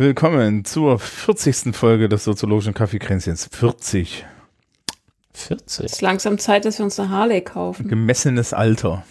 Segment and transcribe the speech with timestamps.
[0.00, 1.76] Willkommen zur 40.
[1.76, 3.50] Folge des Soziologischen Kaffeekränzchens.
[3.52, 4.24] 40.
[5.34, 5.84] 40.
[5.84, 7.86] Es ist langsam Zeit, dass wir uns eine Harley kaufen.
[7.86, 9.04] Gemessenes Alter.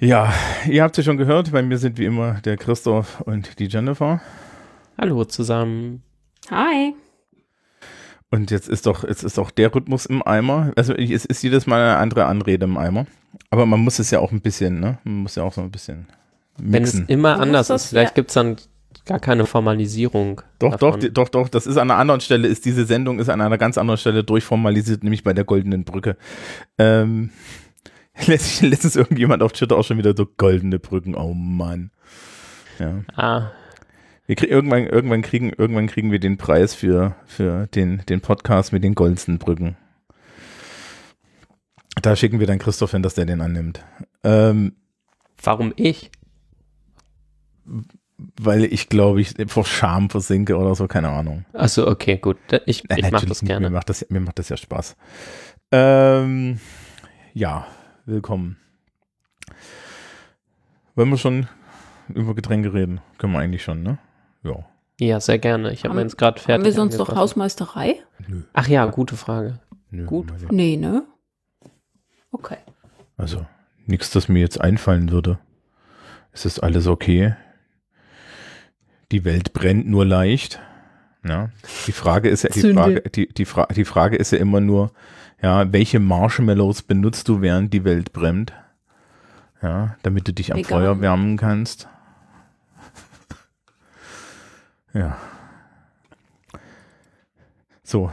[0.00, 0.32] Ja,
[0.66, 3.66] ihr habt es ja schon gehört, bei mir sind wie immer der Christoph und die
[3.66, 4.22] Jennifer.
[4.96, 6.02] Hallo zusammen.
[6.50, 6.94] Hi.
[8.30, 10.72] Und jetzt ist doch, jetzt ist doch der Rhythmus im Eimer.
[10.74, 13.04] Also es ist jedes Mal eine andere Anrede im Eimer.
[13.50, 14.96] Aber man muss es ja auch ein bisschen, ne?
[15.04, 16.06] Man muss ja auch so ein bisschen
[16.56, 17.08] Wenn es mixen.
[17.08, 18.56] immer anders muss das ist, vielleicht ja- gibt es dann
[19.06, 20.42] gar keine Formalisierung.
[20.58, 21.00] Doch, doch, davon.
[21.00, 23.58] die- doch, doch, das ist an einer anderen Stelle, ist diese Sendung ist an einer
[23.58, 26.16] ganz anderen Stelle durchformalisiert, nämlich bei der Goldenen Brücke.
[26.78, 27.30] Ähm,
[28.26, 31.90] letztens, irgendjemand auf Twitter auch schon wieder so goldene Brücken, oh Mann.
[32.78, 33.02] Ja.
[33.14, 33.50] Ah,
[34.26, 38.72] Wir krieg, irgendwann, irgendwann, kriegen, irgendwann kriegen wir den Preis für, für den, den Podcast
[38.72, 39.76] mit den goldenen Brücken.
[42.02, 43.82] Da schicken wir dann Christoph hin, dass der den annimmt.
[44.24, 44.74] Ähm,
[45.42, 46.10] warum ich?
[48.18, 51.44] Weil ich glaube, ich vor Scham versinke oder so, keine Ahnung.
[51.52, 52.38] Achso, okay, gut.
[52.64, 53.68] Ich, Nein, ich mache das gerne.
[53.68, 54.96] Mir macht das, mir macht das ja Spaß.
[55.72, 56.60] Ähm,
[57.34, 57.66] ja,
[58.06, 58.56] willkommen.
[60.94, 61.48] Wollen wir schon
[62.08, 63.00] über Getränke reden?
[63.18, 63.98] Können wir eigentlich schon, ne?
[64.42, 64.64] Ja.
[64.98, 65.72] Ja, sehr gerne.
[65.72, 66.54] Ich habe meins gerade fertig.
[66.54, 67.14] Haben wir sonst noch.
[67.14, 67.96] Hausmeisterei?
[68.26, 68.42] Nö.
[68.54, 69.58] Ach ja, gute Frage.
[69.90, 70.32] nö Gut.
[70.50, 71.04] Nee, ne?
[72.32, 72.56] Okay.
[73.18, 73.44] Also,
[73.84, 75.38] nichts, das mir jetzt einfallen würde.
[76.32, 77.34] Es ist alles okay.
[79.12, 80.60] Die Welt brennt nur leicht.
[81.24, 81.50] Ja.
[81.86, 82.72] Die Frage ist ja, die.
[82.72, 84.92] Frage, die, die, Fra die Frage ist ja immer nur,
[85.42, 88.52] ja, welche Marshmallows benutzt du, während die Welt brennt?
[89.62, 90.68] Ja, damit du dich am Vegan.
[90.68, 91.88] Feuer wärmen kannst.
[94.96, 95.18] Ja.
[97.82, 98.10] So,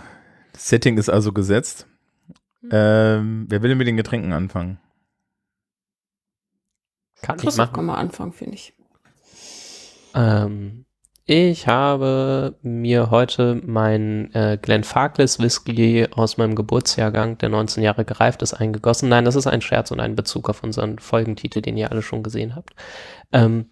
[0.52, 1.88] das Setting ist also gesetzt.
[2.70, 4.80] Ähm, wer will denn mit den Getränken anfangen?
[7.22, 7.74] Kann ich machen.
[7.74, 8.74] kann mal anfangen, finde ich.
[10.14, 10.86] Ähm,
[11.26, 18.04] ich habe mir heute mein äh, Glenn Farkless Whisky aus meinem Geburtsjahrgang, der 19 Jahre
[18.04, 19.08] gereift ist, eingegossen.
[19.08, 22.24] Nein, das ist ein Scherz und ein Bezug auf unseren Folgentitel, den ihr alle schon
[22.24, 22.72] gesehen habt.
[23.32, 23.70] Ähm,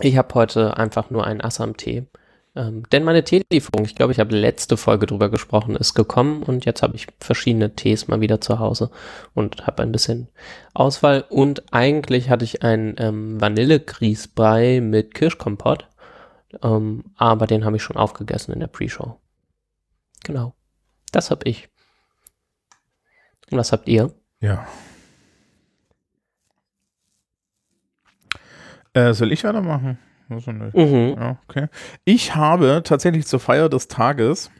[0.00, 2.06] ich habe heute einfach nur einen Assam-Tee.
[2.54, 6.66] Ähm, denn meine Teelieferung, ich glaube, ich habe letzte Folge drüber gesprochen, ist gekommen und
[6.66, 8.90] jetzt habe ich verschiedene Tees mal wieder zu Hause
[9.32, 10.28] und habe ein bisschen
[10.74, 11.24] Auswahl.
[11.30, 15.88] Und eigentlich hatte ich einen ähm, Vanillegrießbrei mit Kirschkompott,
[16.62, 19.18] ähm, aber den habe ich schon aufgegessen in der Pre-Show.
[20.24, 20.54] Genau.
[21.10, 21.68] Das habe ich.
[23.50, 24.14] Und was habt ihr?
[24.40, 24.66] Ja.
[28.92, 29.98] Äh, soll ich weitermachen?
[29.98, 30.76] Muss man nicht.
[30.76, 31.16] Mhm.
[31.18, 31.66] Ja, okay.
[32.04, 34.50] Ich habe tatsächlich zur Feier des Tages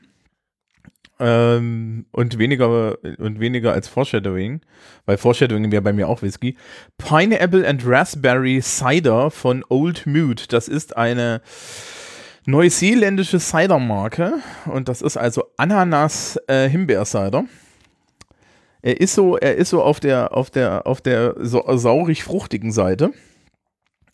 [1.22, 4.60] ähm, und weniger und weniger als Foreshadowing,
[5.06, 6.56] weil Foreshadowing wäre bei mir auch Whisky,
[6.98, 10.48] Pineapple and Raspberry Cider von Old Mute.
[10.48, 11.40] Das ist eine
[12.44, 14.34] neuseeländische Cidermarke
[14.66, 16.68] und das ist also Ananas äh.
[18.84, 22.72] Er ist so, er ist so auf der auf der auf der so, saurig fruchtigen
[22.72, 23.12] Seite.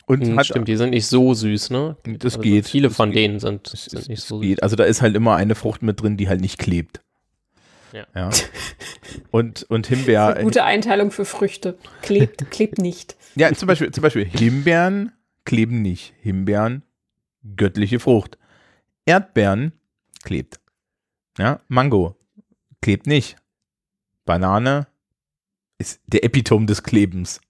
[0.09, 1.97] Und hat, Stimmt, die sind nicht so süß, ne?
[2.05, 2.67] Das Also geht.
[2.67, 3.19] Viele Das von geht.
[3.25, 4.63] denen sind, Es- sind es- nicht so geht.
[4.63, 7.01] Also da ist halt immer eine Frucht mit drin, die halt nicht klebt.
[7.93, 8.07] Ja.
[9.31, 10.27] Und, und Das ist Himbeer.
[10.35, 11.79] eine gute Einteilung für Früchte.
[12.03, 13.17] Klebt, klebt nicht.
[13.35, 15.13] Ja, zum Beispiel, zum Beispiel Himbeeren
[15.45, 16.13] kleben nicht.
[16.21, 16.83] Himbeeren,
[17.57, 18.37] göttliche Frucht.
[19.07, 19.73] Erdbeeren
[20.23, 20.61] klebt.
[21.39, 22.17] Ja, Mango
[22.83, 23.37] klebt nicht.
[24.27, 24.87] Banane
[25.79, 27.41] ist der Epitom des Klebens.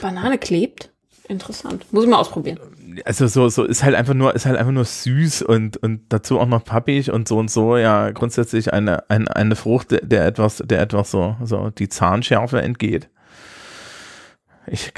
[0.00, 0.91] Banane klebt?
[1.32, 1.86] Interessant.
[1.92, 2.58] Muss ich mal ausprobieren.
[3.04, 6.38] also so, so ist halt einfach nur, ist halt einfach nur süß und, und dazu
[6.38, 10.26] auch noch pappig und so und so, ja, grundsätzlich eine, eine, eine Frucht, der- der
[10.26, 13.08] etwas, der etwas so, so die Zahnschärfe entgeht.
[14.66, 14.92] Ich,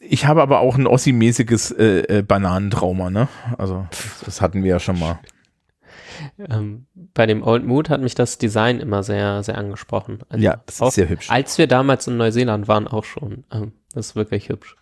[0.00, 3.28] ich habe aber auch ein Ossi-mäßiges äh, äh, Bananentrauma, ne?
[3.58, 3.86] Also,
[4.24, 5.18] das, hatten wir ja schon mal.
[6.38, 10.20] Ähm, bei dem Old Mood hat mich das Design immer sehr, sehr angesprochen.
[10.30, 11.30] Also Ja, das auch, ist sehr hübsch.
[11.30, 13.44] Als wir damals in Neuseeland waren, auch schon.
[13.52, 14.74] Ähm, das ist wirklich hübsch.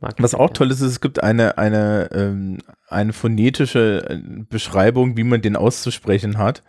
[0.00, 2.58] Mag ich Was auch toll ist, ist, es gibt eine, eine, ähm,
[2.88, 4.18] eine phonetische äh,
[4.48, 6.62] Beschreibung, wie man den auszusprechen hat.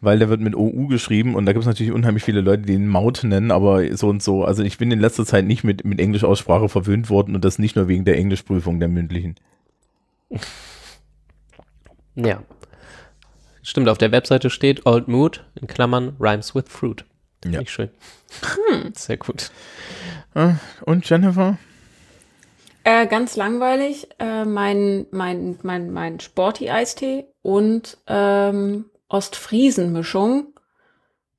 [0.00, 2.74] Weil der wird mit OU geschrieben und da gibt es natürlich unheimlich viele Leute, die
[2.74, 4.44] ihn Maut nennen, aber so und so.
[4.44, 7.74] Also ich bin in letzter Zeit nicht mit, mit Englischaussprache verwöhnt worden und das nicht
[7.76, 9.36] nur wegen der Englischprüfung der mündlichen.
[12.16, 12.42] Ja.
[13.62, 17.06] Stimmt, auf der Webseite steht Old Mood in Klammern Rhymes with Fruit.
[17.46, 17.60] Ja.
[17.60, 17.88] Nicht schön.
[18.94, 19.50] Sehr gut.
[20.34, 21.56] Äh, Und Jennifer?
[22.84, 24.08] Äh, ganz langweilig.
[24.18, 30.48] Äh, mein, mein, mein, mein Sporty-Eistee und ähm, Ostfriesen-Mischung.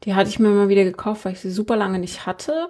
[0.04, 2.70] Die hatte ich mir mal wieder gekauft, weil ich sie super lange nicht hatte.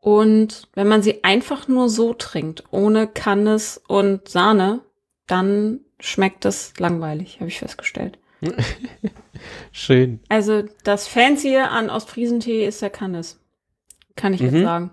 [0.00, 4.80] Und wenn man sie einfach nur so trinkt, ohne Kannes und Sahne,
[5.26, 8.18] dann schmeckt es langweilig, habe ich festgestellt.
[9.72, 10.20] Schön.
[10.28, 13.40] Also das Fancy an Ostfriesentee ist der Kannes.
[14.16, 14.62] Kann ich jetzt Mhm.
[14.62, 14.90] sagen.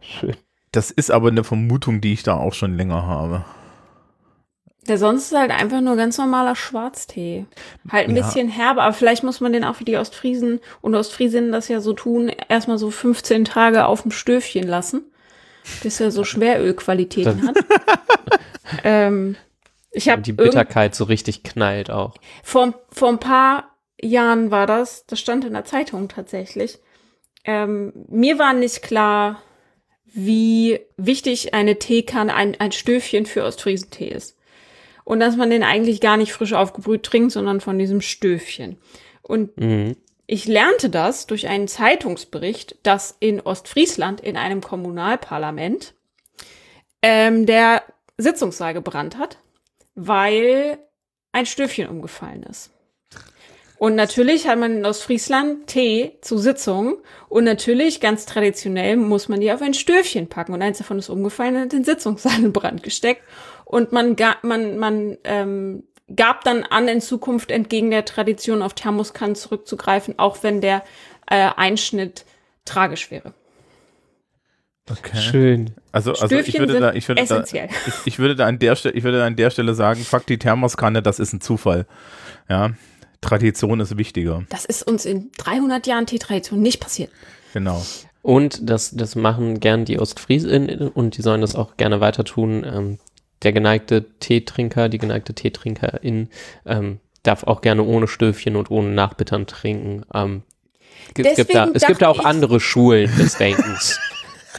[0.00, 0.36] Schön.
[0.72, 3.44] Das ist aber eine Vermutung, die ich da auch schon länger habe.
[4.88, 7.46] Der sonst ist halt einfach nur ganz normaler Schwarztee.
[7.90, 8.22] Halt ein Ja.
[8.22, 11.80] bisschen herbe, aber vielleicht muss man den auch wie die Ostfriesen und Ostfriesinnen das ja
[11.80, 15.02] so tun, erstmal so 15 Tage auf dem Stöfchen lassen,
[15.82, 17.56] bis er so Schwerölqualitäten hat.
[18.84, 19.36] ähm,
[19.90, 22.14] ich habe Und die Bitterkeit so richtig knallt auch.
[22.42, 26.78] vor, vor ein paar Jahren war das, das stand in der Zeitung tatsächlich.
[27.44, 29.42] Ähm, mir war nicht klar,
[30.12, 34.36] wie wichtig eine Teekanne, ein, ein Stöfchen für Ostfriesentee ist.
[35.04, 38.78] Und dass man den eigentlich gar nicht frisch aufgebrüht trinkt, sondern von diesem Stöfchen.
[39.22, 39.96] Und Mhm.
[40.26, 45.94] ich lernte das durch einen Zeitungsbericht, dass in Ostfriesland in einem Kommunalparlament
[47.02, 47.82] ähm, der
[48.18, 49.38] Sitzungssaal gebrannt hat,
[49.94, 50.78] weil
[51.32, 52.70] ein Stöfchen umgefallen ist.
[53.80, 56.96] Und natürlich hat man in Ostfriesland Tee zu Sitzungen
[57.30, 61.08] und natürlich ganz traditionell muss man die auf ein Stöfchen packen und eins davon ist
[61.08, 63.22] umgefallen und hat den Sitzungssaal in Brand gesteckt
[63.64, 65.84] und man gab, man, man ähm,
[66.14, 70.84] gab dann an, in Zukunft entgegen der Tradition auf Thermoskannen zurückzugreifen, auch wenn der
[71.30, 72.26] äh, Einschnitt
[72.66, 73.32] tragisch wäre.
[74.90, 75.16] Okay.
[75.16, 75.70] Schön.
[75.90, 77.70] Also, also ich würde sind da, ich würde da, essentiell.
[77.86, 80.26] ich, ich würde da an der Stelle, ich würde da an der Stelle sagen, fuck
[80.26, 81.86] die Thermoskanne, das ist ein Zufall.
[82.46, 82.72] Ja.
[83.20, 84.44] Tradition ist wichtiger.
[84.48, 87.10] Das ist uns in 300 Jahren Teetradition nicht passiert.
[87.52, 87.84] Genau.
[88.22, 92.64] Und das, das machen gern die Ostfriesinnen und die sollen das auch gerne weiter tun.
[92.64, 92.98] Ähm,
[93.42, 96.28] der geneigte Teetrinker, die geneigte Teetrinkerin
[96.66, 100.04] ähm, darf auch gerne ohne Stöfchen und ohne Nachbittern trinken.
[100.12, 100.42] Ähm,
[101.16, 103.98] es gibt da, es gibt da auch andere Schulen des Denkens.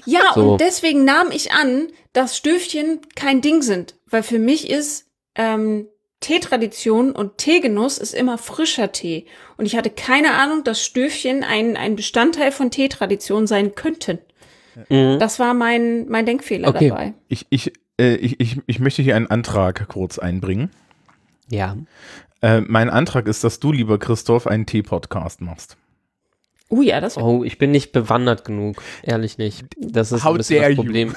[0.06, 0.54] Ja, So.
[0.54, 3.94] und deswegen nahm ich an, dass Stöfchen kein Ding sind.
[4.10, 5.06] Weil für mich ist
[5.36, 5.86] ähm,
[6.22, 9.26] Teetradition und Teegenuss ist immer frischer Tee.
[9.58, 14.20] Und ich hatte keine Ahnung, dass Stöfchen ein, ein Bestandteil von Teetradition sein könnten.
[14.90, 15.18] Mhm.
[15.20, 16.90] Das war mein, mein Denkfehler Okay.
[16.90, 17.14] dabei.
[17.28, 20.70] Ich, ich, äh, ich, ich, ich möchte hier einen Antrag kurz einbringen.
[21.50, 21.76] Ja.
[22.42, 25.76] Äh, mein Antrag ist, dass du, lieber Christoph, einen Tee-Podcast machst.
[26.70, 29.66] Uh ja, das Oh, ich bin nicht bewandert genug, ehrlich nicht.
[29.78, 30.84] Das ist How ein bisschen dare das you.
[30.84, 31.16] Problem.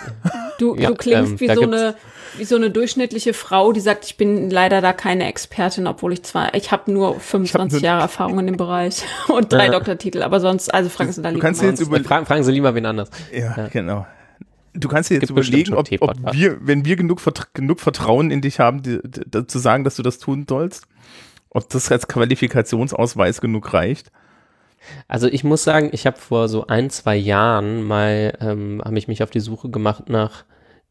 [0.59, 1.95] Du, Ja, du klingst ähm, wie, so eine,
[2.39, 6.23] wie so eine durchschnittliche Frau, die sagt, ich bin leider da keine Expertin, obwohl ich
[6.23, 9.73] zwar, ich habe nur 25 nur- Jahre Erfahrung in dem Bereich und drei Ja.
[9.73, 12.53] Doktortitel, aber sonst, also fragen Sie da Du lieber kannst jetzt über, Fragen, fragen Sie
[12.53, 13.11] lieber wen anders.
[13.33, 13.69] Ja, Ja.
[13.69, 14.07] genau.
[14.77, 18.33] Du kannst dir jetzt Gibt überlegen, ob, ob wir, wenn wir genug, Vertra genug Vertrauen
[18.33, 20.87] in dich haben, die, die, zu sagen, dass du das tun sollst,
[21.51, 24.11] ob das als Qualifikationsausweis genug reicht.
[25.09, 29.07] Also ich muss sagen, ich habe vor so ein, zwei Jahren mal, ähm, habe ich
[29.09, 30.45] mich auf die Suche gemacht nach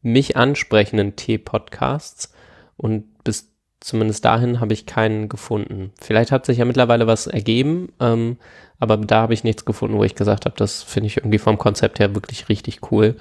[0.04, 2.32] mich ansprechenden Tee-Podcasts
[2.76, 5.92] und bis zumindest dahin habe ich keinen gefunden.
[6.00, 8.36] Vielleicht hat sich ja mittlerweile was ergeben, ähm,
[8.78, 11.58] aber da habe ich nichts gefunden, wo ich gesagt habe, das finde ich irgendwie vom
[11.58, 13.16] Konzept her wirklich richtig cool.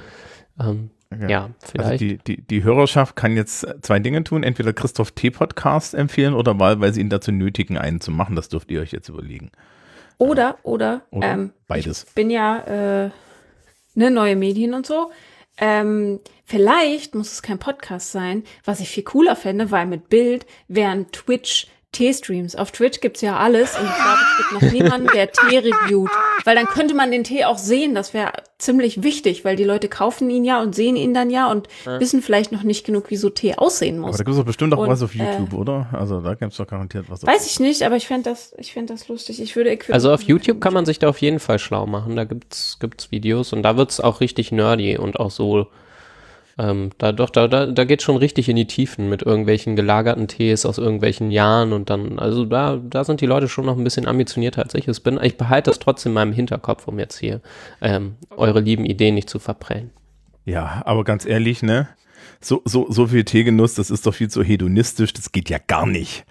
[0.59, 0.89] Ähm,
[1.21, 1.29] Ja.
[1.29, 1.41] ja.
[1.43, 2.01] Also vielleicht.
[2.01, 4.43] die, die, die Hörerschaft kann jetzt zwei Dinge tun.
[4.43, 5.29] Entweder Christoph T.
[5.31, 8.35] Podcast empfehlen oder weil, weil sie ihn dazu nötigen, einen zu machen.
[8.35, 9.51] Das dürft ihr euch jetzt überlegen.
[10.17, 12.05] Oder, oder, Oder ähm, beides.
[12.07, 13.09] ich bin ja, äh,
[13.95, 15.11] ne, neue Medien und so.
[15.57, 20.45] Ähm, vielleicht muss es kein Podcast sein, was ich viel cooler fände, weil mit Bild
[20.67, 22.55] wären Twitch Tee-Streams.
[22.57, 26.09] Auf Twitch gibt's ja alles und ich glaube, es gibt noch niemanden, der Tee reviewt.
[26.43, 27.95] Weil dann könnte man den Tee auch sehen.
[27.95, 31.49] Das wäre ziemlich wichtig, weil die Leute kaufen ihn ja und sehen ihn dann ja
[31.49, 34.17] und wissen vielleicht noch nicht genug, wie so Tee aussehen Aber muss.
[34.17, 35.87] da gibt es doch bestimmt auch Und, was auf äh, YouTube, oder?
[35.93, 37.23] Also da gibt es doch garantiert was.
[37.23, 39.41] auf Weiß ich nicht, aber ich fände das, ich fänd das lustig.
[39.41, 42.15] Ich würde Equipment- Also auf YouTube kann man sich da auf jeden Fall schlau machen.
[42.15, 45.67] Da gibt's gibt's Videos und da wird's auch richtig nerdy und auch so.
[46.57, 50.27] Ähm, da doch, da, da, da geht schon richtig in die Tiefen mit irgendwelchen gelagerten
[50.27, 53.83] Tees aus irgendwelchen Jahren und dann, also da, da sind die Leute schon noch ein
[53.83, 55.19] bisschen ambitionierter als ich es bin.
[55.23, 57.41] Ich behalte das trotzdem in meinem Hinterkopf, um jetzt hier
[57.81, 59.89] ähm, eure lieben Ideen nicht zu verprellen.
[60.45, 61.87] Ja, aber ganz ehrlich, ne?
[62.39, 65.87] So, so, so viel Teegenuss, das ist doch viel zu hedonistisch, das geht ja gar
[65.87, 66.25] nicht.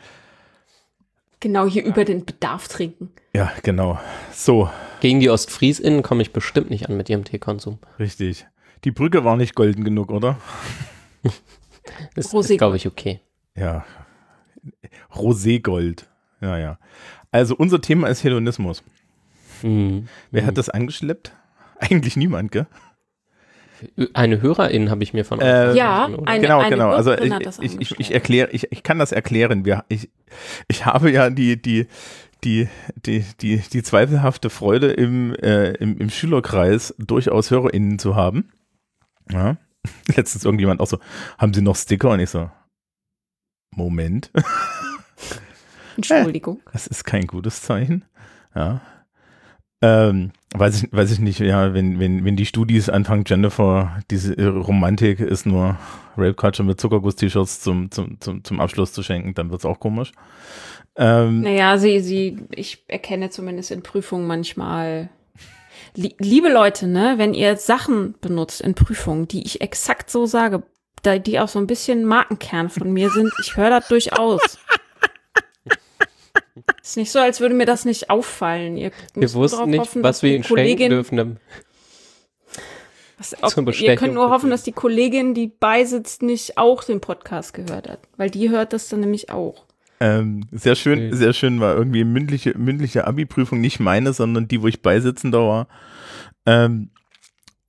[1.41, 3.11] Genau hier über den Bedarf trinken.
[3.35, 3.99] Ja, genau.
[4.33, 7.79] So, Gegen die OstfriesInnen komme ich bestimmt nicht an mit ihrem Teekonsum.
[7.99, 8.47] richtig.
[8.84, 10.38] Die Brücke war nicht golden genug, oder?
[12.14, 12.58] Das ist, Roségold.
[12.58, 13.20] glaube ich, okay.
[13.56, 13.84] Ja.
[15.14, 16.06] Roségold.
[16.40, 16.78] Ja, ja.
[17.30, 18.82] Also unser Thema ist Hedonismus.
[19.62, 20.08] Mhm.
[20.30, 21.32] Wer hat das angeschleppt?
[21.78, 22.66] Eigentlich niemand, gell?
[24.14, 26.30] Eine Hörerin habe ich mir von euch Äh, Ja, lassen, oder?
[26.30, 26.90] eine- genau, genau.
[26.90, 29.64] Also ich, ich, ich, ich erkläre, ich, ich kann das erklären.
[29.64, 30.08] Wir, ich,
[30.68, 31.88] ich habe ja die, die,
[32.44, 32.68] die,
[33.06, 38.50] die, die, die zweifelhafte Freude im, äh, im, im Schülerkreis durchaus HörerInnen zu haben.
[39.31, 39.57] Ja.
[40.17, 40.99] Letztens irgendjemand auch so,
[41.38, 42.11] haben Sie noch Sticker?
[42.11, 42.50] Und ich so,
[43.75, 44.31] Moment,
[45.97, 46.61] Entschuldigung.
[46.73, 48.05] das ist kein gutes Zeichen.
[48.55, 48.81] Ja.
[49.85, 54.37] Ähm, weiß ich, weiß ich nicht, ja, wenn, wenn, wenn die Studis anfangen, Jennifer, diese
[54.38, 55.76] äh, Romantik ist nur
[56.17, 60.12] Rape Culture mit Zuckerguss-T-Shirts zum, zum, zum, zum Abschluss zu schenken, dann wird's auch komisch.
[60.97, 65.09] Ähm, Naja, sie, sie, ich erkenne zumindest in Prüfungen manchmal.
[65.94, 70.62] Lie- Liebe Leute, ne, wenn ihr Sachen benutzt in Prüfungen, die ich exakt so sage,
[71.02, 74.40] da, die auch so ein bisschen Markenkern von mir sind, ich höre das durchaus.
[76.82, 78.76] Ist nicht so, als würde mir das nicht auffallen.
[78.76, 81.38] Ihr Wir wussten nicht, hoffen, was wir ihnen schenken dürfen.
[83.18, 87.54] Was, ob, ihr könnt nur hoffen, dass die Kollegin, die beisitzt, nicht auch den Podcast
[87.54, 88.00] gehört hat.
[88.16, 89.64] Weil die hört das dann nämlich auch.
[90.02, 91.14] Ähm, sehr schön, Okay.
[91.14, 95.68] sehr schön war irgendwie mündliche, mündliche Abi-Prüfung, nicht meine, sondern die, wo ich beisitzender war.
[96.44, 96.90] Ähm,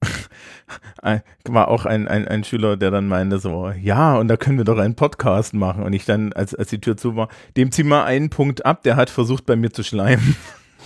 [1.48, 4.66] war auch ein, ein, ein Schüler, der dann meinte so, ja, und da können wir
[4.66, 5.84] doch einen Podcast machen.
[5.84, 8.82] Und ich dann, als, als die Tür zu war, dem zieh mal einen Punkt ab,
[8.82, 10.36] der hat versucht, bei mir zu schleimen.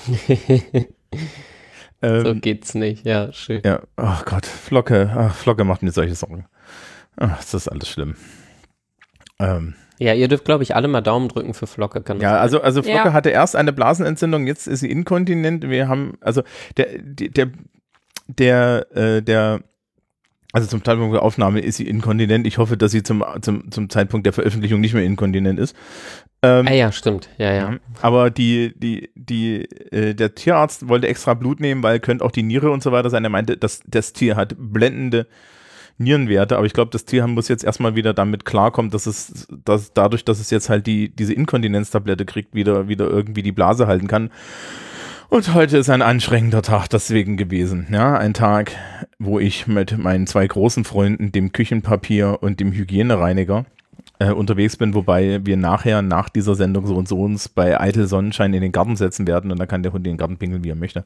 [2.01, 3.05] ähm, so geht's nicht.
[3.05, 3.61] Ja, schön.
[3.63, 6.45] Ja, ach Gott, Flocke, ach, Flocke macht mir solche Sorgen.
[7.15, 8.15] Ach, das ist alles schlimm.
[9.39, 12.01] Ähm, Ja, ihr dürft, glaube ich, alle mal Daumen drücken für Flocke.
[12.01, 13.13] Kann ja, also, also Flocke Ja.
[13.13, 15.67] hatte erst eine Blasenentzündung, jetzt ist sie inkontinent.
[15.69, 16.43] Wir haben, also
[16.77, 17.49] der, der,
[18.27, 19.61] der, äh, der,
[20.53, 22.45] also zum Zeitpunkt der Aufnahme ist sie inkontinent.
[22.47, 25.75] Ich hoffe, dass sie zum, zum, zum Zeitpunkt der Veröffentlichung nicht mehr inkontinent ist.
[26.43, 27.29] Ähm, Ah ja, stimmt.
[27.37, 27.71] Ja, ja.
[27.71, 27.79] Mhm.
[28.01, 32.43] Aber die, die, die, äh, der Tierarzt wollte extra Blut nehmen, weil könnte auch die
[32.43, 33.23] Niere und so weiter sein.
[33.23, 35.25] Er meinte, dass das Tier hat blendende
[35.97, 39.93] Nierenwerte, aber ich glaube, das Tier muss jetzt erstmal wieder damit klarkommen, dass es, dass
[39.93, 44.07] dadurch, dass es jetzt halt die, diese Inkontinenztablette kriegt, wieder, wieder irgendwie die Blase halten
[44.07, 44.29] kann.
[45.29, 47.87] Und heute ist ein anstrengender Tag deswegen gewesen.
[47.91, 48.71] Ja, ein Tag,
[49.19, 53.65] wo ich mit meinen zwei großen Freunden, dem Küchenpapier und dem Hygienereiniger,
[54.19, 58.07] äh, unterwegs bin, wobei wir nachher nach dieser Sendung so und so uns bei eitel
[58.07, 60.63] Sonnenschein in den Garten setzen werden und dann kann der Hund in den Garten pinkeln,
[60.63, 61.05] wie er möchte.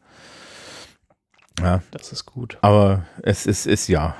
[1.59, 2.57] Ja, Das ist gut.
[2.61, 4.15] aber es ist, ist ja.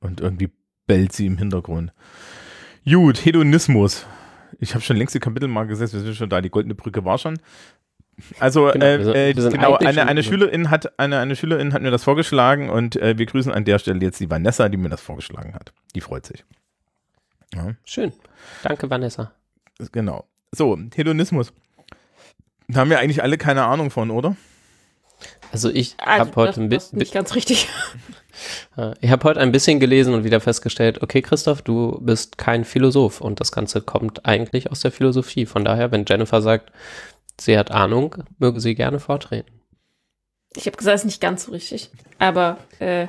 [0.00, 0.50] Und irgendwie
[0.86, 1.92] bellt sie im Hintergrund.
[2.84, 4.06] Gut, Hedonismus.
[4.58, 7.04] Ich habe schon längst die Kapitel mal gesetzt, wir sind schon da, die goldene Brücke
[7.04, 7.38] war schon.
[8.38, 12.04] Also, Genau, äh, äh, genau, eine, eine Schülerin hat eine, eine Schülerin hat mir das
[12.04, 15.54] vorgeschlagen und äh, wir grüßen an der Stelle jetzt die Vanessa, die mir das vorgeschlagen
[15.54, 15.72] hat.
[15.94, 16.44] Die freut sich.
[17.54, 17.74] Ja.
[17.84, 18.12] Schön.
[18.62, 19.32] Danke, Vanessa.
[19.92, 20.26] Genau.
[20.52, 21.52] So, Hedonismus.
[22.68, 24.36] Da haben wir eigentlich alle keine Ahnung von, oder?
[25.52, 27.68] Also ich Also, habe heute ein bisschen, nicht ganz richtig.
[29.02, 33.20] Ich habe heute ein bisschen gelesen und wieder festgestellt, okay, Christoph, du bist kein Philosoph
[33.20, 35.44] und das Ganze kommt eigentlich aus der Philosophie.
[35.44, 36.72] Von daher, wenn Jennifer sagt,
[37.38, 39.60] sie hat Ahnung, möge sie gerne vortreten.
[40.56, 41.90] Ich habe gesagt, es ist nicht ganz so richtig.
[42.18, 43.08] Aber äh,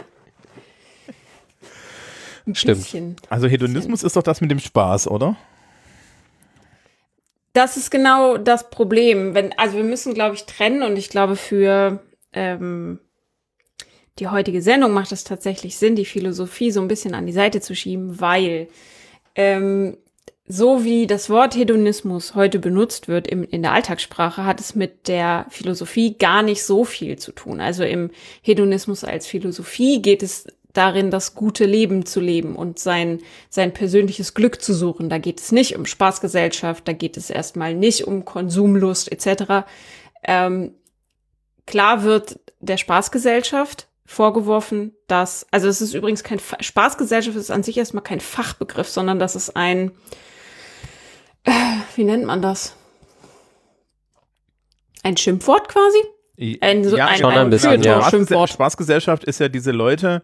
[2.45, 2.79] ein Stimmt.
[2.79, 3.15] bisschen.
[3.29, 5.38] Also Hedonismus ist doch das mit dem Spaß, oder?
[7.53, 9.33] Das ist genau das Problem.
[9.33, 12.01] Wenn, also wir müssen, glaube ich, trennen und ich glaube, für
[12.33, 13.00] ähm,
[14.19, 17.61] die heutige Sendung macht es tatsächlich Sinn, die Philosophie so ein bisschen an die Seite
[17.61, 18.67] zu schieben, weil
[19.35, 19.97] ähm,
[20.47, 25.07] so wie das Wort Hedonismus heute benutzt wird im, in der Alltagssprache, hat es mit
[25.07, 27.61] der Philosophie gar nicht so viel zu tun.
[27.61, 28.11] Also im
[28.41, 33.19] Hedonismus als Philosophie geht es darin, das gute Leben zu leben und sein,
[33.50, 35.09] sein persönliches Glück zu suchen.
[35.09, 39.65] Da geht es nicht um Spaßgesellschaft, da geht es erstmal nicht um Konsumlust etc.
[40.23, 40.73] Ähm,
[41.68, 47.63] klar wird der Spaßgesellschaft vorgeworfen, dass, also es ist übrigens kein, Fa- Spaßgesellschaft ist an
[47.63, 49.91] sich erstmal kein Fachbegriff, sondern das ist ein,
[51.44, 51.51] äh,
[51.96, 52.75] wie nennt man das?
[55.03, 55.98] Ein Schimpfwort quasi?
[56.62, 58.10] Ein, so, ein, schon ein bisschen, Feuilleton- ja.
[58.10, 58.50] Schimpfwort.
[58.50, 60.24] Spaßgesellschaft ist ja diese Leute,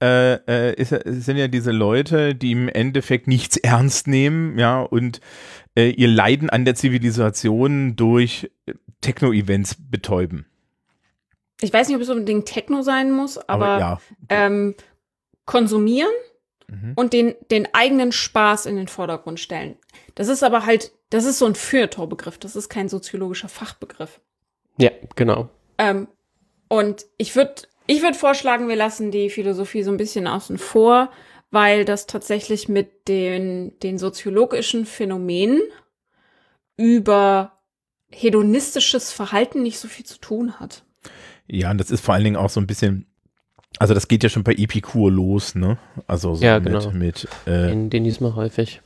[0.00, 5.20] äh, äh, ist, sind ja diese Leute, die im Endeffekt nichts ernst nehmen, ja, und
[5.76, 8.50] äh, ihr Leiden an der Zivilisation durch
[9.00, 10.46] Techno-Events betäuben.
[11.60, 14.00] Ich weiß nicht, ob es unbedingt Techno sein muss, aber, Aber, ja.
[14.28, 14.74] ähm,
[15.44, 16.12] konsumieren
[16.70, 16.92] Mhm.
[16.94, 19.76] und den, den eigenen Spaß in den Vordergrund stellen.
[20.14, 24.20] Das ist aber halt, das ist so ein Feuilleton-Begriff, das ist kein soziologischer Fachbegriff.
[24.78, 25.48] Ja, genau.
[25.78, 26.06] Ähm,
[26.68, 31.10] und ich würde ich würd vorschlagen, wir lassen die Philosophie so ein bisschen außen vor,
[31.50, 35.60] weil das tatsächlich mit den, den soziologischen Phänomenen
[36.76, 37.58] über
[38.10, 40.84] hedonistisches Verhalten nicht so viel zu tun hat.
[41.46, 43.06] Ja, und das ist vor allen Dingen auch so ein bisschen
[43.78, 45.78] Also das geht ja schon bei Epikur los, ne?
[46.06, 46.90] Also so Ja, mit, genau.
[46.90, 48.80] mit, äh, In den diesmal häufig.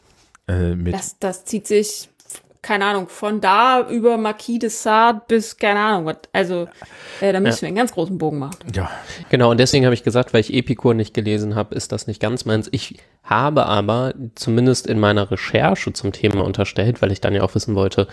[0.49, 2.09] äh, mit Das, das zieht sich,
[2.65, 6.17] keine Ahnung, von da über Marquis de Sade bis, keine Ahnung, was.
[6.33, 6.67] Also,
[7.21, 8.57] äh, da müssen wir einen ganz großen Bogen machen.
[8.75, 8.91] ja,
[9.29, 12.21] Genau, und deswegen habe ich gesagt, weil ich Epikur nicht gelesen habe, ist das nicht
[12.21, 12.69] ganz meins.
[12.73, 17.55] Ich habe aber zumindest in meiner Recherche zum Thema unterstellt, weil ich dann ja auch
[17.55, 18.09] wissen wollte,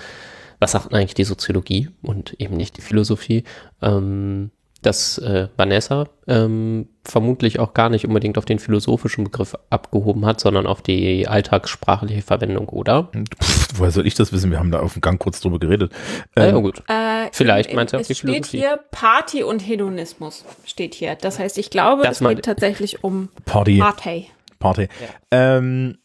[0.60, 3.46] was sagt eigentlich die Soziologie und eben nicht die Philosophie,
[3.82, 10.26] ähm, dass äh, Vanessa ähm, vermutlich auch gar nicht unbedingt auf den philosophischen Begriff abgehoben
[10.26, 13.12] hat, sondern auf die alltagssprachliche Verwendung, oder?
[13.44, 14.50] Pff, woher soll ich das wissen?
[14.50, 15.92] Wir haben da auf dem Gang kurz drüber geredet.
[16.36, 16.84] Ja, Ähm, ja, gut.
[16.88, 18.58] Äh, Vielleicht in- meint er auch es die steht Philosophie.
[18.58, 21.16] hier Party und Hedonismus steht hier.
[21.16, 23.78] Das heißt, ich glaube, Das es geht tatsächlich um Party.
[23.78, 24.28] Party.
[24.58, 24.88] Party.
[25.32, 25.98] Ähm,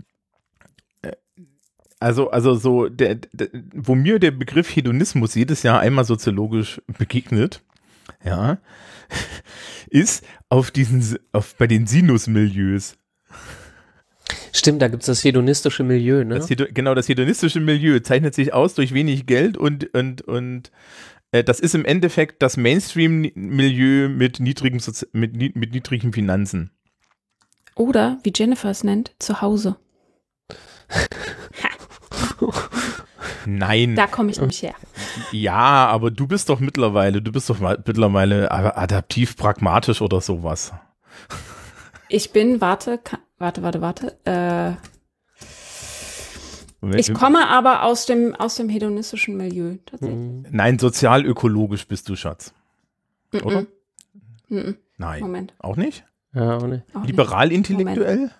[1.02, 1.12] äh,
[2.00, 7.62] also, also so, der, der, wo mir der Begriff Hedonismus jedes Jahr einmal soziologisch begegnet,
[8.26, 8.58] ja,
[9.90, 12.96] ist auf diesen, auf, bei den Sinusmilieus.
[14.52, 16.36] Stimmt, da gibt es das hedonistische Milieu, ne?
[16.36, 20.72] Das genau, das hedonistische Milieu zeichnet sich aus durch wenig Geld und, und, und
[21.30, 26.70] äh, das ist im Endeffekt das Mainstream-Milieu mit, niedrigem Sozi- mit, mit niedrigen Finanzen.
[27.74, 29.76] Oder, wie Jennifer es nennt, zu Hause.
[33.46, 33.94] Nein.
[33.96, 34.74] Da komme ich nämlich her.
[35.32, 40.72] Ja, aber du bist doch mittlerweile, du bist doch mittlerweile adaptiv pragmatisch oder sowas.
[42.08, 44.16] Ich bin, warte, ka- warte, warte, warte.
[44.24, 44.72] Äh,
[46.96, 49.76] ich komme aber aus dem, aus dem hedonistischen Milieu.
[49.86, 50.16] Tatsächlich.
[50.18, 50.46] Mhm.
[50.50, 52.52] Nein, sozialökologisch bist du, Schatz.
[53.32, 53.62] Oder?
[54.48, 54.76] Mm -mm.
[54.98, 55.20] Nein.
[55.20, 55.54] Moment.
[55.58, 56.04] Auch nicht?
[56.34, 56.84] Ja, auch nicht.
[56.94, 57.08] Auch nicht.
[57.08, 58.30] Liberal-intellektuell?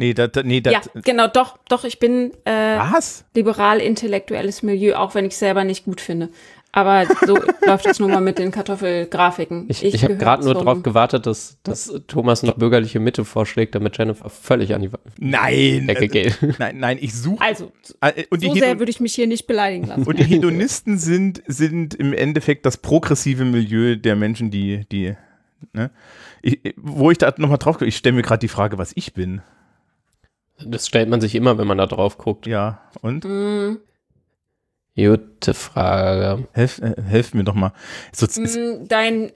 [0.00, 3.26] Nee, da, da, nee, da, Ja, genau, doch, doch, ich bin äh, was?
[3.34, 6.30] liberal-intellektuelles Milieu, auch wenn ich selber nicht gut finde.
[6.72, 7.36] Aber so
[7.66, 9.66] läuft das nun mal mit den Kartoffelgrafiken.
[9.68, 13.74] Ich, ich, habe gehöre gerade nur darauf gewartet, dass, dass Thomas noch bürgerliche Mitte vorschlägt,
[13.74, 15.86] damit Jennifer völlig an die Nein.
[15.86, 16.38] Decke äh, geht.
[16.58, 17.42] Nein, nein, ich suche.
[17.42, 20.04] Also, Äh, und, die so sehr würde ich mich hier nicht beleidigen lassen.
[20.04, 25.14] und die Hedonisten sind, sind im Endeffekt das progressive Milieu der Menschen, die, die,
[25.74, 25.90] ne?
[26.40, 29.42] Ich, wo ich da nochmal drauf ich stelle mir gerade die Frage, was ich bin.
[30.64, 32.46] Das stellt man sich immer, wenn man da drauf guckt.
[32.46, 33.24] Ja, und?
[33.24, 33.76] Mm,
[34.96, 36.46] Gute Frage.
[36.52, 37.72] Helf, äh, helft mir doch mal.
[38.12, 39.32] So, ist, mm, Dein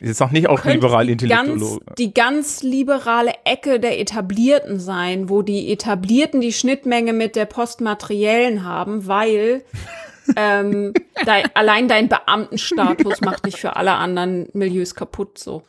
[0.00, 1.94] ist auch nicht auch liberal die ganz, intellektuell.
[1.96, 8.64] die ganz liberale Ecke der Etablierten sein, wo die Etablierten die Schnittmenge mit der postmateriellen
[8.64, 9.62] haben, weil
[10.36, 10.92] ähm,
[11.24, 15.38] dei- allein dein Beamtenstatus macht dich für alle anderen Milieus kaputt.
[15.38, 15.62] So.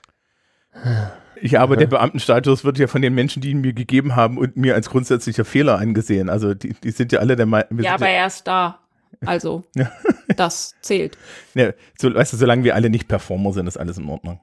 [1.45, 4.55] Ja, aber der Beamtenstatus wird ja von den Menschen, die ihn mir gegeben haben und
[4.55, 6.29] mir als grundsätzlicher Fehler angesehen.
[6.29, 7.79] Also die, die sind ja alle der Meinung.
[7.81, 8.79] Ja, aber erst da.
[9.25, 9.63] Also,
[10.37, 11.17] das zählt.
[11.53, 14.39] ja, so, weißt du, solange wir alle nicht Performer sind, ist alles in Ordnung.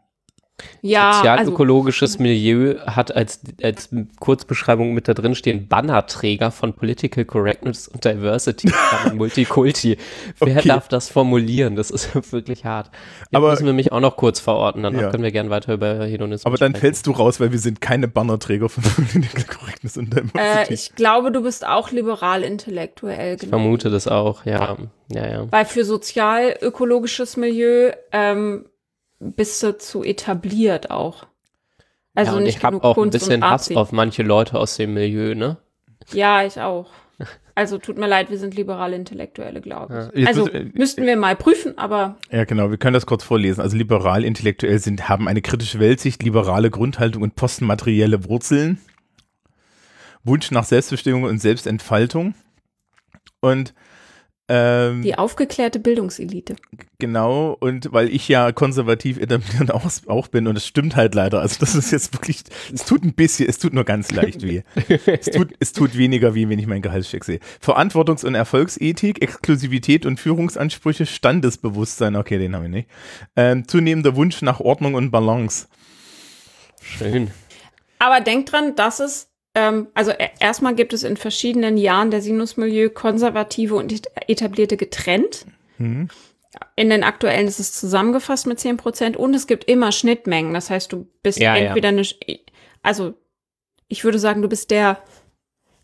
[0.83, 7.25] Ja, also, Sozialökologisches Milieu hat als, als Kurzbeschreibung mit da drin stehen Bannerträger von Political
[7.25, 8.71] Correctness und Diversity,
[9.15, 9.97] Multikulti.
[10.39, 10.69] Wer Okay.
[10.69, 11.77] darf das formulieren?
[11.77, 12.91] Das ist wirklich hart.
[13.21, 15.11] Jetzt Aber- müssen wir mich auch noch kurz verorten, danach Ja.
[15.11, 16.81] können wir gerne weiter über Hedonismus Aber dann sprechen.
[16.81, 20.75] fällst du raus, weil wir sind keine Bannerträger von Political Correctness und äh, Diversity.
[20.75, 23.35] ich glaube, du bist auch liberal-intellektuell.
[23.35, 23.59] Ich Genau.
[23.59, 24.77] vermute das auch, ja.
[25.13, 25.47] Ja, ja.
[25.51, 28.65] Weil für sozial-ökologisches Milieu ähm,
[29.21, 31.27] bist du zu etabliert auch.
[32.15, 34.77] Also ja, und nicht ich habe genug auch ein bisschen Hass auf manche Leute aus
[34.77, 35.59] dem Milieu, ne?
[36.13, 36.91] Ja, ich auch.
[37.55, 40.21] Also tut mir leid, wir sind liberale Intellektuelle, glaube ich.
[40.21, 43.61] Jetzt Also äh, müssten wir mal prüfen, aber Ja, genau, wir können das kurz vorlesen.
[43.61, 48.79] Also liberal intellektuell sind, haben eine kritische Weltsicht, liberale Grundhaltung und postmaterielle Wurzeln.
[50.25, 52.35] Wunsch nach Selbstbestimmung und Selbstentfaltung.
[53.41, 53.75] Und
[54.53, 56.57] ähm, die aufgeklärte Bildungselite.
[56.99, 61.41] Genau, und weil ich ja konservativ etabliert auch, auch bin, und es stimmt halt leider,
[61.41, 62.43] also das ist jetzt wirklich,
[62.75, 64.63] es tut ein bisschen, es tut nur ganz leicht weh.
[65.07, 67.39] es, tut, es tut weniger weh, wenn ich meinen Gehaltscheck sehe.
[67.65, 72.89] Verantwortungs- und Erfolgsethik, Exklusivität und Führungsansprüche, Standesbewusstsein, okay, den haben wir nicht.
[73.37, 75.69] Ähm, zunehmender Wunsch nach Ordnung und Balance.
[76.83, 77.31] Schön.
[78.01, 82.23] Aber denkt dran, dass es, ähm, also e- erstmal gibt es in verschiedenen Jahren der
[82.23, 85.47] Sinusmilieu konservative und et- etablierte getrennt.
[85.79, 86.09] Mhm.
[86.77, 90.53] In den aktuellen ist es zusammengefasst mit 10 Prozent und es gibt immer Schnittmengen.
[90.55, 91.67] Das heißt, du bist Ja, ja.
[91.69, 92.41] entweder eine, Sch-
[92.83, 93.15] also
[93.89, 94.99] ich würde sagen, du bist der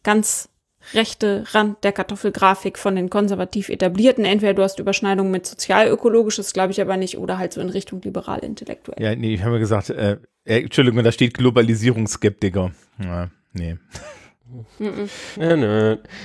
[0.02, 0.48] ganz
[0.94, 4.24] rechte Rand der Kartoffelgrafik von den konservativ etablierten.
[4.24, 7.68] Entweder du hast Überschneidungen mit sozialökologisch, das glaube ich aber nicht, oder halt so in
[7.70, 9.02] Richtung liberal-intellektuell.
[9.02, 12.70] Ja, nee, ich habe ja gesagt, äh, äh, Entschuldigung, da steht Globalisierungsskeptiker.
[13.02, 13.76] Ja, nee.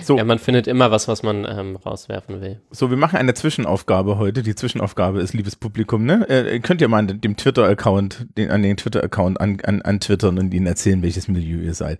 [0.03, 0.15] So.
[0.15, 2.61] ja, man findet immer was, was man ähm, rauswerfen will.
[2.69, 4.43] So, wir machen eine Zwischenaufgabe heute.
[4.43, 6.29] Die Zwischenaufgabe ist, liebes Publikum, ne?
[6.29, 10.37] Äh, könnt ihr mal an dem Twitter-Account, den, an den Twitter-Account an, an, an twittern
[10.37, 11.97] und ihnen erzählen, welches Milieu ihr seid.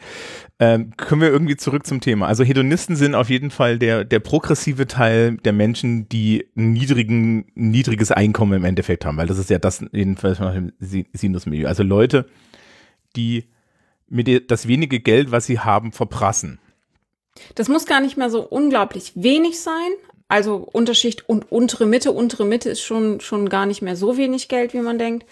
[0.59, 2.27] Ähm, können wir irgendwie zurück zum Thema.
[2.27, 7.47] Also Hedonisten sind auf jeden Fall der, der progressive Teil der Menschen, die ein niedrigen,
[7.55, 11.67] niedriges Einkommen im Endeffekt haben, weil das ist ja das jedenfalls nach dem Si- Sinus-Milieu.
[11.67, 12.27] Also Leute,
[13.15, 13.45] die
[14.11, 16.59] mit das wenige Geld, was sie haben, verprassen.
[17.55, 19.91] Das muss gar nicht mehr so unglaublich wenig sein.
[20.27, 22.11] Also Unterschicht und untere Mitte.
[22.11, 25.25] Untere Mitte ist schon, schon gar nicht mehr so wenig Geld, wie man denkt.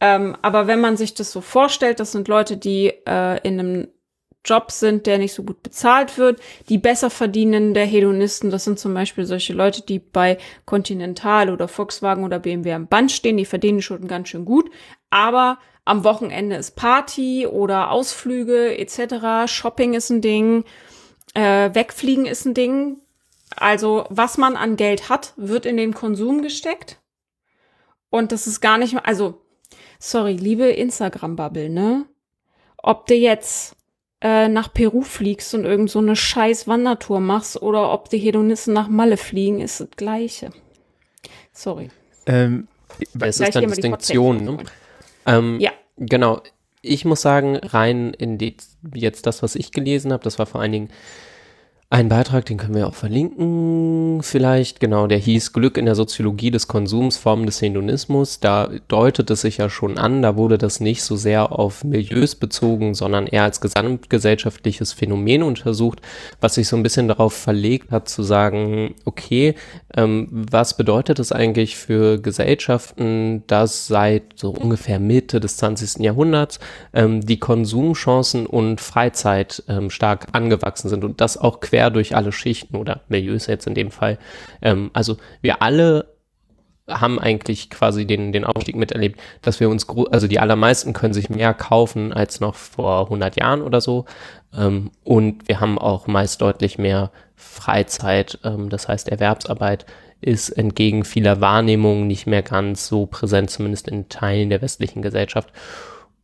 [0.00, 3.88] Ähm, aber wenn man sich das so vorstellt, das sind Leute, die äh, in einem
[4.44, 8.50] Job sind, der nicht so gut bezahlt wird, die besser verdienen der Hedonisten.
[8.50, 13.10] Das sind zum Beispiel solche Leute, die bei Continental oder Volkswagen oder BMW am Band
[13.10, 13.38] stehen.
[13.38, 14.70] Die verdienen schon ganz schön gut.
[15.08, 19.50] Aber am Wochenende ist Party oder Ausflüge etc.
[19.50, 20.64] Shopping ist ein Ding.
[21.34, 22.98] Äh, wegfliegen ist ein Ding.
[23.56, 26.98] Also, was man an Geld hat, wird in den Konsum gesteckt.
[28.10, 29.40] Und das ist gar nicht mehr, also,
[29.98, 32.06] sorry, liebe Instagram-Bubble, ne?
[32.78, 33.76] Ob du jetzt
[34.20, 38.72] äh, nach Peru fliegst und irgend so eine scheiß Wandertour machst oder ob die Hedonisten
[38.72, 40.50] nach Malle fliegen, ist das Gleiche.
[41.52, 41.90] Sorry.
[42.26, 42.68] Ähm,
[43.20, 44.44] Es ist die Distinktion.
[44.44, 44.58] Ne?
[45.26, 45.72] Ähm, Ja.
[45.96, 46.42] Genau.
[46.82, 48.56] Ich muss sagen, rein in die,
[48.94, 50.90] jetzt das, was ich gelesen habe, das war vor allen Dingen
[51.90, 56.50] ein Beitrag, den können wir auch verlinken, vielleicht, genau, der hieß Glück in der Soziologie
[56.50, 58.40] des Konsums, Formen des Hedonismus.
[58.40, 62.34] Da deutet es sich ja schon an, da wurde das nicht so sehr auf Milieus
[62.34, 66.00] bezogen, sondern eher als gesamtgesellschaftliches Phänomen untersucht,
[66.40, 69.54] was sich so ein bisschen darauf verlegt hat, zu sagen, okay,
[69.96, 76.02] ähm, was bedeutet es eigentlich für Gesellschaften, dass seit so ungefähr Mitte des 20.
[76.02, 76.58] Jahrhunderts
[76.92, 82.30] ähm, die Konsumchancen und Freizeit ähm, stark angewachsen sind und das auch quer durch alle
[82.30, 84.18] Schichten oder Milieus jetzt in dem Fall.
[84.62, 86.14] Ähm, also wir alle
[86.86, 91.30] haben eigentlich quasi den, den Aufstieg miterlebt, dass wir uns, also die allermeisten können sich
[91.30, 94.04] mehr kaufen als noch vor 100 Jahren oder so.
[94.56, 99.84] Ähm, und wir haben auch meist deutlich mehr Freizeit, ähm, das heißt Erwerbsarbeit
[100.20, 105.50] ist entgegen vieler Wahrnehmungen nicht mehr ganz so präsent, zumindest in Teilen der westlichen Gesellschaft.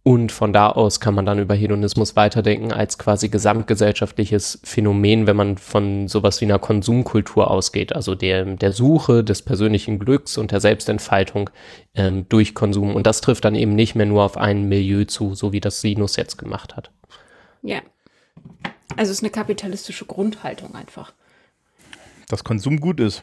[0.02, 5.36] Und von da aus kann man dann über Hedonismus weiterdenken als quasi gesamtgesellschaftliches Phänomen, wenn
[5.36, 10.52] man von sowas wie einer Konsumkultur ausgeht, also der, der Suche des persönlichen Glücks und
[10.52, 11.50] der Selbstentfaltung
[11.94, 12.96] ähm, durch Konsum.
[12.96, 15.82] Und das trifft dann eben nicht mehr nur auf ein Milieu zu, so wie das
[15.82, 16.90] Sinus jetzt gemacht hat.
[17.60, 17.80] Ja.
[18.96, 21.12] Also es ist eine kapitalistische Grundhaltung einfach.
[22.28, 23.22] dass Konsum gut ist.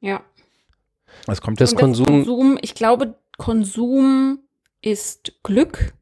[0.00, 0.22] Ja.
[1.26, 4.40] Das kommt Das Und Konsum, Konsum, ich glaube, Konsum
[4.86, 5.94] ist Glück.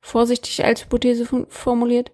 [0.00, 2.12] Vorsichtig als Hypothese formuliert.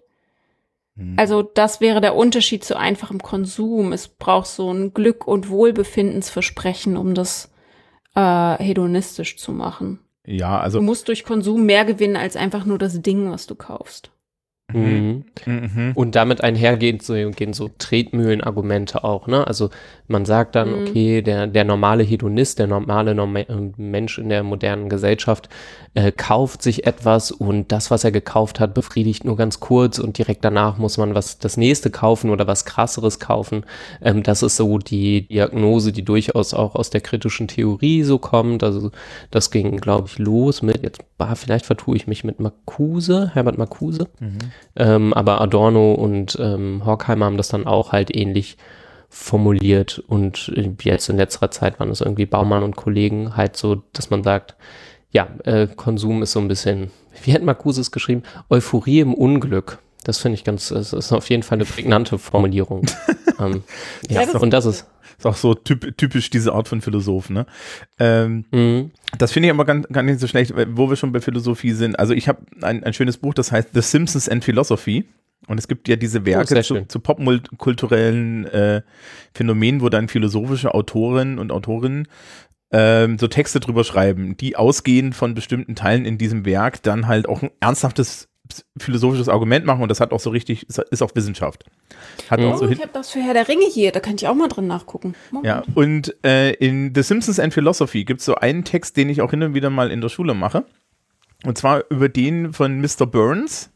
[0.95, 1.15] Hm.
[1.17, 3.93] Also das wäre der Unterschied zu einfachem Konsum.
[3.93, 7.51] Es braucht so ein Glück- und Wohlbefindensversprechen, um das
[8.15, 9.99] äh, hedonistisch zu machen.
[10.25, 13.55] ja, Du also musst durch Konsum mehr gewinnen als einfach nur das Ding, was du
[13.55, 14.11] kaufst.
[14.73, 15.23] Mhm.
[15.45, 15.91] Mhm.
[15.95, 19.47] Und damit einhergehen so, gehen so Tretmühlenargumente auch, ne?
[19.47, 19.69] Also
[20.09, 20.81] man sagt dann, Mhm.
[20.81, 25.47] okay, der, der normale Hedonist, der normale Norma äh, Mensch in der modernen Gesellschaft
[25.93, 30.17] äh, kauft sich etwas und das, was er gekauft hat, befriedigt nur ganz kurz und
[30.17, 33.65] direkt danach muss man was das nächste kaufen oder was krasseres kaufen.
[34.01, 38.63] Ähm, das ist so die Diagnose, die durchaus auch aus der kritischen Theorie so kommt.
[38.63, 38.91] Also
[39.31, 43.57] das ging, glaube ich, los mit, jetzt bah, vielleicht vertue ich mich mit Marcuse, Herbert
[43.57, 44.07] Marcuse.
[44.75, 48.57] Ähm, aber Adorno und ähm, Horkheimer haben das dann auch halt ähnlich
[49.09, 53.81] formuliert und äh, jetzt in letzter Zeit waren es irgendwie Baumann und Kollegen halt so,
[53.93, 54.55] dass man sagt,
[55.11, 56.91] ja, äh, Konsum ist so ein bisschen,
[57.23, 58.23] wie hat Marcuse es geschrieben?
[58.49, 59.79] Euphorie im Unglück.
[60.03, 62.85] Das finde ich ganz, das ist auf jeden Fall eine prägnante Formulierung.
[63.39, 63.63] ähm,
[64.09, 64.85] ja, Ja, das- und das ist,
[65.17, 67.45] Ist auch so typ, typisch diese Art von Philosophen, ne?
[67.99, 71.21] Ähm, mh, das finde ich aber gar, gar nicht so schlecht, wo wir schon bei
[71.21, 71.97] Philosophie sind.
[71.97, 75.05] Also ich habe ein, ein schönes Buch, das heißt The Simpsons and Philosophy.
[75.47, 78.81] Und es gibt ja diese Werke sehr zu, zu popkulturellen äh,
[79.33, 82.07] Phänomenen, wo dann philosophische Autorinnen und Autorinnen
[82.71, 87.29] ähm, so Texte drüber schreiben, die ausgehend von bestimmten Teilen in diesem Werk dann halt
[87.29, 88.27] auch ein ernsthaftes
[88.77, 91.65] philosophisches Argument machen und das hat auch so richtig, ist auch Wissenschaft.
[92.29, 92.45] Hat Mhm.
[92.47, 94.35] auch so oh, ich habe das für Herr der Ringe hier, da könnte ich auch
[94.35, 95.15] mal drin nachgucken.
[95.31, 95.45] Moment.
[95.47, 99.21] ja, und äh, in The Simpsons and Philosophy gibt es so einen Text, den ich
[99.21, 100.65] auch hin und wieder mal in der Schule mache.
[101.45, 103.05] Und zwar über den von Mr.
[103.05, 103.71] Burns.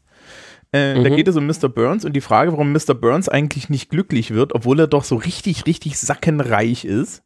[0.72, 1.16] Äh, Da Mhm.
[1.16, 1.68] geht es um Mr.
[1.68, 2.94] Burns und die Frage, warum Mr.
[2.94, 7.22] Burns eigentlich nicht glücklich wird, obwohl er doch so richtig, richtig sackenreich ist.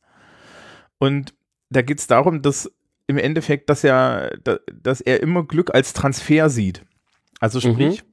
[0.99, 1.33] Und
[1.71, 2.71] da geht es darum, dass
[3.07, 6.83] im Endeffekt, dass er, da- dass er immer Glück als Transfer sieht.
[7.40, 8.05] Also sprich,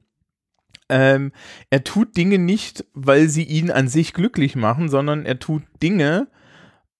[0.88, 1.32] ähm,
[1.70, 6.28] er tut Dinge nicht, weil sie ihn an sich glücklich machen, sondern er tut Dinge,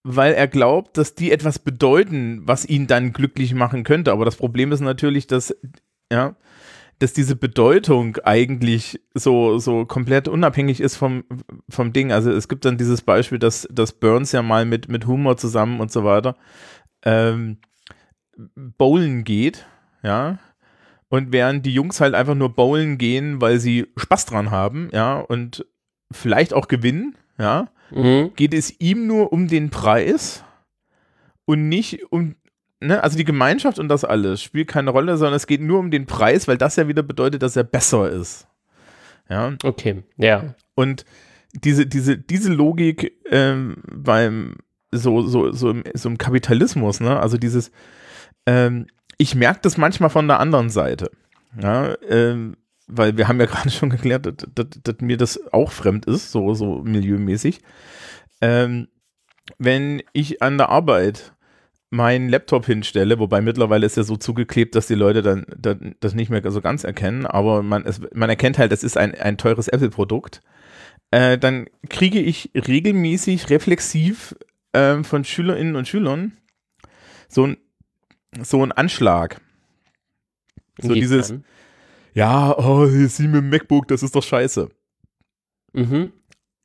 [0.03, 4.13] weil er glaubt, dass die etwas bedeuten, was ihn dann glücklich machen könnte.
[4.13, 5.55] Aber das Problem ist natürlich, dass,
[6.13, 6.37] ja,
[6.99, 11.25] dass diese Bedeutung eigentlich so, so komplett unabhängig ist vom,
[11.69, 12.13] vom Ding.
[12.13, 15.81] Also es gibt dann dieses Beispiel, dass, dass Burns ja mal mit, mit Humor zusammen
[15.81, 16.37] und so weiter
[17.03, 17.59] ähm,
[18.55, 19.67] bowlen geht,
[20.03, 20.39] ja,
[21.15, 25.19] und während die Jungs halt einfach nur bowlen gehen, weil sie Spaß dran haben, ja,
[25.21, 25.65] und
[26.11, 28.33] vielleicht auch gewinnen, ja, Mhm.
[28.35, 30.43] geht es ihm nur um den Preis
[31.45, 32.35] und nicht um,
[32.81, 35.91] ne, also die Gemeinschaft und das alles spielt keine Rolle, sondern es geht nur um
[35.91, 38.47] den Preis, weil das ja wieder bedeutet, dass er besser ist.
[39.29, 40.55] Ja, Okay, ja.
[40.75, 41.05] und
[41.53, 44.57] diese, diese, diese Logik ähm, beim
[44.91, 47.19] so, so, so, im, so im Kapitalismus, ne?
[47.21, 47.71] Also dieses,
[48.47, 48.87] ähm,
[49.19, 51.11] ich merke das manchmal von der anderen Seite.
[51.61, 55.73] Ja, ähm, weil wir haben ja gerade schon geklärt, dass, dass, dass mir das auch
[55.73, 57.61] fremd ist, so, so milieumäßig.
[58.41, 58.89] Ähm,
[59.59, 61.33] wenn ich an der Arbeit
[61.91, 66.15] meinen Laptop hinstelle, wobei mittlerweile ist er so zugeklebt, dass die Leute dann, dann das
[66.15, 69.39] nicht mehr so ganz erkennen, aber man, es, man erkennt halt, es ist ein, ein
[69.39, 70.41] teures Apple-Produkt,
[71.13, 74.35] äh, dann kriege ich regelmäßig reflexiv
[74.73, 76.33] ähm, von Schülerinnen und Schülern
[77.29, 77.57] so ein
[78.43, 79.41] so ein Anschlag.
[80.81, 81.45] So Geht's dieses, dann?
[82.15, 84.69] ja, oh, sie mit dem MacBook, das ist doch scheiße.
[85.73, 86.13] Mhm.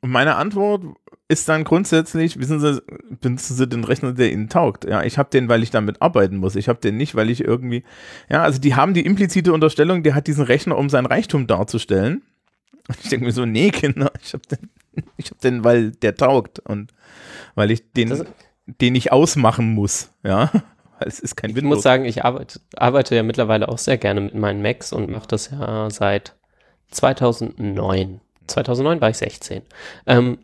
[0.02, 0.84] Und meine Antwort
[1.28, 2.82] ist dann grundsätzlich, wissen Sie,
[3.22, 4.86] benutzen Sie den Rechner, der Ihnen taugt.
[4.86, 6.56] Ja, ich habe den, weil ich damit arbeiten muss.
[6.56, 7.84] Ich habe den nicht, weil ich irgendwie,
[8.30, 12.24] ja, also die haben die implizite Unterstellung, der hat diesen Rechner, um sein Reichtum darzustellen.
[12.88, 14.70] Und ich denke mir so, nee, Kinder, ich habe den,
[15.18, 16.92] ich habe den, weil der taugt und
[17.54, 18.26] weil ich den, Das-
[18.66, 20.52] den ich ausmachen muss, ja.
[21.06, 21.78] Es ist kein Ich Windows.
[21.78, 25.28] muss sagen, ich arbeite, arbeite ja mittlerweile auch sehr gerne mit meinen Macs und mache
[25.28, 26.36] das ja seit
[26.92, 28.22] 2009.
[28.48, 29.62] 2009 war ich 16.
[30.08, 30.40] Ähm,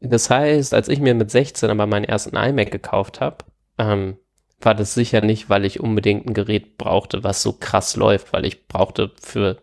[0.00, 3.38] das heißt, als ich mir mit 16 aber meinen ersten iMac gekauft habe,
[3.78, 4.16] ähm,
[4.60, 8.44] war das sicher nicht, weil ich unbedingt ein Gerät brauchte, was so krass läuft, weil
[8.46, 9.58] ich brauchte für,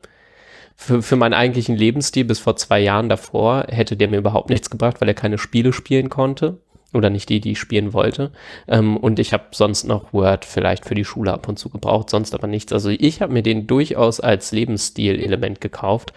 [0.76, 4.70] für, für meinen eigentlichen Lebensstil bis vor zwei Jahren davor, hätte der mir überhaupt nichts
[4.70, 6.60] gebracht, weil er keine Spiele spielen konnte.
[6.94, 8.32] Oder nicht die, die ich spielen wollte.
[8.68, 12.10] Ähm, und ich habe sonst noch Word vielleicht für die Schule ab und zu gebraucht,
[12.10, 12.72] sonst aber nichts.
[12.72, 16.14] Also ich habe mir den durchaus als Lebensstil-Element gekauft,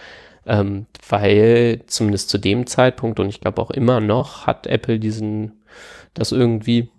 [0.47, 5.63] ähm, weil zumindest zu dem Zeitpunkt und ich glaube auch immer noch hat Apple diesen,
[6.15, 6.91] das irgendwie,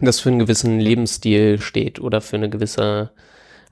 [0.00, 3.10] das für einen gewissen Lebensstil steht oder für eine gewisse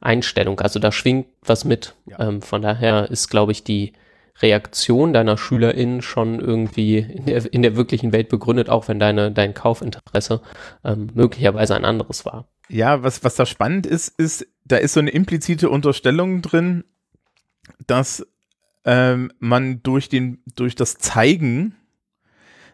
[0.00, 0.60] Einstellung.
[0.60, 1.94] Also da schwingt was mit.
[2.06, 2.28] Ja.
[2.28, 3.92] Ähm, von daher ist, glaube ich, die
[4.40, 9.30] Reaktion deiner SchülerInnen schon irgendwie in der, in der wirklichen Welt begründet, auch wenn deine,
[9.30, 10.40] dein Kaufinteresse
[10.84, 12.48] ähm, möglicherweise ein anderes war.
[12.68, 16.84] Ja, was, was da spannend ist, ist, da ist so eine implizite Unterstellung drin,
[17.86, 18.26] dass
[18.84, 21.76] ähm, man durch, den, durch das Zeigen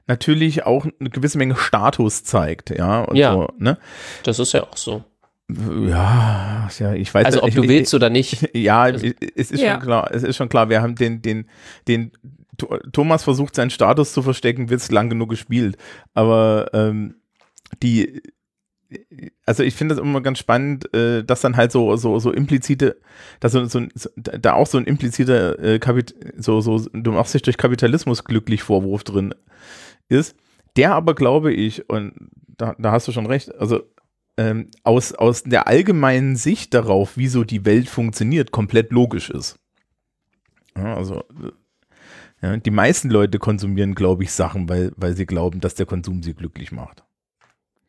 [0.07, 3.13] natürlich auch eine gewisse Menge Status zeigt, ja.
[3.15, 3.33] Ja.
[3.33, 3.79] So, ne?
[4.23, 5.05] Das ist ja auch so.
[5.51, 8.51] Ja, ja, ich weiß Also ob ich, du ich, willst oder nicht.
[8.55, 9.75] Ja, Also- es ist Ja.
[9.75, 11.49] schon klar, es ist schon klar, wir haben den, den,
[11.87, 12.13] den,
[12.59, 15.77] Tho- Thomas versucht seinen Status zu verstecken, wird es lang genug gespielt.
[16.13, 17.15] Aber ähm,
[17.83, 18.21] die,
[19.47, 23.01] also ich finde das immer ganz spannend, äh, dass dann halt so, so, so implizite,
[23.41, 27.33] dass so, so, so da auch so ein impliziter äh, Kapit so, so, du machst
[27.33, 29.35] dich durch Kapitalismus glücklich Vorwurf drin
[30.09, 30.37] ist,
[30.77, 32.13] der aber glaube ich, und
[32.57, 33.83] da, da hast du schon recht, also
[34.39, 39.59] ähm, aus, aus der allgemeinen Sicht darauf, wie so die Welt funktioniert, komplett logisch ist.
[40.77, 41.51] Ja, also äh,
[42.41, 46.23] ja, die meisten Leute konsumieren, glaube ich, Sachen, weil, weil sie glauben, dass der Konsum
[46.23, 47.03] sie glücklich macht.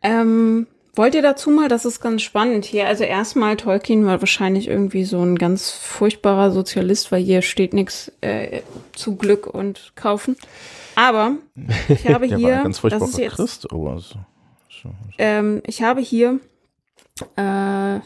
[0.01, 2.88] Ähm, wollt ihr dazu mal, das ist ganz spannend hier.
[2.88, 8.12] Also erstmal, Tolkien war wahrscheinlich irgendwie so ein ganz furchtbarer Sozialist, weil hier steht nichts
[8.21, 8.62] äh,
[8.93, 10.35] zu Glück und Kaufen.
[10.95, 11.33] Aber
[11.88, 14.19] ich habe war hier, ein ganz das furchtbarer ist jetzt, Christ, aber so, so,
[15.17, 16.39] ähm, ich habe hier
[17.35, 17.99] äh,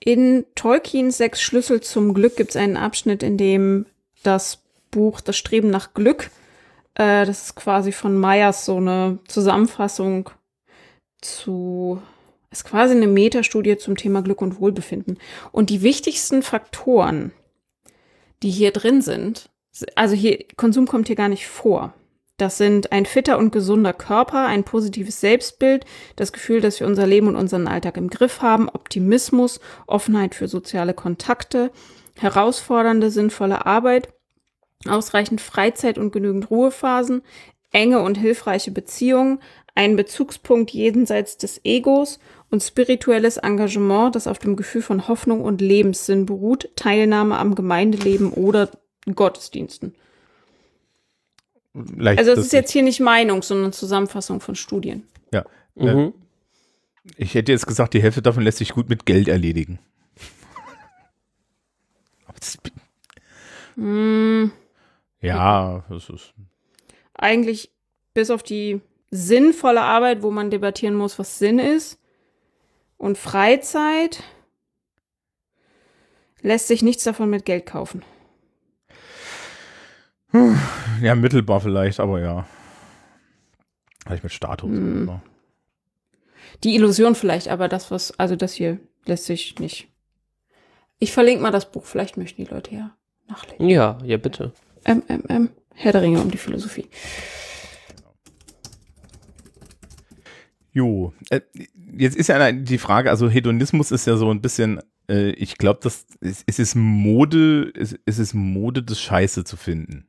[0.00, 3.86] in Tolkiens Sechs Schlüssel zum Glück gibt es einen Abschnitt, in dem
[4.22, 6.30] das Buch Das Streben nach Glück,
[6.94, 10.30] äh, das ist quasi von Meyers so eine Zusammenfassung
[11.20, 12.02] zu,
[12.50, 15.18] ist quasi eine Metastudie zum Thema Glück und Wohlbefinden.
[15.52, 17.32] Und die wichtigsten Faktoren,
[18.42, 19.48] die hier drin sind,
[19.94, 21.94] also hier, Konsum kommt hier gar nicht vor.
[22.42, 25.84] Das sind ein fitter und gesunder Körper, ein positives Selbstbild,
[26.16, 30.48] das Gefühl, dass wir unser Leben und unseren Alltag im Griff haben, Optimismus, Offenheit für
[30.48, 31.70] soziale Kontakte,
[32.18, 34.08] herausfordernde, sinnvolle Arbeit,
[34.88, 37.22] ausreichend Freizeit und genügend Ruhephasen,
[37.70, 39.38] enge und hilfreiche Beziehungen,
[39.76, 42.18] ein Bezugspunkt jenseits des Egos
[42.50, 48.32] und spirituelles Engagement, das auf dem Gefühl von Hoffnung und Lebenssinn beruht, Teilnahme am Gemeindeleben
[48.32, 48.68] oder
[49.14, 49.94] Gottesdiensten.
[51.74, 55.06] Leicht Also es das ist jetzt hier nicht Meinung, sondern Zusammenfassung von Studien.
[55.32, 55.44] Ja.
[55.76, 56.12] Äh, Mhm.
[57.16, 59.78] ich hätte jetzt gesagt, die Hälfte davon lässt sich gut mit Geld erledigen.
[63.76, 64.52] Hm,
[65.20, 66.34] ja, das ist.
[67.14, 67.70] eigentlich
[68.14, 68.80] bis auf die
[69.10, 71.98] sinnvolle Arbeit, wo man debattieren muss, was Sinn ist,
[72.98, 74.22] und Freizeit
[76.42, 78.02] lässt sich nichts davon mit Geld kaufen.
[81.00, 82.46] Ja, mittelbar vielleicht, aber ja.
[84.04, 84.70] Vielleicht mit Status.
[84.70, 85.02] Hm.
[85.08, 85.22] oder?
[86.64, 89.88] Die Illusion vielleicht, aber das, was, also das hier lässt sich nicht.
[90.98, 92.96] Ich verlinke mal das Buch, vielleicht möchten die Leute ja
[93.28, 93.68] nachlesen.
[93.68, 94.52] Ja, ja, bitte.
[94.84, 96.88] MMM, Herr der Ringe um die Philosophie.
[100.72, 101.40] Jo, äh,
[101.98, 105.80] jetzt ist ja die Frage, also Hedonismus ist ja so ein bisschen, äh, ich glaube,
[105.82, 110.06] das es, es ist Mode, es, es ist Mode, das Scheiße zu finden.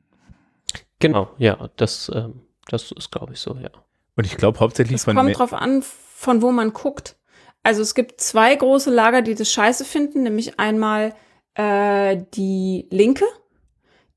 [1.08, 3.70] Genau, ja, das, ähm, das ist, glaube ich, so, ja.
[4.16, 7.16] Und ich glaube hauptsächlich Es von kommt Me- drauf an, von wo man guckt.
[7.62, 11.14] Also es gibt zwei große Lager, die das scheiße finden, nämlich einmal
[11.54, 13.24] äh, die Linke,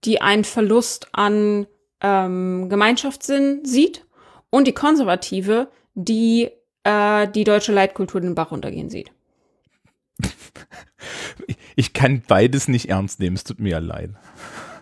[0.03, 1.65] die einen Verlust an
[2.01, 4.05] ähm, Gemeinschaftssinn sieht,
[4.49, 6.49] und die Konservative, die
[6.83, 9.11] äh, die deutsche Leitkultur den Bach runtergehen sieht.
[11.75, 14.11] ich kann beides nicht ernst nehmen, es tut mir ja leid.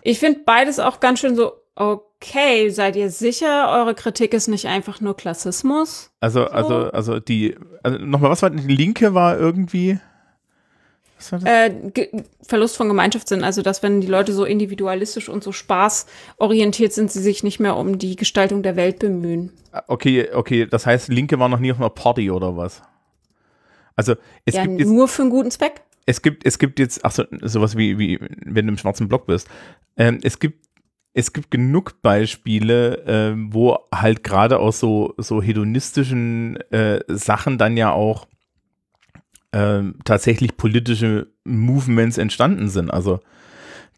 [0.02, 4.66] Ich finde beides auch ganz schön so, okay, seid ihr sicher, eure Kritik ist nicht
[4.66, 6.10] einfach nur Klassismus?
[6.20, 10.00] Also, also, also die, also nochmal, was war denn, die Linke war irgendwie?
[11.44, 11.70] Äh,
[12.42, 17.22] Verlust von Gemeinschaftssinn, also dass wenn die Leute so individualistisch und so spaßorientiert sind, sie
[17.22, 19.52] sich nicht mehr um die Gestaltung der Welt bemühen.
[19.86, 22.82] Okay, okay, das heißt, Linke war noch nie auf einer Party oder was?
[23.94, 25.82] Also, es ja, gibt jetzt, nur für einen guten Zweck.
[26.04, 29.26] es gibt, es gibt jetzt, ach so, sowas wie, wie, wenn du im schwarzen Block
[29.26, 29.48] bist.
[29.96, 30.65] Ähm, es gibt,
[31.18, 37.78] es gibt genug Beispiele, ähm, wo halt gerade aus so, so hedonistischen äh, Sachen dann
[37.78, 38.28] ja auch
[39.54, 42.90] ähm, tatsächlich politische Movements entstanden sind.
[42.90, 43.20] Also,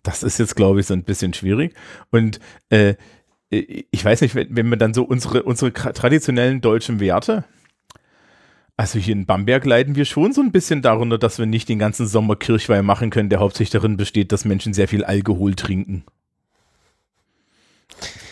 [0.04, 1.74] das ist jetzt, glaube ich, so ein bisschen schwierig.
[2.12, 2.38] Und
[2.70, 2.94] äh,
[3.50, 7.42] ich weiß nicht, wenn, wenn wir dann so unsere, unsere tra- traditionellen deutschen Werte,
[8.76, 11.80] also hier in Bamberg leiden wir schon so ein bisschen darunter, dass wir nicht den
[11.80, 16.04] ganzen Sommer Kirchweih machen können, der hauptsächlich darin besteht, dass Menschen sehr viel Alkohol trinken.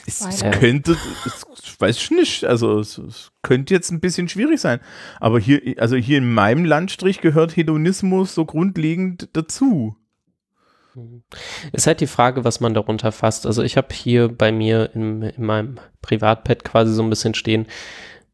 [0.06, 4.28] Es, es könnte, es, ich weiß ich nicht, also es, es könnte jetzt ein bisschen
[4.28, 4.80] schwierig sein.
[5.20, 9.96] Aber hier, also hier in meinem Landstrich gehört Hedonismus so grundlegend dazu.
[11.72, 13.46] Ist halt die Frage, was man darunter fasst.
[13.46, 17.66] Also ich habe hier bei mir in, in meinem Privatpad quasi so ein bisschen stehen.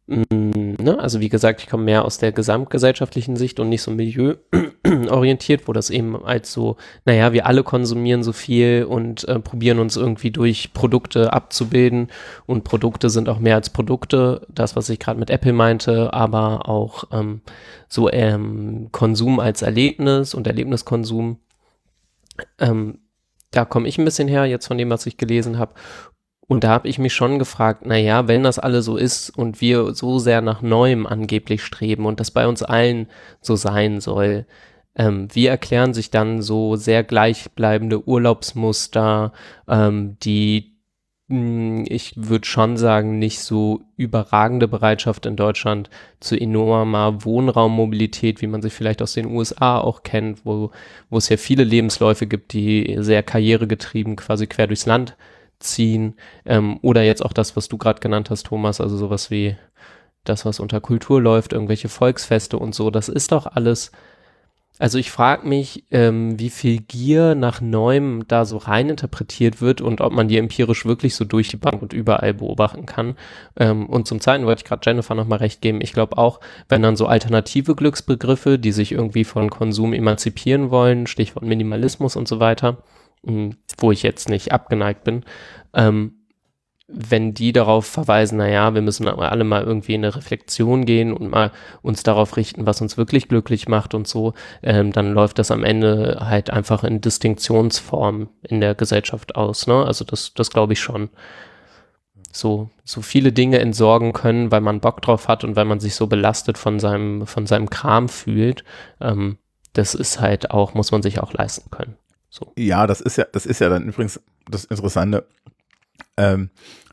[0.06, 0.98] Mm, Ne?
[0.98, 5.72] Also wie gesagt, ich komme mehr aus der gesamtgesellschaftlichen Sicht und nicht so milieuorientiert, wo
[5.72, 10.30] das eben als so, naja, wir alle konsumieren so viel und äh, probieren uns irgendwie
[10.30, 12.08] durch Produkte abzubilden
[12.46, 16.68] und Produkte sind auch mehr als Produkte, das, was ich gerade mit Apple meinte, aber
[16.68, 17.42] auch ähm,
[17.88, 21.38] so ähm, Konsum als Erlebnis und Erlebniskonsum
[22.58, 22.98] ähm,
[23.52, 25.74] da komme ich ein bisschen her, jetzt von dem, was ich gelesen habe.
[26.48, 29.94] Und da habe ich mich schon gefragt, naja, wenn das alle so ist und wir
[29.94, 33.06] so sehr nach Neuem angeblich streben und das bei uns allen
[33.40, 34.46] so sein soll,
[34.94, 39.32] ähm, wie erklären sich dann so sehr gleichbleibende Urlaubsmuster,
[39.68, 40.76] ähm, die,
[41.28, 45.88] mh, ich würde schon sagen, nicht so überragende Bereitschaft in Deutschland
[46.20, 50.70] zu enormer Wohnraummobilität, wie man sie vielleicht aus den USA auch kennt, wo
[51.08, 55.16] wo es ja viele Lebensläufe gibt, die sehr karrieregetrieben quasi quer durchs Land
[55.62, 56.14] ziehen.
[56.44, 59.56] Ähm, oder jetzt auch das, was du gerade genannt hast, Thomas, also sowas wie
[60.24, 62.90] das, was unter Kultur läuft, irgendwelche Volksfeste und so.
[62.90, 63.90] Das ist doch alles.
[64.78, 69.80] Also ich frage mich, ähm, wie viel Gier nach Neuem da so rein interpretiert wird
[69.80, 73.16] und ob man die empirisch wirklich so durch die Bank und überall beobachten kann.
[73.56, 75.80] Ähm, und zum Zweiten wollte ich gerade Jennifer nochmal recht geben.
[75.82, 81.06] Ich glaube auch, wenn dann so alternative Glücksbegriffe, die sich irgendwie von Konsum emanzipieren wollen,
[81.06, 82.78] Stichwort Minimalismus und so weiter,
[83.22, 85.24] wo ich jetzt nicht abgeneigt bin,
[85.74, 86.22] ähm,
[86.94, 91.30] wenn die darauf verweisen, naja, wir müssen alle mal irgendwie in eine Reflexion gehen und
[91.30, 91.50] mal
[91.80, 95.64] uns darauf richten, was uns wirklich glücklich macht und so, ähm, dann läuft das am
[95.64, 99.66] Ende halt einfach in Distinktionsform in der Gesellschaft aus.
[99.66, 99.84] Ne?
[99.84, 101.08] Also das, das glaube ich schon.
[102.30, 105.94] So, so viele Dinge entsorgen können, weil man Bock drauf hat und weil man sich
[105.94, 108.64] so belastet von seinem, von seinem Kram fühlt.
[109.00, 109.38] Ähm,
[109.74, 111.96] das ist halt auch, muss man sich auch leisten können.
[112.32, 112.50] So.
[112.56, 114.18] Ja, das ist ja, das ist ja dann übrigens
[114.48, 115.28] das Interessante.
[116.16, 116.48] Ähm,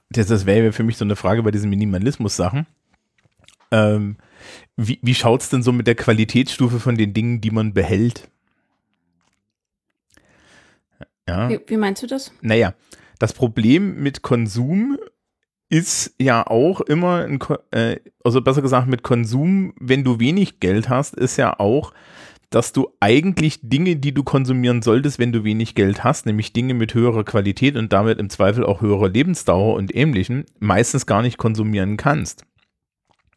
[0.09, 2.67] das das wäre für mich so eine Frage bei diesen Minimalismus-Sachen.
[3.71, 4.17] Ähm,
[4.75, 8.29] wie wie schaut es denn so mit der Qualitätsstufe von den Dingen, die man behält?
[11.25, 11.49] Ja.
[11.49, 12.33] Wie, wie meinst du das?
[12.41, 12.73] Naja,
[13.17, 14.97] das Problem mit Konsum
[15.69, 17.39] ist ja auch immer, ein,
[17.71, 21.93] äh, also besser gesagt mit Konsum, wenn du wenig Geld hast, ist ja auch,
[22.49, 26.73] dass du eigentlich Dinge, die du konsumieren solltest, wenn du wenig Geld hast, nämlich Dinge
[26.73, 31.37] mit höherer Qualität und damit im Zweifel auch höherer Lebensdauer und ähnlichem, meistens gar nicht
[31.37, 32.45] konsumieren kannst.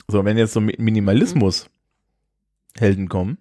[0.09, 1.69] So, wenn jetzt so Mi- Minimalismus
[2.79, 3.39] Helden kommen,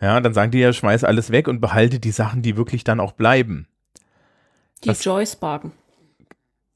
[0.00, 3.00] ja, dann sagen die ja, schmeiß alles weg und behalte die Sachen, die wirklich dann
[3.00, 3.68] auch bleiben.
[4.82, 5.72] Die Joyce-Barken.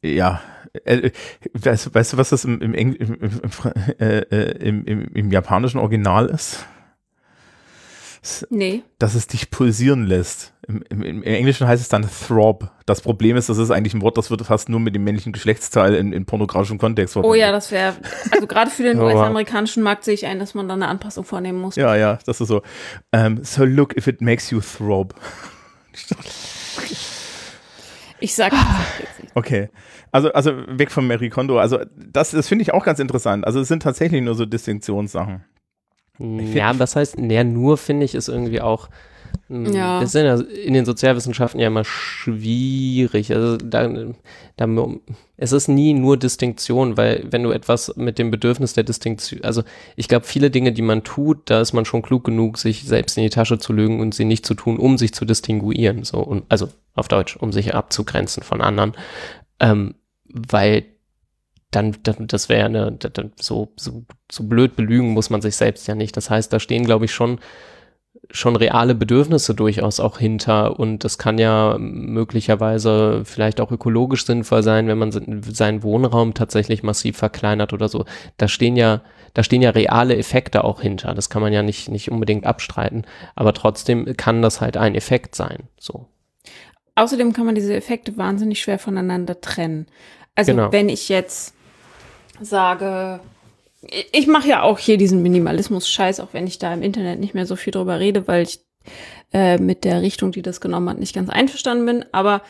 [0.02, 0.42] Ja,
[0.84, 1.10] äh,
[1.54, 3.40] weißt, weißt du, was das im, im, Engl im,
[3.98, 6.66] äh, äh, im, im japanischen Original ist?
[8.48, 8.82] Nee.
[8.98, 10.54] Dass es dich pulsieren lässt.
[10.66, 12.70] Im, im, Im Englischen heißt es dann Throb.
[12.86, 15.32] Das Problem ist, das ist eigentlich ein Wort, das wird fast nur mit dem männlichen
[15.32, 17.40] Geschlechtsteil in, in pornografischem Kontext Oh verwendet.
[17.42, 17.94] ja, das wäre,
[18.30, 19.04] also gerade für den Oh.
[19.04, 21.76] US-amerikanischen Markt sehe ich ein, dass man da eine Anpassung vornehmen muss.
[21.76, 22.62] Ja, ja, das ist so.
[23.12, 25.14] Ähm, so look if it makes you throb.
[28.20, 28.52] Ich sag.
[29.34, 29.68] Okay.
[30.12, 31.58] Also, also weg vom Marie Kondo.
[31.58, 33.46] Also, das, das finde ich auch ganz interessant.
[33.46, 35.44] Also, es sind tatsächlich nur so Distinktionssachen.
[36.18, 38.88] Ja, was heißt, naja, nur finde ich ist irgendwie auch,
[39.48, 40.00] mh, Ja.
[40.00, 43.32] das sind ja in den Sozialwissenschaften ja immer schwierig.
[43.34, 43.88] Also da,
[44.56, 44.88] da,
[45.36, 49.62] es ist nie nur Distinktion, weil wenn du etwas mit dem Bedürfnis der Distinktion, also
[49.96, 53.16] ich glaube, viele Dinge, die man tut, da ist man schon klug genug, sich selbst
[53.18, 56.04] in die Tasche zu lügen und sie nicht zu tun, um sich zu distinguieren.
[56.04, 58.92] So, und, also auf Deutsch, um sich abzugrenzen von anderen.
[59.58, 59.94] Ähm,
[60.28, 60.84] weil
[61.74, 65.56] dann, dann das wäre eine, da- da- so, so, so blöd belügen muss man sich
[65.56, 66.16] selbst ja nicht.
[66.16, 67.38] Das heißt, da stehen, glaube ich, schon,
[68.30, 74.62] schon reale Bedürfnisse durchaus auch hinter und das kann ja möglicherweise vielleicht auch ökologisch sinnvoll
[74.62, 78.04] sein, wenn man se- seinen Wohnraum tatsächlich massiv verkleinert oder so.
[78.36, 79.02] Da stehen ja,
[79.34, 81.14] da stehen ja reale Effekte auch hinter.
[81.14, 83.04] Das kann man ja nicht, nicht unbedingt abstreiten,
[83.34, 85.64] aber trotzdem kann das halt ein Effekt sein.
[85.78, 86.06] So.
[86.96, 89.86] Außerdem kann man diese Effekte wahnsinnig schwer voneinander trennen.
[90.36, 90.72] Also Genau.
[90.72, 91.54] wenn ich jetzt
[92.40, 93.20] sage,
[94.12, 97.46] ich- mache ja auch hier diesen Minimalismus-Scheiß, auch wenn ich da im Internet nicht mehr
[97.46, 98.60] so viel drüber rede, weil ich
[99.32, 102.04] äh, mit der Richtung, die das genommen hat, nicht ganz einverstanden bin.
[102.12, 102.42] Aber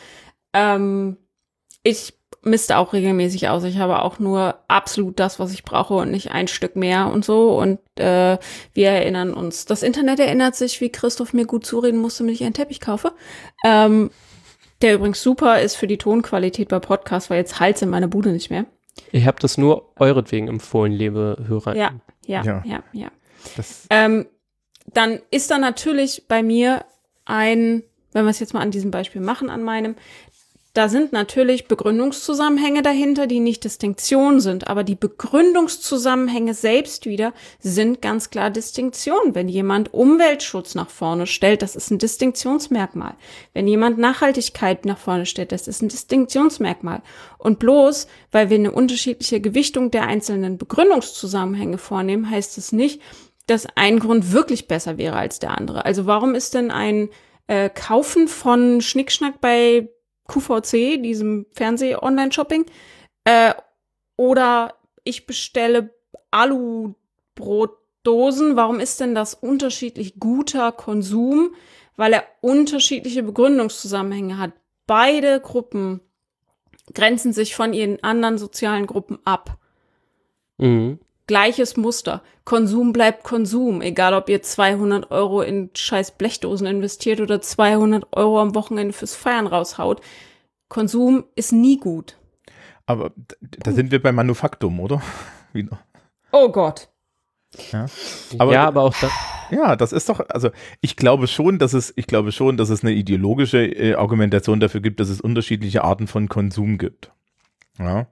[0.53, 1.17] ähm,
[1.83, 3.65] ich misste auch regelmäßig aus.
[3.65, 7.25] Ich habe auch nur absolut das, was ich brauche und nicht ein Stück mehr und
[7.25, 7.59] so.
[7.59, 8.39] Und äh,
[8.75, 9.65] wir erinnern uns.
[9.65, 13.13] Das Internet erinnert sich, wie Christoph mir gut zureden musste, damit ich einen Teppich kaufe.
[13.65, 14.11] Ähm,
[14.83, 18.31] der übrigens super ist für die Tonqualität bei Podcasts, weil jetzt Hals in meiner Bude
[18.31, 18.67] nicht mehr.
[19.13, 21.77] Ich habe das nur euretwegen empfohlen, liebe Hörer.
[21.77, 21.93] Ja,
[22.27, 22.63] ja, Ja.
[22.65, 23.11] ja, ja.
[23.91, 24.27] Ähm,
[24.87, 26.85] dann ist da natürlich bei mir
[27.25, 27.83] ein,
[28.13, 29.97] wenn wir es jetzt mal an diesem Beispiel machen, an meinem,
[30.75, 38.03] da sind natürlich Begründungszusammenhänge dahinter, die nicht Distinktion sind, aber die Begründungszusammenhänge selbst wieder sind
[38.03, 39.37] ganz klar Distinktion.
[39.37, 43.15] Wenn jemand Umweltschutz nach vorne stellt, das ist ein Distinktionsmerkmal.
[43.53, 47.03] Wenn jemand Nachhaltigkeit nach vorne stellt, das ist ein Distinktionsmerkmal.
[47.39, 53.01] Und bloß, weil wir eine unterschiedliche Gewichtung der einzelnen Begründungszusammenhänge vornehmen, heißt es nicht,
[53.47, 55.85] dass ein Grund wirklich besser wäre als der andere.
[55.85, 57.11] Also warum ist denn ein
[57.47, 59.89] äh, Kaufen von Schnickschnack bei
[60.29, 62.67] QVC, diesem Fernseh-Online-Shopping,
[63.25, 63.55] äh,
[64.17, 65.93] oder ich bestelle
[66.31, 71.55] Alubrotdosen, warum ist denn das unterschiedlich guter Konsum?
[71.97, 74.51] Weil er unterschiedliche Begründungszusammenhänge hat.
[74.87, 76.01] Beide Gruppen
[76.93, 79.59] grenzen sich von ihren anderen sozialen Gruppen ab
[80.59, 80.99] Mhm.
[81.27, 82.23] Gleiches Muster.
[82.45, 88.41] Konsum bleibt Konsum, egal ob ihr 200 Euro in scheiß Blechdosen investiert oder 200 Euro
[88.41, 90.01] am Wochenende fürs Feiern raushaut.
[90.69, 92.17] Konsum ist nie gut.
[92.87, 95.01] aber da sind wir bei Manufaktum, oder?
[95.53, 95.79] Wieder.
[96.33, 96.89] Oh Gott.
[97.73, 97.87] Ja.
[98.39, 99.09] Aber- ja, aber auch da,
[99.51, 100.51] Ja, das ist doch, also
[100.81, 104.81] ich glaube schon, dass es, ich glaube schon, dass es eine ideologische äh, Argumentation dafür
[104.81, 107.13] gibt, dass es unterschiedliche Arten von Konsum gibt.
[107.79, 108.07] Ja.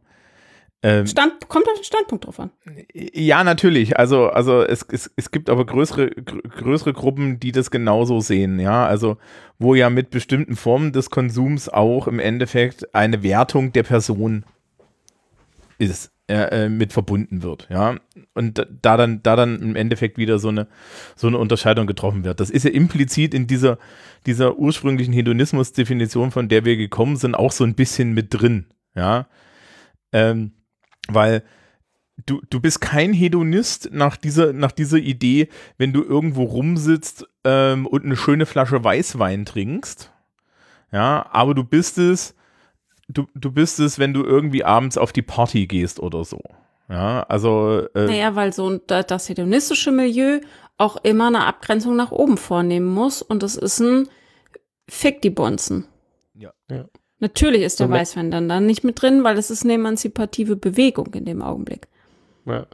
[0.84, 2.50] Ähm, Stand, kommt auf den Standpunkt drauf an.
[2.92, 3.98] ja, natürlich.
[3.98, 8.58] Also, also es, es, es gibt aber größere, gr- größere Gruppen, die das genauso sehen,
[8.58, 8.84] ja.
[8.86, 9.16] Also,
[9.60, 14.44] wo ja mit bestimmten Formen des Konsums auch im Endeffekt eine Wertung der Person
[15.78, 17.96] ist, äh, mit verbunden wird, ja.
[18.34, 20.66] Und da- da dann, da dann im Endeffekt wieder so eine,
[21.14, 22.40] so eine Unterscheidung getroffen wird.
[22.40, 23.78] Das ist ja implizit in dieser,
[24.26, 28.66] dieser ursprünglichen Hedonismus-Definition, von der wir gekommen sind, auch so ein bisschen mit drin,
[28.96, 29.26] ja.
[30.12, 30.52] Ähm,
[31.08, 31.42] weil
[32.26, 35.48] du, du bist kein Hedonist nach dieser, nach dieser Idee,
[35.78, 40.10] wenn du irgendwo rumsitzt ähm, und eine schöne Flasche Weißwein trinkst.
[40.92, 42.34] Ja, aber du bist es,
[43.08, 46.40] du, du bist es, wenn du irgendwie abends auf die Party gehst oder so.
[46.88, 50.40] Ja, also äh, Naja, weil so das hedonistische Milieu
[50.76, 54.08] auch immer eine Abgrenzung nach oben vornehmen muss und das ist ein
[54.88, 55.86] Fick die Bonzen.
[56.34, 56.52] Ja.
[56.70, 56.84] Ja.
[57.22, 60.56] Natürlich ist der So Weißwein dann, dann nicht mit drin, weil es ist eine emanzipative
[60.56, 61.86] Bewegung in dem Augenblick.
[62.46, 62.66] Ja.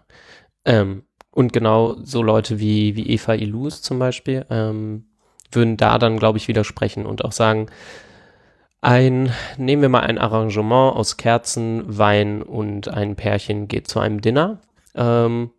[0.65, 5.05] Ähm, und genau so Leute wie, wie Eva Ilus zum Beispiel ähm,
[5.53, 7.67] würden da dann, glaube ich, widersprechen und auch sagen,
[8.81, 14.23] ein, nehmen wir mal ein Arrangement aus Kerzen, Wein und ein Pärchen geht zu einem
[14.23, 14.61] Dinner.
[14.95, 15.51] Ähm,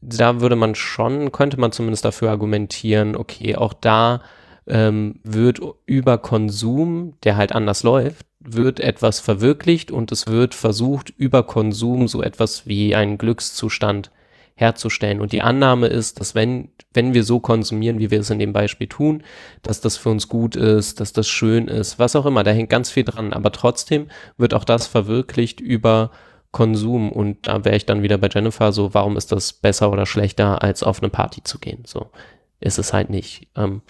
[0.00, 4.22] da würde man schon, könnte man zumindest dafür argumentieren, okay, auch da
[4.66, 11.10] ähm, wird über Konsum, der halt anders läuft, wird etwas verwirklicht und es wird versucht,
[11.16, 14.10] über Konsum so etwas wie einen Glückszustand
[14.56, 15.20] herzustellen.
[15.20, 18.52] Und die Annahme ist, dass wenn, wenn wir so konsumieren, wie wir es in dem
[18.52, 19.22] Beispiel tun,
[19.62, 22.70] dass das für uns gut ist, dass das schön ist, was auch immer, da hängt
[22.70, 23.34] ganz viel dran.
[23.34, 24.08] Aber trotzdem
[24.38, 26.10] wird auch das verwirklicht über
[26.52, 27.12] Konsum.
[27.12, 30.62] Und da wäre ich dann wieder bei Jennifer so, warum ist das besser oder schlechter,
[30.62, 31.82] als auf eine Party zu gehen?
[31.86, 32.06] So
[32.58, 33.48] ist es halt nicht.
[33.56, 33.82] Ähm,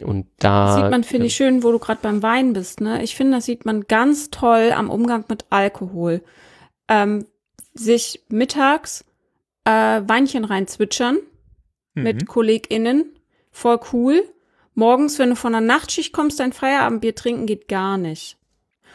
[0.00, 2.80] und da sieht man, finde ich, schön, wo du gerade beim Wein bist.
[2.80, 3.02] Ne?
[3.02, 6.22] Ich finde, das sieht man ganz toll am Umgang mit Alkohol.
[6.88, 7.26] Ähm,
[7.74, 9.04] sich mittags
[9.64, 11.18] äh, Weinchen reinzwitschern
[11.94, 12.02] mhm.
[12.02, 13.18] mit KollegInnen.
[13.50, 14.24] Voll cool.
[14.74, 18.38] Morgens, wenn du von der Nachtschicht kommst, dein Feierabendbier trinken geht gar nicht.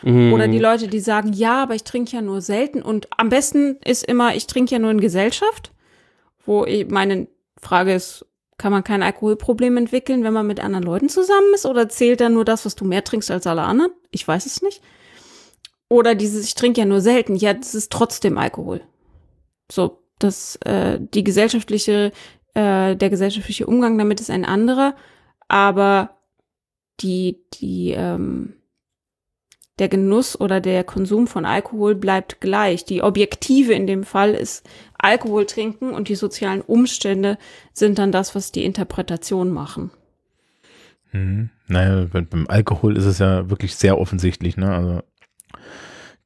[0.01, 0.33] Mhm.
[0.33, 2.81] Oder die Leute, die sagen, ja, aber ich trinke ja nur selten.
[2.81, 5.71] Und am besten ist immer, ich trinke ja nur in Gesellschaft.
[6.45, 7.27] Wo ich, meine
[7.61, 8.25] Frage ist,
[8.57, 11.65] kann man kein Alkoholproblem entwickeln, wenn man mit anderen Leuten zusammen ist?
[11.65, 13.91] Oder zählt dann nur das, was du mehr trinkst als alle anderen?
[14.11, 14.81] Ich weiß es nicht.
[15.89, 17.35] Oder dieses, ich trinke ja nur selten.
[17.35, 18.81] Ja, das ist trotzdem Alkohol.
[19.71, 22.11] So, das, äh, die gesellschaftliche,
[22.55, 24.95] äh, der gesellschaftliche Umgang damit ist ein anderer.
[25.47, 26.17] Aber
[26.99, 28.56] die, die, ähm,
[29.79, 32.85] der Genuss oder der Konsum von Alkohol bleibt gleich.
[32.85, 34.67] Die Objektive in dem Fall ist
[34.97, 37.37] Alkohol trinken und die sozialen Umstände
[37.73, 39.91] sind dann das, was die Interpretation machen.
[41.11, 41.49] Mhm.
[41.67, 44.69] Naja, beim, beim Alkohol ist es ja wirklich sehr offensichtlich, ne?
[44.73, 45.01] Also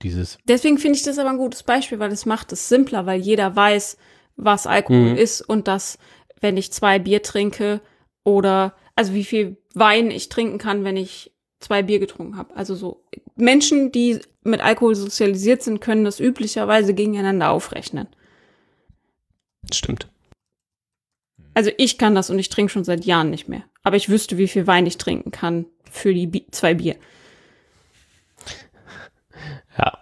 [0.02, 0.38] dieses.
[0.48, 3.56] Deswegen finde ich das aber ein gutes Beispiel, weil es macht es simpler, weil jeder
[3.56, 3.98] weiß,
[4.36, 5.18] was Alkohol Mhm.
[5.18, 5.98] ist und dass,
[6.40, 7.82] wenn ich zwei Bier trinke
[8.24, 11.32] oder also wie viel Wein ich trinken kann, wenn ich
[11.62, 12.56] zwei Bier getrunken habe.
[12.56, 13.04] Also so
[13.36, 18.08] Menschen, die mit Alkohol sozialisiert sind, können das üblicherweise gegeneinander aufrechnen.
[19.72, 20.08] Stimmt.
[21.54, 23.64] Also ich kann das und ich trinke schon seit Jahren nicht mehr.
[23.84, 26.96] Aber ich wüsste, wie viel Wein ich trinken kann für die Bi zwei Bier.
[29.78, 29.98] Ja.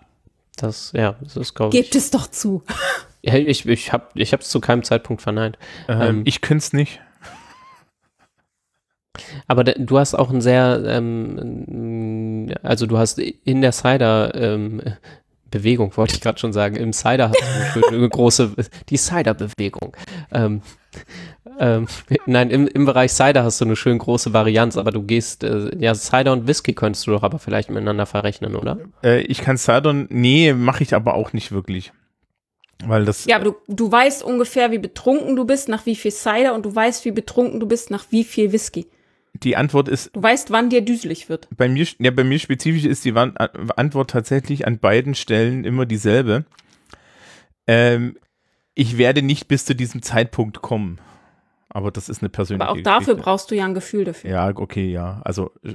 [0.56, 1.82] Das, ja, das ist, glaube ich.
[1.82, 2.64] Gebt es doch zu.
[3.22, 5.58] Ja, ich ich habe ich es zu keinem Zeitpunkt verneint.
[5.88, 7.00] Ähm, Ähm, ich könnte es nicht.
[9.48, 14.82] Aber de- du hast auch ein sehr, ähm, also du hast in der Cider ähm,
[15.52, 18.52] Bewegung, wollte ich gerade schon sagen, im Cider hast du eine, große,
[18.90, 19.96] die Cider-Bewegung.
[20.32, 20.62] Ähm,
[21.60, 21.88] ähm,
[22.28, 25.76] nein, im, im Bereich Cider hast du eine schön große Varianz, aber du gehst, äh,
[25.80, 28.78] ja, Cider und Whisky könntest du doch aber vielleicht miteinander verrechnen, oder?
[29.04, 31.92] Äh, ich kann Cider, nee, mache ich aber auch nicht wirklich.
[32.86, 36.12] Weil das, Ja, aber du, du weißt ungefähr, wie betrunken du bist, nach wie viel
[36.12, 38.88] Cider und du weißt, wie betrunken du bist, nach wie viel Whisky.
[39.44, 41.48] Die Antwort ist, Du weißt, wann dir düselig wird.
[41.56, 43.30] bei mir, ja, bei mir spezifisch ist die A-
[43.76, 46.46] Antwort tatsächlich an beiden Stellen immer dieselbe.
[47.68, 48.18] Ähm,
[48.76, 51.00] ich werde nicht bis zu diesem Zeitpunkt kommen.
[51.70, 53.24] Aber das ist eine persönliche Aber auch dafür Geschichte.
[53.24, 54.30] brauchst du ja ein Gefühl dafür.
[54.32, 55.22] Ja, okay, ja.
[55.24, 55.74] Also, äh,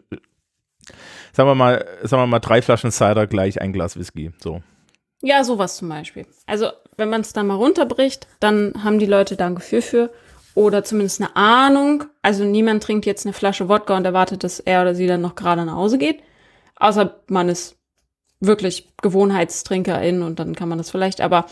[1.32, 4.32] sagen wir mal, sagen wir mal, drei Flaschen Cider gleich ein Glas Whisky.
[4.42, 4.62] So.
[5.22, 6.26] Ja, sowas zum Beispiel.
[6.46, 10.10] Also, wenn man es dann mal runterbricht, dann haben die Leute da ein Gefühl für
[10.54, 12.04] oder zumindest eine Ahnung.
[12.22, 15.34] Also, niemand trinkt jetzt eine Flasche Wodka und erwartet, dass er oder sie dann noch
[15.34, 16.22] gerade nach Hause geht.
[16.76, 17.76] Außer man ist
[18.40, 21.46] wirklich Gewohnheitstrinkerin und dann kann man das vielleicht, aber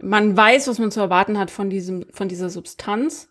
[0.00, 3.28] man weiß, was man zu erwarten hat von diesem, von dieser Substanz.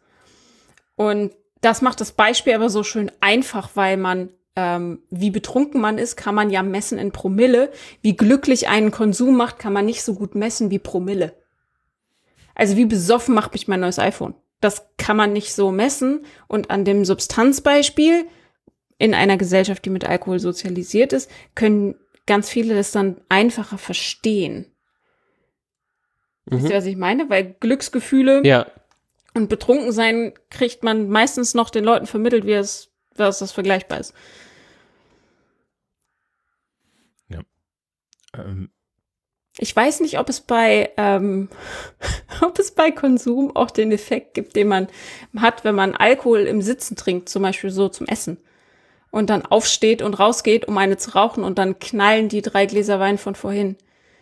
[0.95, 5.97] Und das macht das Beispiel aber so schön einfach, weil man, ähm, wie betrunken man
[5.97, 7.71] ist, kann man ja messen in Promille.
[8.01, 11.33] Wie glücklich einen Konsum macht, kann man nicht so gut messen wie Promille.
[12.53, 14.33] Also wie besoffen macht mich mein neues iPhone.
[14.59, 16.25] Das kann man nicht so messen.
[16.47, 18.25] Und an dem Substanzbeispiel
[18.97, 21.95] in einer Gesellschaft, die mit Alkohol sozialisiert ist, können
[22.25, 24.65] ganz viele das dann einfacher verstehen.
[26.45, 27.29] Wisst ihr, was ich meine?
[27.29, 28.67] Weil Glücksgefühle Ja,
[29.33, 33.99] und betrunken sein kriegt man meistens noch den Leuten vermittelt, wie es, was das vergleichbar
[33.99, 34.13] ist.
[38.37, 38.69] Ähm,
[39.59, 41.49] Ich weiß nicht, ob es bei, ähm,
[42.41, 44.87] ob es bei Konsum auch den Effekt gibt, den man
[45.37, 48.37] hat, wenn man Alkohol im Sitzen trinkt, zum Beispiel so zum Essen.
[49.09, 52.99] Und dann aufsteht und rausgeht, um eine zu rauchen und dann knallen die drei Gläser
[52.99, 53.77] Wein von vorhin.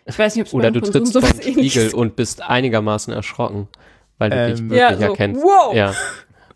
[0.06, 3.12] Ich weiß nicht, ob es Oder beim du Konsum trittst vom Spiegel und bist einigermaßen
[3.12, 3.68] erschrocken,
[4.20, 5.44] weil du dich Ähm, wirklich Ja, so, erkennst.
[5.44, 5.74] wow.
[5.74, 5.94] Ja.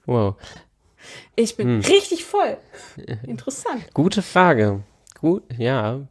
[0.05, 0.35] Wow.
[1.35, 1.79] Ich bin Hm.
[1.81, 2.57] richtig voll.
[3.27, 3.93] Interessant.
[3.93, 4.83] Gute Frage.
[5.19, 6.01] Gut, ja.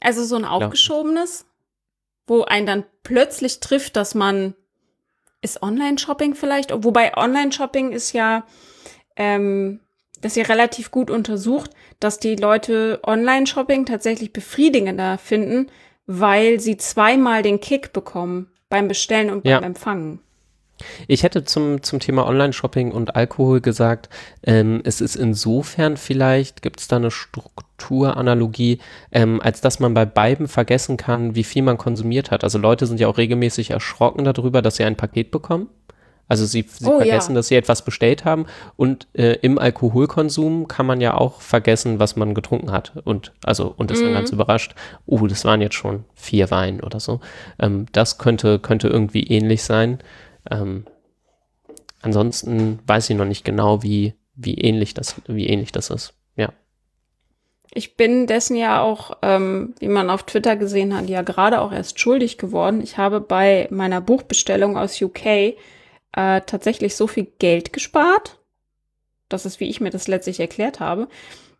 [0.00, 1.46] Also so ein aufgeschobenes,
[2.26, 4.54] wo einen dann plötzlich trifft, dass man
[5.40, 8.46] ist Online-Shopping vielleicht, wobei Online-Shopping ist ja,
[9.16, 9.80] ähm,
[10.22, 11.70] das ist ja relativ gut untersucht,
[12.00, 15.70] dass die Leute Online-Shopping tatsächlich befriedigender finden,
[16.06, 19.60] weil sie zweimal den Kick bekommen beim Bestellen und beim Ja.
[19.60, 20.20] Empfangen.
[21.06, 24.08] Ich hätte zum, zum Thema Online-Shopping und Alkohol gesagt,
[24.42, 28.78] ähm, es ist insofern vielleicht, gibt es da eine Strukturanalogie,
[29.12, 32.44] ähm, als dass man bei beiden vergessen kann, wie viel man konsumiert hat.
[32.44, 35.68] Also Leute sind ja auch regelmäßig erschrocken darüber, dass sie ein Paket bekommen.
[36.26, 37.36] Also sie, sie Oh, vergessen, ja.
[37.36, 38.46] dass sie etwas bestellt haben.
[38.76, 42.92] Und äh, im Alkoholkonsum kann man ja auch vergessen, was man getrunken hat.
[43.04, 44.14] Und also und ist dann Mhm.
[44.14, 47.20] ganz überrascht, oh, das waren jetzt schon vier Wein oder so.
[47.60, 49.98] Ähm, das könnte, könnte irgendwie ähnlich sein.
[50.50, 50.84] Ähm,
[52.02, 56.14] ansonsten weiß ich noch nicht genau, wie, wie ähnlich das, wie ähnlich das ist.
[56.36, 56.52] Ja.
[57.72, 61.72] Ich bin dessen ja auch, ähm, wie man auf Twitter gesehen hat, ja gerade auch
[61.72, 62.80] erst schuldig geworden.
[62.80, 65.54] Ich habe bei meiner Buchbestellung aus UK äh,
[66.12, 68.38] tatsächlich so viel Geld gespart,
[69.28, 71.08] das ist, wie ich mir das letztlich erklärt habe,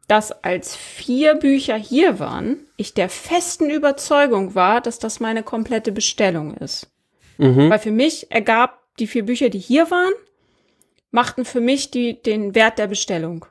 [0.07, 5.93] dass als vier Bücher hier waren, ich der festen Überzeugung war, dass das meine komplette
[5.93, 6.91] Bestellung ist.
[7.39, 7.71] Mhm.
[7.71, 10.13] Weil für mich ergab die vier Bücher, die hier waren,
[11.11, 13.47] machten für mich die, den Wert der Bestellung.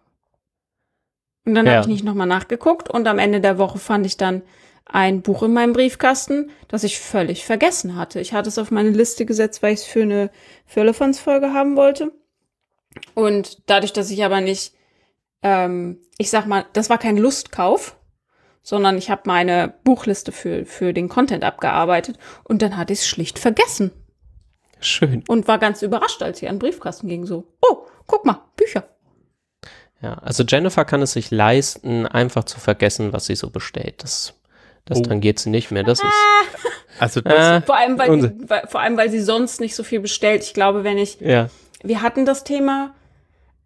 [1.45, 1.73] Und dann Ja.
[1.73, 4.41] habe ich nicht nochmal nachgeguckt und am Ende der Woche fand ich dann
[4.85, 8.19] ein Buch in meinem Briefkasten, das ich völlig vergessen hatte.
[8.19, 10.29] Ich hatte es auf meine Liste gesetzt, weil ich es für eine
[10.65, 12.11] Firlefanz-Folge haben wollte.
[13.15, 14.73] Und dadurch, dass ich aber nicht,
[15.41, 17.97] ähm, ich sag mal, das war kein Lustkauf,
[18.63, 23.07] sondern ich habe meine Buchliste für, für den Content abgearbeitet und dann hatte ich es
[23.07, 23.91] schlicht vergessen
[24.79, 25.23] Schön.
[25.27, 27.25] und war ganz überrascht, als sie an den Briefkasten ging.
[27.25, 28.85] So, oh, guck mal, Bücher.
[30.01, 34.03] Ja, also Jennifer kann es sich leisten, einfach zu vergessen, was sie so bestellt.
[34.03, 34.33] Das,
[34.85, 35.01] das Oh.
[35.03, 35.83] tangiert sie nicht mehr.
[35.83, 36.11] Das ist.
[36.99, 37.33] Also das,
[37.63, 40.43] Äh, Vor allem, weil, die, weil, vor allem, weil sie sonst nicht so viel bestellt.
[40.43, 41.49] Ich glaube, wenn ich, ja.
[41.83, 42.93] wir hatten das Thema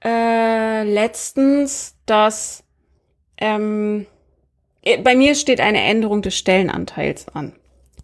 [0.04, 2.64] äh, letztens, dass
[3.40, 4.06] ähm,
[5.04, 7.54] bei mir steht eine Änderung des Stellenanteils an.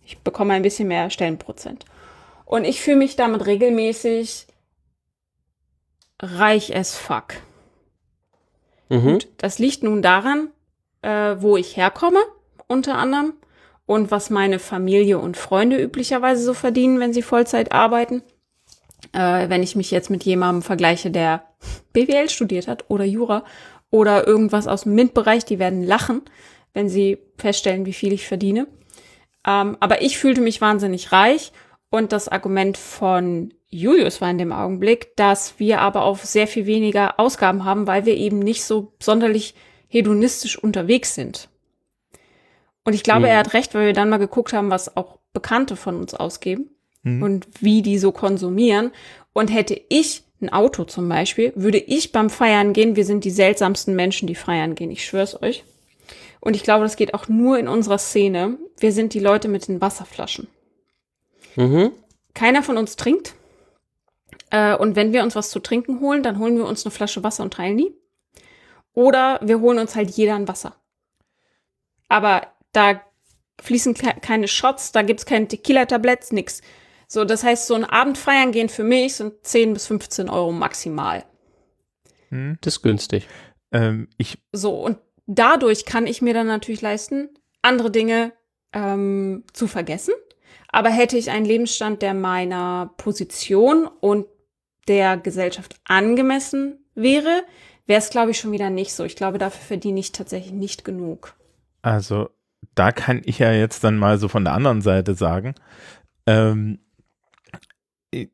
[0.06, 1.86] Ich bekomme ein bisschen mehr Stellenprozent.
[2.46, 4.48] Und ich fühle mich damit regelmäßig
[6.22, 7.36] reich as fuck.
[8.90, 9.14] Mhm.
[9.14, 10.50] Und das liegt nun daran,
[11.02, 12.20] äh, wo ich herkomme,
[12.68, 13.34] unter anderem,
[13.86, 18.24] und was meine Familie und Freunde üblicherweise so verdienen, wenn sie Vollzeit arbeiten.
[19.12, 21.44] Äh, wenn ich mich jetzt mit jemandem vergleiche, der
[21.92, 23.44] BWL studiert hat oder Jura
[23.92, 26.22] oder irgendwas aus dem MINT-Bereich, die werden lachen,
[26.74, 28.68] wenn sie feststellen, wie viel ich verdiene.
[29.46, 31.52] Ähm, aber ich fühlte mich wahnsinnig reich
[31.90, 36.66] und das Argument von Julius war in dem Augenblick, dass wir aber auf sehr viel
[36.66, 39.56] weniger Ausgaben haben, weil wir eben nicht so sonderlich
[39.88, 41.50] hedonistisch unterwegs sind.
[42.84, 43.26] Und ich glaube, Mhm.
[43.26, 46.70] er hat recht, weil wir dann mal geguckt haben, was auch Bekannte von uns ausgeben
[47.04, 47.24] Mhm.
[47.24, 48.92] und wie die so konsumieren.
[49.34, 52.96] Und hätte ich ein Auto zum Beispiel, würde ich beim Feiern gehen.
[52.96, 54.92] Wir sind die seltsamsten Menschen, die feiern gehen.
[54.92, 55.64] Ich schwör's euch.
[56.46, 58.58] Und ich glaube, das geht auch nur in unserer Szene.
[58.78, 60.48] Wir sind die Leute mit den Wasserflaschen.
[61.56, 61.92] Mhm.
[62.34, 63.34] Keiner von uns trinkt.
[64.50, 67.24] Äh, und wenn wir uns was zu trinken holen, dann holen wir uns eine Flasche
[67.24, 67.94] Wasser und teilen die.
[68.94, 70.76] Oder wir holen uns halt jeder ein Wasser.
[72.10, 73.02] Aber da
[73.62, 76.62] fließen ke- keine Shots, da gibt's keine Tequila-Tabletts, nix.
[77.08, 80.52] So, das heißt, so ein Abend feiern gehen für mich sind 10 bis 15 Euro
[80.52, 81.24] maximal.
[82.30, 83.28] hm, Das ist günstig.
[83.72, 87.30] ähm, ich, So, und dadurch kann ich mir dann natürlich leisten,
[87.62, 88.34] andere Dinge
[88.74, 90.14] ähm, zu vergessen.
[90.70, 94.26] Aber hätte ich einen Lebensstand, der meiner Position und
[94.88, 97.44] der Gesellschaft angemessen wäre,
[97.86, 99.04] wäre es, glaube ich, schon wieder nicht so.
[99.04, 101.36] Ich glaube, dafür verdiene ich tatsächlich nicht genug.
[101.82, 102.30] also
[102.76, 105.54] da kann ich ja jetzt dann mal so von der anderen Seite sagen,
[106.26, 106.80] ähm,
[108.12, 108.30] ich,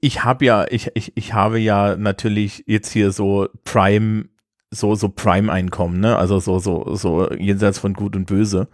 [0.00, 4.28] ich habe ja, ich, ich, ich habe ja natürlich jetzt hier so Prime,
[4.70, 6.16] so, so Prime-Einkommen, ne?
[6.16, 8.68] Also so, so, so jenseits von Gut und Böse.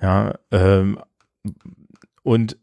[0.00, 0.98] Ja, ähm,
[2.22, 2.56] und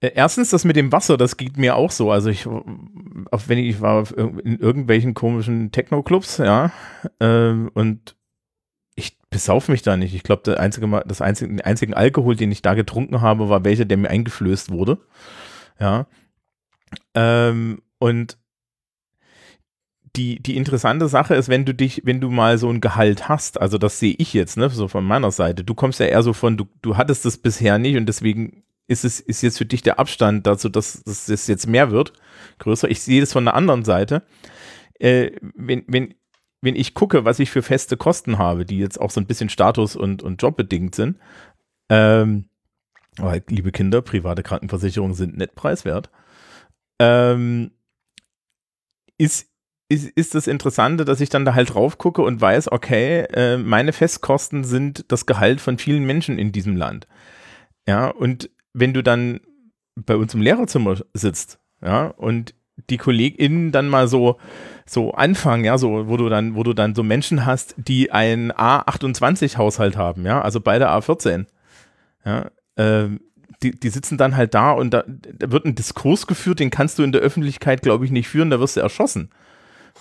[0.00, 2.10] äh, Erstens, das mit dem Wasser, das geht mir auch so.
[2.10, 6.72] Also ich, auch wenn ich, war in irgendwelchen komischen Techno-Clubs, ja,
[7.20, 8.16] ähm, und
[8.94, 10.14] ich besauf mich da nicht.
[10.14, 13.48] Ich glaube, der einzige Mal, das einzige, den einzigen Alkohol, den ich da getrunken habe,
[13.48, 14.98] war welcher, der mir eingeflößt wurde.
[15.78, 16.06] Ja.
[17.14, 18.38] Ähm, und
[20.16, 23.60] die, die interessante Sache ist, wenn du dich, wenn du mal so ein Gehalt hast,
[23.60, 26.32] also das sehe ich jetzt, ne, so von meiner Seite, du kommst ja eher so
[26.32, 29.82] von, du, du hattest das bisher nicht und deswegen ist es, ist jetzt für dich
[29.82, 32.12] der Abstand dazu, dass, dass es jetzt mehr wird,
[32.58, 32.90] größer.
[32.90, 34.24] Ich sehe das von der anderen Seite.
[34.98, 36.14] Äh, wenn, wenn,
[36.60, 39.48] wenn ich gucke, was ich für feste Kosten habe, die jetzt auch so ein bisschen
[39.48, 41.18] Status- und, und Jobbedingt sind,
[41.88, 42.46] ähm,
[43.16, 46.10] weil, liebe Kinder, private Krankenversicherungen sind nicht preiswert,
[46.98, 47.70] ähm,
[49.18, 49.49] ist,
[49.90, 53.58] ist, ist das Interessante, dass ich dann da halt drauf gucke und weiß, okay, äh,
[53.58, 57.08] meine Festkosten sind das Gehalt von vielen Menschen in diesem Land.
[57.88, 59.40] Ja, und wenn du dann
[59.96, 62.54] bei uns im Lehrerzimmer sitzt, ja, und
[62.88, 64.38] die KollegInnen dann mal so,
[64.86, 68.52] so anfangen, ja, so, wo du dann, wo du dann so Menschen hast, die einen
[68.52, 71.46] A28-Haushalt haben, ja, also beide A14,
[72.24, 73.20] ja, ähm,
[73.62, 76.98] die, die sitzen dann halt da und da, da wird ein Diskurs geführt, den kannst
[76.98, 79.30] du in der Öffentlichkeit, glaube ich, nicht führen, da wirst du erschossen.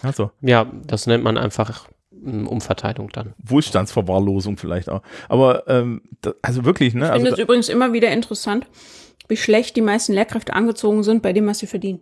[0.04, 3.34] Also, Ja, das nennt man einfach mm, Umverteilung dann.
[3.44, 5.02] Wohlstandsverwahrlosung vielleicht auch.
[5.28, 7.06] Aber ähm, da, also wirklich, ne?
[7.06, 8.68] Ich Also finde es übrigens immer wieder interessant,
[9.28, 12.00] wie schlecht die meisten Lehrkräfte angezogen sind bei dem, was sie verdienen.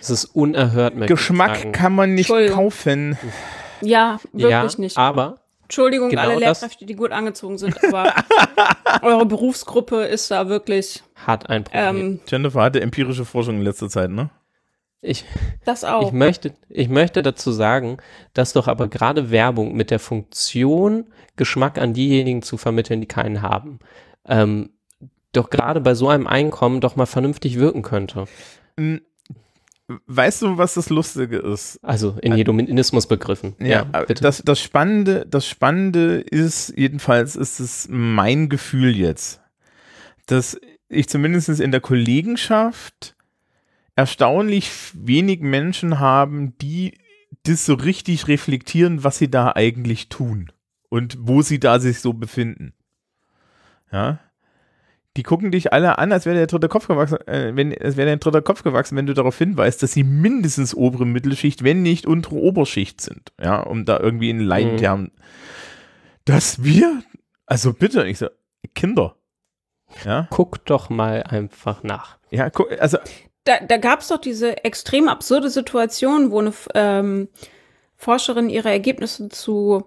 [0.00, 1.72] Es ist unerhört, Geschmack sagen.
[1.72, 3.16] kann man nicht kaufen.
[3.80, 4.96] Ja, wirklich ja, nicht.
[4.96, 8.12] aber Entschuldigung, genau alle das- Lehrkräfte, die gut angezogen sind, aber
[9.02, 11.96] eure Berufsgruppe ist da wirklich hat ein Problem.
[11.96, 14.30] ähm, Jennifer hatte empirische Forschung in letzter Zeit, ne?
[15.06, 15.24] Ich,
[15.64, 16.08] das auch.
[16.08, 17.98] ich, möchte, ich möchte dazu sagen,
[18.34, 23.42] dass doch aber gerade Werbung mit der Funktion, Geschmack an diejenigen zu vermitteln, die keinen
[23.42, 23.78] haben,
[24.26, 24.70] ähm,
[25.32, 28.26] doch gerade bei so einem Einkommen doch mal vernünftig wirken könnte.
[30.06, 31.78] Weißt du, was das Lustige ist?
[31.82, 33.54] Also in Hedonismus begriffen.
[33.60, 34.22] Ja, bitte.
[34.22, 39.40] Das, das Spannende, das Spannende ist, jedenfalls ist es mein Gefühl jetzt,
[40.26, 43.15] dass ich zumindest in der Kollegenschaft
[43.96, 46.98] erstaunlich wenig Menschen haben, die
[47.44, 50.52] das so richtig reflektieren, was sie da eigentlich tun
[50.88, 52.72] und wo sie da sich so befinden.
[53.92, 54.20] Ja.
[55.16, 58.06] Die gucken dich alle an, als wäre der dritte Kopf gewachsen, äh, wenn, als wäre
[58.06, 62.04] der dritte Kopf gewachsen, wenn du darauf hinweist, dass sie mindestens obere Mittelschicht, wenn nicht
[62.06, 63.32] untere Oberschicht sind.
[63.40, 65.12] Ja, um da irgendwie in Leittermen.
[66.26, 67.02] Dass wir,
[67.46, 68.28] also bitte, ich so,
[68.74, 69.16] Kinder.
[70.04, 72.18] Ja, Guck doch mal einfach nach.
[72.30, 72.98] ja, gu- also
[73.46, 77.28] Da, da gab es doch diese extrem absurde Situation, wo eine ähm,
[77.96, 79.84] Forscherin ihre Ergebnisse zu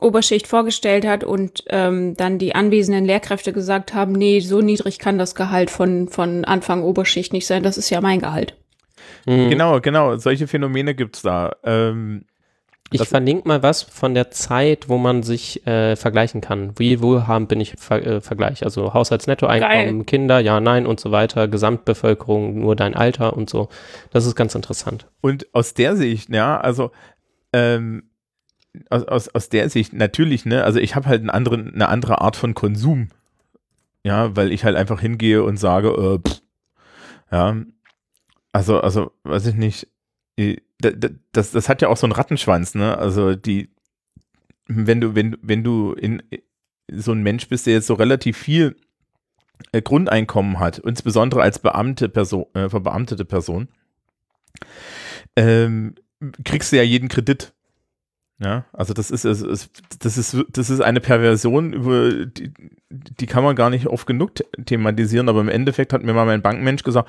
[0.00, 5.18] Oberschicht vorgestellt hat und ähm, dann die anwesenden Lehrkräfte gesagt haben, nee, so niedrig kann
[5.18, 8.56] das Gehalt von, von Anfang Oberschicht nicht sein, das ist ja mein Gehalt.
[9.26, 9.50] Mhm.
[9.50, 11.56] Genau, genau, solche Phänomene gibt's da.
[11.64, 12.26] Ähm,
[12.90, 16.72] Ich verlinke mal was von der Zeit, wo man sich äh, vergleichen kann.
[16.78, 18.64] Wie wohlhabend bin ich ver äh, Vergleich?
[18.64, 23.68] Also Haushaltsnettoeinkommen, Kinder, ja, nein und so weiter, Gesamtbevölkerung, nur dein Alter und so.
[24.10, 25.06] Das ist ganz interessant.
[25.20, 26.90] und aus der Sicht, ja, also
[27.52, 28.04] ähm,
[28.90, 32.20] aus, aus, aus der Sicht natürlich, ne, also ich habe halt einen anderen, eine andere
[32.20, 33.08] Art von Konsum.
[34.04, 36.40] Ja, weil ich halt einfach hingehe und sage, äh, pff,
[37.32, 37.56] ja,
[38.52, 39.88] also, also, weiß ich nicht,
[40.38, 42.96] da- das, das hat ja auch so einen Rattenschwanz, ne?
[42.96, 43.70] Also die,
[44.66, 46.22] wenn du, wenn, wenn du in
[46.90, 48.76] so ein Mensch bist, der jetzt so relativ viel
[49.72, 53.68] äh, Grundeinkommen hat, insbesondere als Beamte Person, äh, verbeamtete Person,
[55.36, 55.94] ähm,
[56.44, 57.52] kriegst du ja jeden Kredit.
[58.40, 59.42] Ja, also das ist, das
[60.16, 62.52] ist, das ist eine Perversion, über die,
[62.88, 66.24] die kann man gar nicht oft genug the- thematisieren, aber im Endeffekt hat mir mal
[66.24, 67.08] mein Bankmensch gesagt,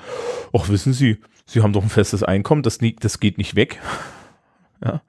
[0.52, 3.78] ach, wissen Sie, Sie haben doch ein festes Einkommen, das, nie, das geht nicht weg.
[4.84, 5.02] Ja.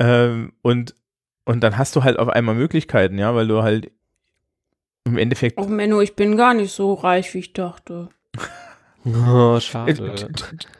[0.00, 0.96] Ähm, und,
[1.44, 3.92] und dann hast du halt auf einmal Möglichkeiten, ja, weil du halt
[5.04, 8.08] im Endeffekt Oh Menno, ich bin gar nicht so reich, wie ich dachte.
[9.04, 10.28] Oh, Äh, schade.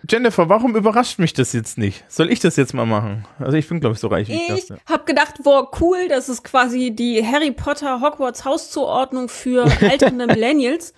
[0.09, 2.05] Jennifer, warum überrascht mich das jetzt nicht?
[2.09, 3.27] Soll ich das jetzt mal machen?
[3.39, 4.81] Also ich bin, glaube ich, so reich wie ich Ich dachte.
[4.87, 10.93] hab gedacht, wow, cool, das ist quasi die Harry Potter Hogwarts Hauszuordnung für alternde Millennials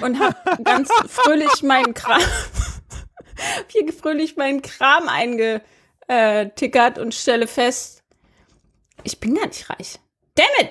[0.00, 2.20] und hab ganz fröhlich meinen Kram,
[3.68, 5.08] hier fröhlich meinen Kram
[6.08, 8.02] eingetickert und stelle fest,
[9.02, 9.98] ich bin gar nicht reich.
[10.34, 10.70] Damn it!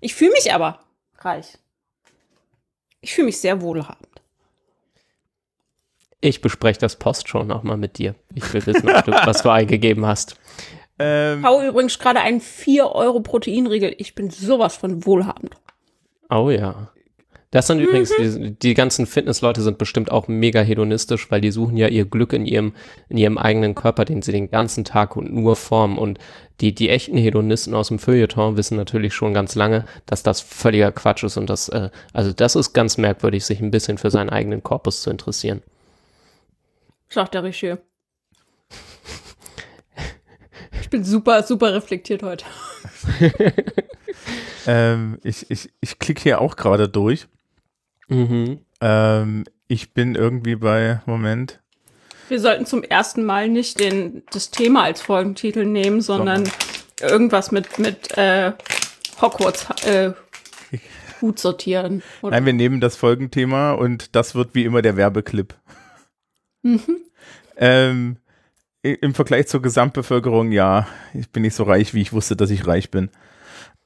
[0.00, 0.80] Ich fühle mich aber
[1.18, 1.58] reich.
[3.00, 4.08] Ich fühle mich sehr wohlhabend.
[6.20, 8.14] Ich bespreche das Post schon nochmal mit dir.
[8.34, 10.36] Ich will wissen, ob du, was du eingegeben hast.
[10.98, 13.94] Ähm, Hau übrigens gerade einen 4 Euro Proteinriegel.
[13.96, 15.56] Ich bin sowas von wohlhabend.
[16.28, 16.92] Oh ja.
[17.52, 21.76] Das sind übrigens, die, die ganzen Fitnessleute sind bestimmt auch mega hedonistisch, weil die suchen
[21.76, 22.74] ja ihr Glück in ihrem,
[23.08, 25.98] in ihrem eigenen Körper, den sie den ganzen Tag und nur formen.
[25.98, 26.20] Und
[26.60, 30.92] die, die echten Hedonisten aus dem Feuilleton wissen natürlich schon ganz lange, dass das völliger
[30.92, 34.30] Quatsch ist und das, äh, also das ist ganz merkwürdig, sich ein bisschen für seinen
[34.30, 35.62] eigenen Korpus zu interessieren.
[37.08, 37.78] Sagt der Richie.
[40.80, 42.44] Ich bin super, super reflektiert heute.
[44.66, 47.28] Ähm, ich ich, ich klicke hier auch gerade durch.
[48.10, 48.58] Mhm.
[48.80, 51.60] Ähm, ich bin irgendwie bei, Moment,
[52.28, 56.44] Wir sollten zum ersten Mal nicht den, das Thema als Folgentitel nehmen, sondern
[57.00, 58.52] irgendwas mit, mit äh,
[59.20, 60.12] Hogwarts äh,
[61.20, 62.02] Hut sortieren.
[62.22, 62.32] Oder?
[62.32, 65.54] Nein, wir nehmen das Folgenthema und das wird wie immer der Werbeclip.
[67.56, 68.16] Ähm,
[68.84, 72.50] i- Im Vergleich zur Gesamtbevölkerung, ja, ich bin nicht so reich, wie ich wusste, dass
[72.50, 73.10] ich reich bin.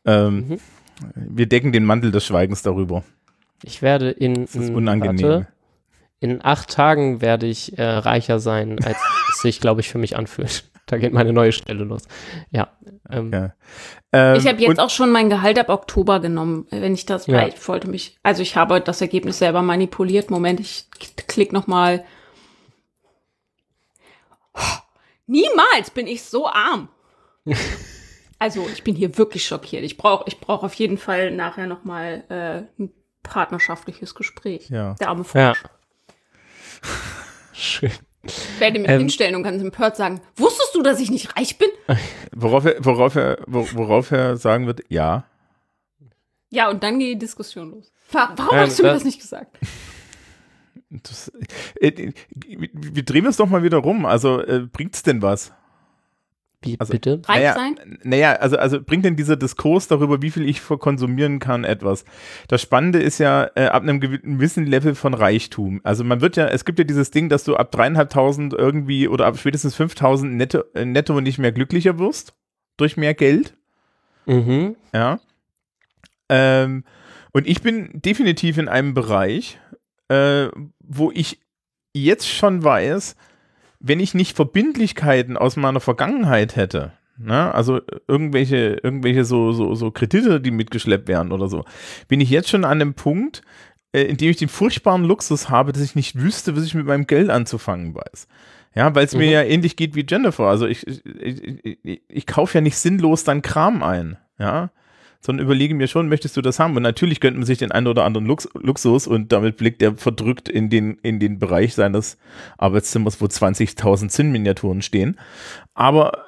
[0.04, 0.58] Ähm, Mhm.
[1.16, 3.02] Wir decken den Mantel des Schweigens darüber.
[3.66, 5.22] Ich werde in, Das ist in- unangenehm.
[5.28, 5.48] warte,
[6.20, 8.96] in acht Tagen werde ich äh, reicher sein, als
[9.30, 10.64] es sich, glaube ich, für mich anfühlt.
[10.86, 12.02] Da geht meine neue Stelle los.
[12.50, 12.76] Ja.
[13.10, 13.54] Ähm, Ja.
[14.12, 17.38] Ähm, Ich habe jetzt auch schon mein Gehalt ab Oktober genommen, wenn ich das, Ja.
[17.38, 20.30] weil ich wollte mich, also ich habe das Ergebnis selber manipuliert.
[20.30, 20.84] Moment, ich
[21.26, 22.04] klick noch mal.
[25.26, 26.88] Niemals bin ich so arm.
[28.38, 29.84] also ich bin hier wirklich schockiert.
[29.84, 32.92] Ich brauche, ich brauche auf jeden Fall nachher noch mal äh, ein
[33.24, 34.70] partnerschaftliches Gespräch.
[34.70, 34.94] Ja.
[35.00, 35.54] Der arme ja.
[35.54, 35.64] Frosch.
[37.52, 37.90] Schön.
[38.22, 39.00] Ich werde mich Ähm.
[39.00, 41.68] hinstellen und ganz empört sagen: Wusstest du, dass ich nicht reich bin?
[42.34, 45.24] Worauf er, worauf, er, wo- worauf er sagen wird, ja.
[46.50, 47.92] Ja, und dann geht die Diskussion los.
[48.12, 49.58] Wa- Warum Ähm, hast du mir das- das nicht gesagt?
[51.02, 51.28] Das,
[51.80, 54.06] äh, äh, wir wir drehen es doch mal wieder rum.
[54.06, 55.52] Also äh, bringt's denn was?
[56.64, 57.20] Wie Also- bitte?
[57.26, 57.98] Reich naja, sein?
[58.02, 62.04] Naja, also, also bringt denn dieser Diskurs darüber, wie viel ich konsumieren kann, etwas?
[62.48, 65.80] Das Spannende ist ja äh, ab einem gewissen Level von Reichtum.
[65.84, 69.26] Also man wird ja, es gibt ja dieses Ding, dass du ab dreieinhalbtausend irgendwie oder
[69.26, 72.34] ab spätestens 5000 netto, äh, netto nicht mehr glücklicher wirst
[72.76, 73.54] durch mehr Geld.
[74.26, 74.76] Mhm.
[74.92, 75.20] Ja.
[76.28, 76.84] Ähm,
[77.32, 79.58] und ich bin definitiv in einem Bereich,
[80.08, 80.48] äh,
[80.80, 81.40] wo ich
[81.92, 83.16] jetzt schon weiß,
[83.86, 89.90] wenn ich nicht Verbindlichkeiten aus meiner Vergangenheit hätte, ne, also irgendwelche, irgendwelche so, so, so
[89.90, 91.64] Kredite, die mitgeschleppt werden oder so,
[92.08, 93.42] bin ich jetzt schon an einem Punkt,
[93.92, 96.86] äh, in dem ich den furchtbaren Luxus habe, dass ich nicht wüsste, was ich mit
[96.86, 98.26] meinem Geld anzufangen weiß.
[98.74, 99.32] Ja, weil es mir Mhm.
[99.32, 100.44] ja ähnlich geht wie Jennifer.
[100.48, 104.70] Also ich, ich, ich, ich, ich kaufe ja nicht sinnlos dann Kram ein, ja,
[105.24, 106.76] sondern überlege mir schon, möchtest du das haben?
[106.76, 109.96] Und natürlich gönnt man sich den einen oder anderen Lux, Luxus und damit blickt er
[109.96, 112.18] verdrückt in den, in den Bereich seines
[112.58, 115.18] Arbeitszimmers, wo 20.000 Zinnminiaturen stehen.
[115.72, 116.24] Aber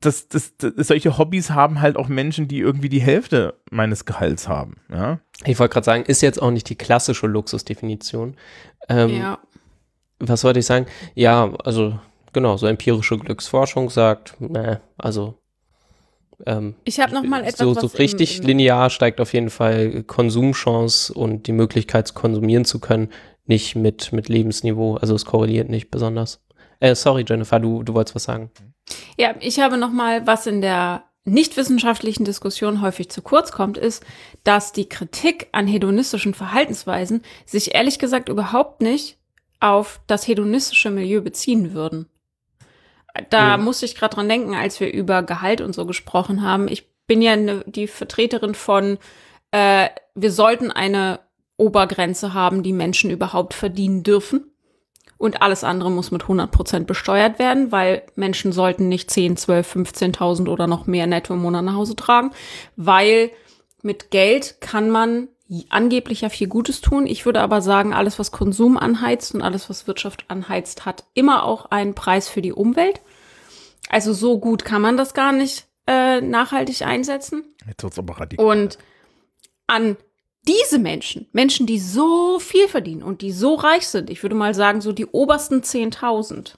[0.00, 4.46] das, das, das, solche Hobbys haben halt auch Menschen, die irgendwie die Hälfte meines Gehalts
[4.46, 5.18] haben, ja.
[5.44, 8.36] Ich wollte gerade sagen, ist jetzt auch nicht die klassische Luxusdefinition.
[8.88, 9.38] Ähm, ja.
[10.18, 10.86] Was wollte ich sagen?
[11.14, 11.98] Ja, also
[12.32, 15.38] genau, so empirische Glücksforschung sagt, ne, also
[16.46, 19.32] ähm, Ich habe noch mal etwas, so, so was im- richtig im, linear steigt auf
[19.32, 23.08] jeden Fall Konsumchance und die Möglichkeit, konsumieren zu können,
[23.46, 24.96] nicht mit, mit Lebensniveau.
[24.96, 26.40] Also es korreliert nicht besonders.
[26.80, 28.50] Äh, sorry, Jennifer, du, du wolltest was sagen.
[29.18, 33.76] Ja, ich habe noch mal, was in der nicht wissenschaftlichen Diskussion häufig zu kurz kommt,
[33.76, 34.02] ist,
[34.44, 39.18] dass die Kritik an hedonistischen Verhaltensweisen sich ehrlich gesagt überhaupt nicht
[39.60, 42.06] auf das hedonistische Milieu beziehen würden.
[43.30, 43.64] Da Mhm.
[43.64, 46.68] musste ich gerade dran denken, als wir über Gehalt und so gesprochen haben.
[46.68, 48.98] Ich bin ja ne, die Vertreterin von,
[49.50, 51.20] äh, wir sollten eine
[51.56, 54.44] Obergrenze haben, die Menschen überhaupt verdienen dürfen.
[55.16, 60.48] Und alles andere muss mit 100% besteuert werden, weil Menschen sollten nicht 10, 12, 15.000
[60.48, 62.30] oder noch mehr netto im Monat nach Hause tragen,
[62.76, 63.30] weil
[63.82, 65.26] mit Geld kann man
[65.70, 67.06] angeblich ja viel Gutes tun.
[67.06, 71.42] Ich würde aber sagen, alles, was Konsum anheizt und alles, was Wirtschaft anheizt, hat immer
[71.44, 73.00] auch einen Preis für die Umwelt.
[73.88, 77.44] Also so gut kann man das gar nicht äh, nachhaltig einsetzen.
[77.66, 78.44] Jetzt wird's aber radikal.
[78.44, 78.78] Und
[79.66, 79.96] an
[80.46, 84.54] diese Menschen, Menschen, die so viel verdienen und die so reich sind, ich würde mal
[84.54, 86.54] sagen, so die obersten 10.000,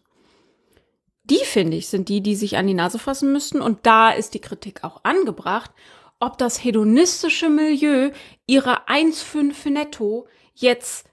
[1.24, 3.61] die finde ich, sind die, die sich an die Nase fassen müssten.
[3.61, 5.70] Und da ist die Kritik auch angebracht,
[6.18, 8.11] ob das hedonistische Milieu
[8.47, 11.07] ihre 1,5 netto jetzt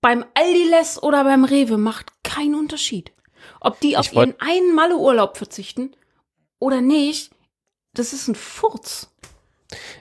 [0.00, 3.12] beim Aldi Less oder beim Rewe macht keinen Unterschied.
[3.60, 5.94] Ob die auf ihren einen Malle-Urlaub verzichten
[6.58, 7.30] oder nicht,
[7.94, 9.10] das ist ein Furz.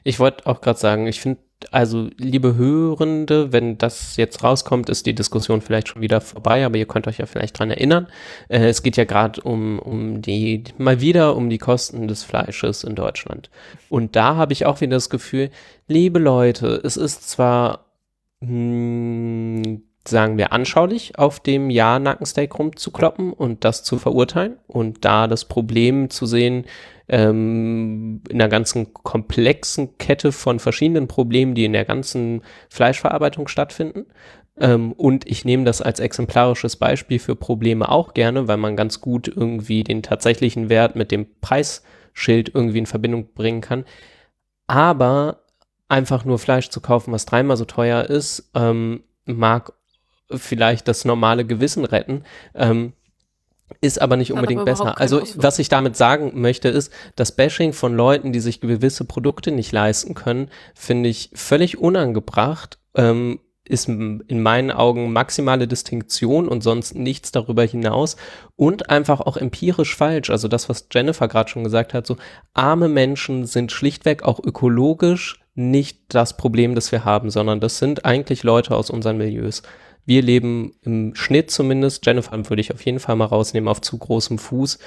[0.03, 1.41] Ich wollte auch gerade sagen, ich finde,
[1.71, 6.77] also liebe Hörende, wenn das jetzt rauskommt, ist die Diskussion vielleicht schon wieder vorbei, aber
[6.77, 8.07] ihr könnt euch ja vielleicht dran erinnern.
[8.47, 12.83] Äh, es geht ja gerade um, um die, mal wieder um die Kosten des Fleisches
[12.83, 13.49] in Deutschland.
[13.89, 15.51] Und da habe ich auch wieder das Gefühl,
[15.87, 17.85] liebe Leute, es ist zwar,
[18.39, 19.79] mh,
[20.09, 26.09] sagen wir, anschaulich, auf dem Ja-Nackensteak rumzukloppen und das zu verurteilen und da das Problem
[26.09, 26.65] zu sehen,
[27.07, 34.05] ähm, in einer ganzen komplexen Kette von verschiedenen Problemen, die in der ganzen Fleischverarbeitung stattfinden.
[34.59, 39.01] Ähm, und ich nehme das als exemplarisches Beispiel für Probleme auch gerne, weil man ganz
[39.01, 43.85] gut irgendwie den tatsächlichen Wert mit dem Preisschild irgendwie in Verbindung bringen kann.
[44.67, 45.43] Aber
[45.87, 49.73] einfach nur Fleisch zu kaufen, was dreimal so teuer ist, ähm, mag
[50.31, 52.23] vielleicht das normale Gewissen retten.
[52.55, 52.93] Ähm,
[53.81, 54.99] ist aber nicht unbedingt aber besser.
[54.99, 55.43] Also Auswirkung.
[55.43, 59.71] was ich damit sagen möchte, ist, das Bashing von Leuten, die sich gewisse Produkte nicht
[59.71, 62.79] leisten können, finde ich völlig unangebracht.
[62.95, 68.17] Ähm, ist in meinen Augen maximale Distinktion und sonst nichts darüber hinaus
[68.55, 70.31] und einfach auch empirisch falsch.
[70.31, 72.17] Also das, was Jennifer gerade schon gesagt hat, so
[72.55, 78.05] arme Menschen sind schlichtweg auch ökologisch nicht das Problem, das wir haben, sondern das sind
[78.05, 79.61] eigentlich Leute aus unseren Milieus.
[80.09, 83.95] Wir leben im Schnitt zumindest, Jennifer würde ich auf jeden Fall mal rausnehmen, auf zu
[83.95, 84.79] großem Fuß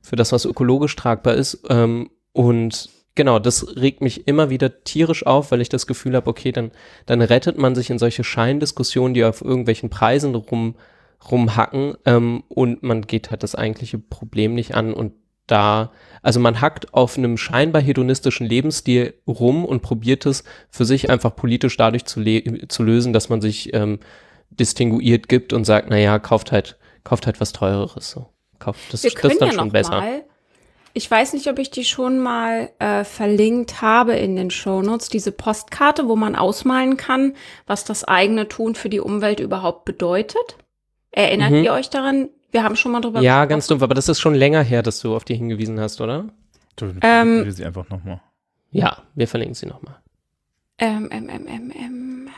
[0.00, 1.64] für das, was ökologisch tragbar ist.
[1.68, 6.30] Ähm, und genau, das regt mich immer wieder tierisch auf, weil ich das Gefühl habe,
[6.30, 6.70] okay, dann,
[7.04, 10.76] dann rettet man sich in solche Scheindiskussionen, die auf irgendwelchen Preisen rum,
[11.30, 15.12] rumhacken ähm, und man geht halt das eigentliche Problem nicht an und
[15.46, 21.10] da, also man hackt auf einem scheinbar hedonistischen Lebensstil rum und probiert es für sich
[21.10, 22.24] einfach politisch dadurch zu,
[22.68, 23.98] zu lösen, dass man sich ähm,
[24.50, 28.10] distinguiert gibt und sagt, naja, kauft halt, kauft halt was teureres.
[28.10, 28.26] So.
[28.58, 29.90] Kauft, das, Wir das ist dann ja schon noch besser.
[30.00, 30.24] mal.
[30.92, 35.30] Ich weiß nicht, ob ich die schon mal äh, verlinkt habe in den Shownotes, diese
[35.30, 37.34] Postkarte, wo man ausmalen kann,
[37.66, 40.56] was das eigene Tun für die Umwelt überhaupt bedeutet.
[41.12, 41.62] Erinnert Mhm.
[41.64, 42.28] ihr euch daran?
[42.50, 43.48] Wir haben schon mal drüber Ja, gesprochen.
[43.50, 46.26] ganz dumpf, aber das ist schon länger her, dass du auf die hingewiesen hast, oder?
[47.02, 48.20] Ähm, wir sie einfach nochmal.
[48.72, 49.96] Ja, wir verlinken sie nochmal.
[50.78, 52.28] Ähm, ähm, ähm, ähm, ähm.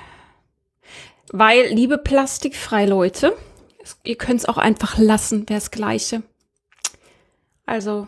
[1.33, 3.35] Weil, liebe plastikfrei Leute,
[3.83, 6.23] es, ihr könnt es auch einfach lassen, wäre das Gleiche.
[7.67, 8.07] Also,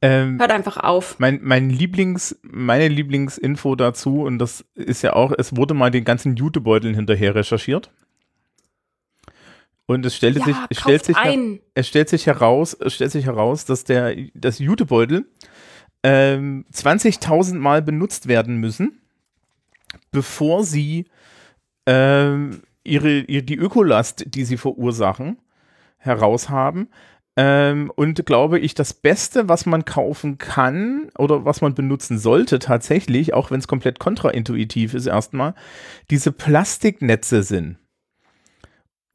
[0.00, 1.18] Ähm, hört einfach auf.
[1.18, 6.04] mein, mein Lieblings, meine Lieblingsinfo dazu, und das ist ja auch, es wurde mal den
[6.04, 7.90] ganzen Jutebeuteln hinterher recherchiert.
[9.86, 11.60] Und es stellte Ja, sich, es stellt sich, ein.
[11.74, 15.26] es stellt sich heraus, es stellt sich heraus, dass der, das Jutebeutel
[16.04, 19.00] ähm, 20.000 Mal benutzt werden müssen,
[20.12, 21.06] bevor sie
[21.86, 25.38] ähm, ihre, ihre, die Ökolast, die sie verursachen,
[25.98, 26.88] heraushaben.
[27.36, 32.58] Ähm, und glaube ich, das Beste, was man kaufen kann oder was man benutzen sollte
[32.58, 35.54] tatsächlich, auch wenn es komplett kontraintuitiv ist erstmal,
[36.10, 37.78] diese Plastiknetze sind.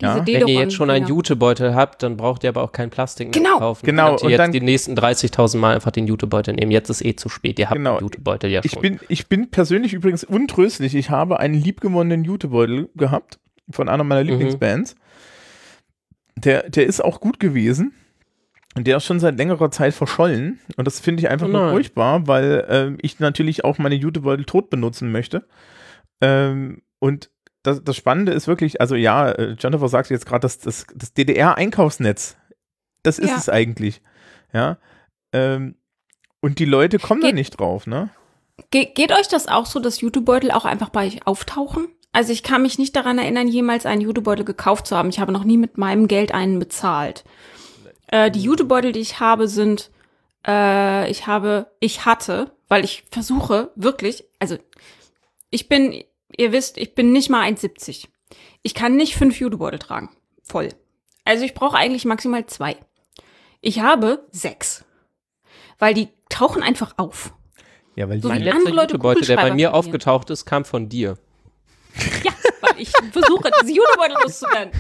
[0.01, 0.23] Ja.
[0.27, 1.07] Wenn ihr jetzt schon einen.
[1.07, 3.57] Jutebeutel habt, dann braucht ihr aber auch keinen Plastik mehr Genau.
[3.59, 3.85] kaufen.
[3.85, 6.71] Genau, Könnt ihr und jetzt dann- die nächsten 30.000 Mal einfach den Jutebeutel nehmen.
[6.71, 7.57] Jetzt ist eh zu spät.
[7.57, 7.97] Ihr habt Genau.
[7.97, 8.81] den Jutebeutel ja Ich schon.
[8.83, 10.93] bin, ich bin persönlich übrigens untröstlich.
[10.93, 13.39] Ich habe einen liebgewonnenen Jutebeutel gehabt
[13.71, 14.29] von einer meiner Mhm.
[14.29, 14.95] Lieblingsbands.
[16.35, 17.93] Der, der ist auch gut gewesen.
[18.75, 20.59] Und der ist schon seit längerer Zeit verschollen.
[20.75, 24.45] Und das finde ich einfach Oh nur furchtbar, weil ähm, ich natürlich auch meine Jutebeutel
[24.45, 25.47] tot benutzen möchte.
[26.21, 27.31] Ähm, und
[27.67, 31.13] das, das Spannende ist wirklich, also ja, äh, Jennifer sagt jetzt gerade, das, das, das
[31.13, 32.37] DDR-Einkaufsnetz,
[33.03, 33.35] das ist Ja.
[33.37, 34.01] es eigentlich.
[34.53, 34.77] Ja.
[35.33, 35.75] Ähm,
[36.39, 38.09] und die Leute kommen da nicht drauf, ne?
[38.71, 41.87] Ge geht euch das auch so, dass Jutebeutel auch einfach bei euch auftauchen?
[42.13, 45.09] Also ich kann mich nicht daran erinnern, jemals einen Jutebeutel gekauft zu haben.
[45.09, 47.23] Ich habe noch nie mit meinem Geld einen bezahlt.
[48.07, 49.91] Äh, die Jutebeutel, die ich habe, sind,
[50.47, 54.57] äh, ich habe, ich hatte, weil ich versuche wirklich, also
[55.49, 56.03] ich bin,
[56.35, 58.07] ihr wisst, ich bin nicht mal 1,70.
[58.63, 60.09] Ich kann nicht fünf Jutebeutel tragen.
[60.43, 60.69] Voll.
[61.23, 62.77] Also ich brauche eigentlich maximal zwei.
[63.61, 64.85] Ich habe sechs.
[65.79, 67.33] Weil die tauchen einfach auf.
[67.95, 69.73] Ja, weil So die, andere Leute Jutebeutel, der bei mir verlieren.
[69.73, 71.17] aufgetaucht ist, kam von dir.
[72.23, 72.31] Ja,
[72.61, 74.71] weil ich versuche, diese Jutebeutel loszuwerden.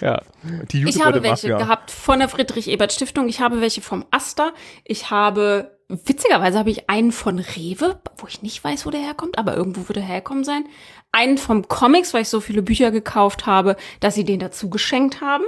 [0.00, 0.22] Ja.
[0.70, 3.28] die Ich habe Jutebeutel welche gehabt von der Friedrich-Ebert-Stiftung.
[3.28, 4.52] Ich habe welche vom Asta.
[4.84, 9.38] Ich habe, witzigerweise habe ich einen von Rewe, wo ich nicht weiß, wo der herkommt,
[9.38, 10.64] aber irgendwo würde er herkommen sein.
[11.12, 15.20] Einen vom Comics, weil ich so viele Bücher gekauft habe, dass sie den dazu geschenkt
[15.20, 15.44] haben.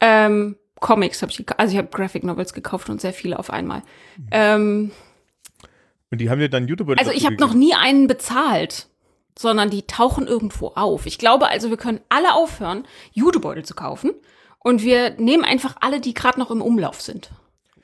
[0.00, 3.82] Ähm, Comics habe ich, also ich habe Graphic Novels gekauft und sehr viele auf einmal.
[4.30, 4.90] Ähm,
[6.10, 8.88] Und die haben dir dann Jutebeutel Also ich habe noch nie einen bezahlt,
[9.38, 11.06] sondern die tauchen irgendwo auf.
[11.06, 14.12] Ich glaube also, wir können alle aufhören, Jutebeutel zu kaufen
[14.60, 17.30] und wir nehmen einfach alle, die gerade noch im Umlauf sind.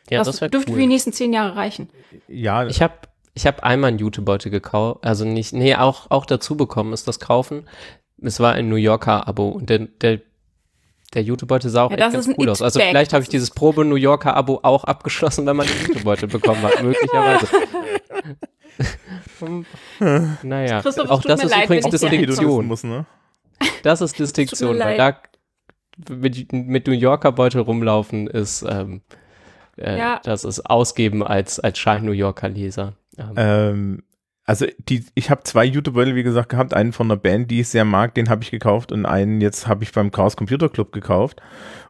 [0.08, 0.74] Ja, das das dürfte cool.
[0.74, 1.88] für die nächsten zehn Jahre reichen.
[2.28, 2.94] Ja, Ich habe
[3.34, 7.20] ich hab einmal einen Jutebeutel gekauft, also nicht, nee, auch, auch dazu bekommen ist das
[7.20, 7.68] Kaufen.
[8.22, 10.20] Es war ein New Yorker Abo und der, der,
[11.14, 12.60] der Jutebeutel sah auch Ja, echt das ganz ist ein cool aus.
[12.60, 16.28] Also vielleicht habe ich dieses Probe New Yorker Abo auch abgeschlossen, wenn man den Jutebeutel
[16.28, 17.46] bekommen hat, möglicherweise.
[20.42, 22.66] naja, Christoph, auch das ist leid, übrigens Distinktion.
[22.66, 23.06] musst, ne?
[23.82, 25.16] Das ist Distinktion, weil da
[26.08, 29.02] mit, mit New Yorker Beutel rumlaufen ist, ähm,
[29.76, 30.20] äh, Ja.
[30.24, 32.94] das ist ausgeben als, als Schein-New Yorker Leser.
[33.18, 34.02] Ähm, Ähm,
[34.50, 36.74] Also die, ich habe zwei Jutebeutel, wie gesagt, gehabt.
[36.74, 39.68] Einen von einer Band, die ich sehr mag, den habe ich gekauft und einen jetzt
[39.68, 41.40] habe ich beim Chaos Computer Club gekauft.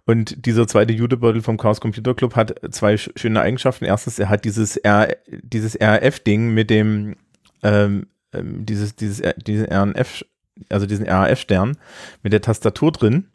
[0.04, 3.86] Und dieser zweite Jutebeutel vom Chaos Computer Club hat zwei sch schöne Eigenschaften.
[3.86, 7.16] Erstens, er hat dieses R, dieses RF-Ding mit dem,
[7.62, 10.26] ähm, ähm, dieses, dieses, diesen RNF,
[10.68, 11.78] also diesen RAF-Stern
[12.22, 13.28] mit der Tastatur drin.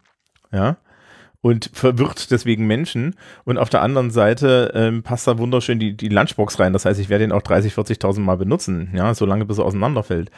[0.52, 0.78] Ja.
[1.46, 3.14] Und verwirrt deswegen Menschen.
[3.44, 6.74] Und auf der anderen Seite ähm, passt da wunderschön die, die Lunchbox rein.
[6.74, 8.90] Das heißt, ich werde ihn auch 30, 40.000 Mal benutzen.
[8.96, 10.32] Ja, solange bis er auseinanderfällt.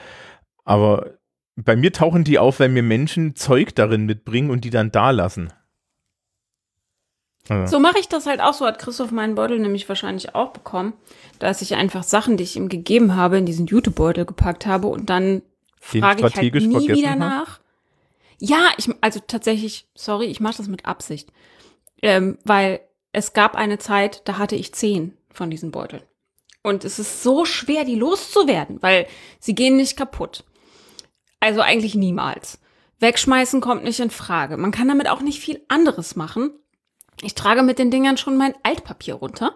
[0.65, 1.11] Aber
[1.55, 5.11] bei mir tauchen die auf, weil mir Menschen Zeug darin mitbringen und die dann da
[5.11, 5.53] lassen.
[7.47, 8.53] Also, So mache ich das halt auch.
[8.53, 10.91] So hat Christoph meinen Beutel nämlich wahrscheinlich auch bekommen,
[11.39, 15.09] dass ich einfach Sachen, die ich ihm gegeben habe, in diesen Jutebeutel gepackt habe und
[15.09, 15.41] dann
[15.93, 17.61] Den frage ich halt nie wieder nach.
[18.39, 21.31] Ja, ich, also tatsächlich, sorry, ich mache das mit Absicht.
[22.01, 22.81] Ähm, weil
[23.11, 26.03] es gab eine Zeit, da hatte ich zehn von diesen Beuteln.
[26.61, 29.07] Und es ist so schwer, die loszuwerden, weil
[29.39, 30.43] sie gehen nicht kaputt.
[31.39, 32.59] Also eigentlich niemals.
[32.99, 34.57] Wegschmeißen kommt nicht in Frage.
[34.57, 36.51] Man kann damit auch nicht viel anderes machen.
[37.21, 39.55] Ich trage mit den Dingern schon mein Altpapier runter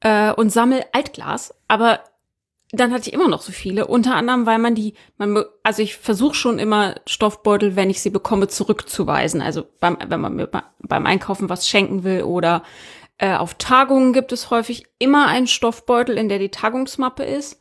[0.00, 2.00] äh, und sammel Altglas, aber
[2.72, 5.96] dann hatte ich immer noch so viele, unter anderem, weil man die, man, also ich
[5.96, 9.40] versuche schon immer Stoffbeutel, wenn ich sie bekomme, zurückzuweisen.
[9.40, 10.48] Also beim, wenn man mir
[10.80, 12.64] beim Einkaufen was schenken will oder
[13.18, 17.60] äh, auf Tagungen gibt es häufig immer einen Stoffbeutel, in der die Tagungsmappe ist.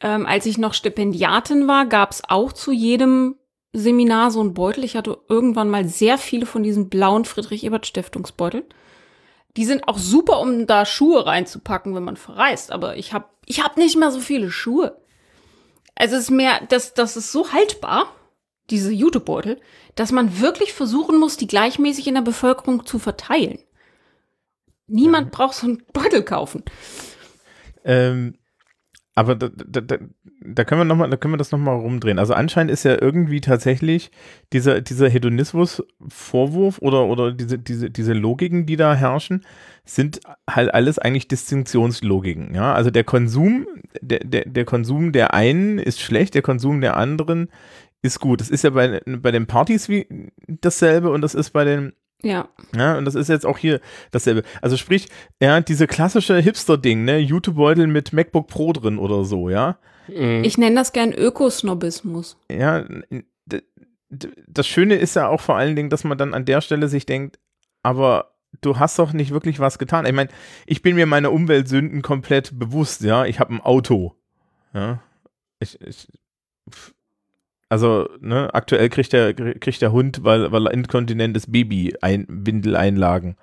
[0.00, 3.36] Ähm, als ich noch Stipendiatin war, gab es auch zu jedem
[3.72, 4.84] Seminar so einen Beutel.
[4.84, 8.64] Ich hatte irgendwann mal sehr viele von diesen blauen Friedrich-Ebert-Stiftungsbeuteln.
[9.56, 12.72] Die sind auch super, um da Schuhe reinzupacken, wenn man verreist.
[12.72, 15.00] Aber ich habe ich hab nicht mehr so viele Schuhe.
[15.94, 18.06] Also es ist mehr, das, das ist so haltbar,
[18.70, 19.60] diese Jutebeutel,
[19.94, 23.58] dass man wirklich versuchen muss, die gleichmäßig in der Bevölkerung zu verteilen.
[24.86, 26.64] Niemand braucht so einen Beutel kaufen.
[27.84, 28.36] ähm,
[29.16, 29.98] aber da, da,
[30.40, 32.18] da, können wir noch mal, da können wir das nochmal rumdrehen.
[32.18, 34.10] Also anscheinend ist ja irgendwie tatsächlich
[34.52, 39.44] dieser, dieser Hedonismus-Vorwurf oder, oder diese, diese, diese Logiken, die da herrschen,
[39.84, 42.54] sind halt alles eigentlich Distinktionslogiken.
[42.56, 43.68] Ja, also der Konsum,
[44.00, 47.50] der, der, der Konsum der einen ist schlecht, der Konsum der anderen
[48.02, 48.40] ist gut.
[48.40, 51.92] Das ist ja bei, bei den Partys wie dasselbe und das ist bei den
[52.24, 52.48] Ja.
[52.74, 54.42] ja, und das ist jetzt auch hier dasselbe.
[54.62, 55.08] Also sprich,
[55.40, 59.78] ja, diese klassische Hipster-Ding, ne, YouTube-Beutel mit MacBook Pro drin oder so, ja.
[60.08, 60.42] Mhm.
[60.42, 62.38] Ich nenne das gern Ökosnobismus.
[62.50, 62.84] Ja,
[64.08, 67.06] das Schöne ist ja auch vor allen Dingen, dass man dann an der Stelle sich
[67.06, 67.38] denkt,
[67.82, 70.06] aber du hast doch nicht wirklich was getan.
[70.06, 70.30] Ich meine,
[70.66, 73.24] ich bin mir meiner Umweltsünden komplett bewusst, ja.
[73.24, 74.14] Ich habe ein Auto,
[74.72, 75.02] ja.
[75.60, 76.08] Ich, ich,
[77.68, 83.36] also, ne, aktuell kriegt der, kriegt der Hund, weil, weil er inkontinent ist, Baby-Windeleinlagen.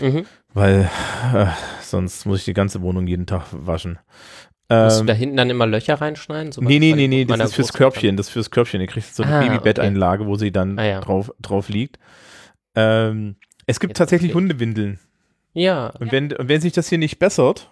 [0.00, 0.26] Mhm.
[0.54, 0.88] Weil
[1.34, 1.46] äh,
[1.82, 3.98] sonst muss ich die ganze Wohnung jeden Tag waschen.
[4.70, 6.52] Musst du Ähm, da hinten dann immer Löcher reinschneiden?
[6.52, 7.72] So nee, nee, nee, nee, das ist fürs.
[7.72, 8.80] Körbchen, das ist fürs Körbchen.
[8.80, 11.00] Ihr kriegt so eine Ah, Babybetteinlage, wo sie dann Ah, ja.
[11.00, 11.98] drauf, drauf liegt.
[12.74, 14.34] Ähm, es gibt Jetzt tatsächlich ich.
[14.34, 14.98] Hundewindeln.
[15.54, 17.70] Ja, Und, wenn, und wenn sich das hier nicht bessert,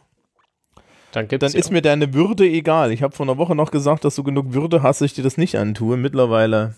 [1.16, 2.92] dann dann ist mir deine Würde egal.
[2.92, 5.24] Ich habe vor einer Woche noch gesagt, dass du genug Würde hast, dass ich dir
[5.24, 5.96] das nicht antue.
[5.96, 6.74] Mittlerweile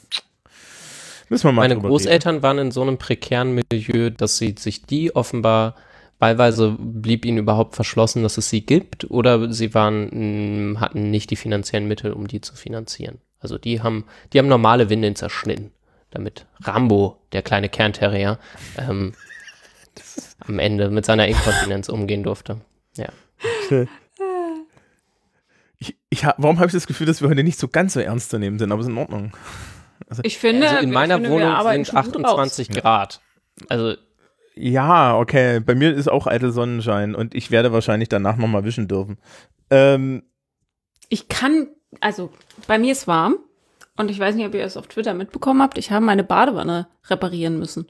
[1.28, 5.16] müssen wir mal Meine Großeltern waren in so einem prekären Milieu, dass sie sich die
[5.16, 5.74] offenbar,
[6.20, 11.30] wahlweise blieb ihnen überhaupt verschlossen, dass es sie gibt, oder sie waren, mh, hatten nicht
[11.30, 13.18] die finanziellen Mittel, um die zu finanzieren.
[13.41, 15.72] Also die haben, die haben normale Windeln zerschnitten,
[16.11, 18.39] damit Rambo, der kleine Kernterrier,
[18.78, 19.14] ähm,
[20.47, 22.61] am Ende mit seiner Inkontinenz umgehen durfte.
[22.97, 23.09] Ja.
[23.68, 23.89] reden.
[25.79, 28.00] Ich, ich, hab- warum habe ich das Gefühl, dass wir heute nicht so ganz so
[28.00, 29.33] ernst zu nehmen sind, aber ist in Ordnung.
[30.22, 32.38] Ich finde, Also in meiner finde, Wohnung arbeiten sind schon gut raus.
[32.41, 33.21] 28 Grad.
[33.68, 33.95] Also
[34.55, 35.61] Ja, okay.
[35.61, 39.18] Bei mir ist auch eitel Sonnenschein und ich werde wahrscheinlich danach nochmal wischen dürfen.
[39.71, 40.22] Ähm,
[41.09, 41.68] Ich kann,
[42.00, 42.30] also
[42.67, 43.37] bei mir ist warm
[43.96, 45.79] und ich weiß nicht, ob ihr es auf Twitter mitbekommen habt.
[45.79, 47.88] Ich habe meine Badewanne reparieren müssen.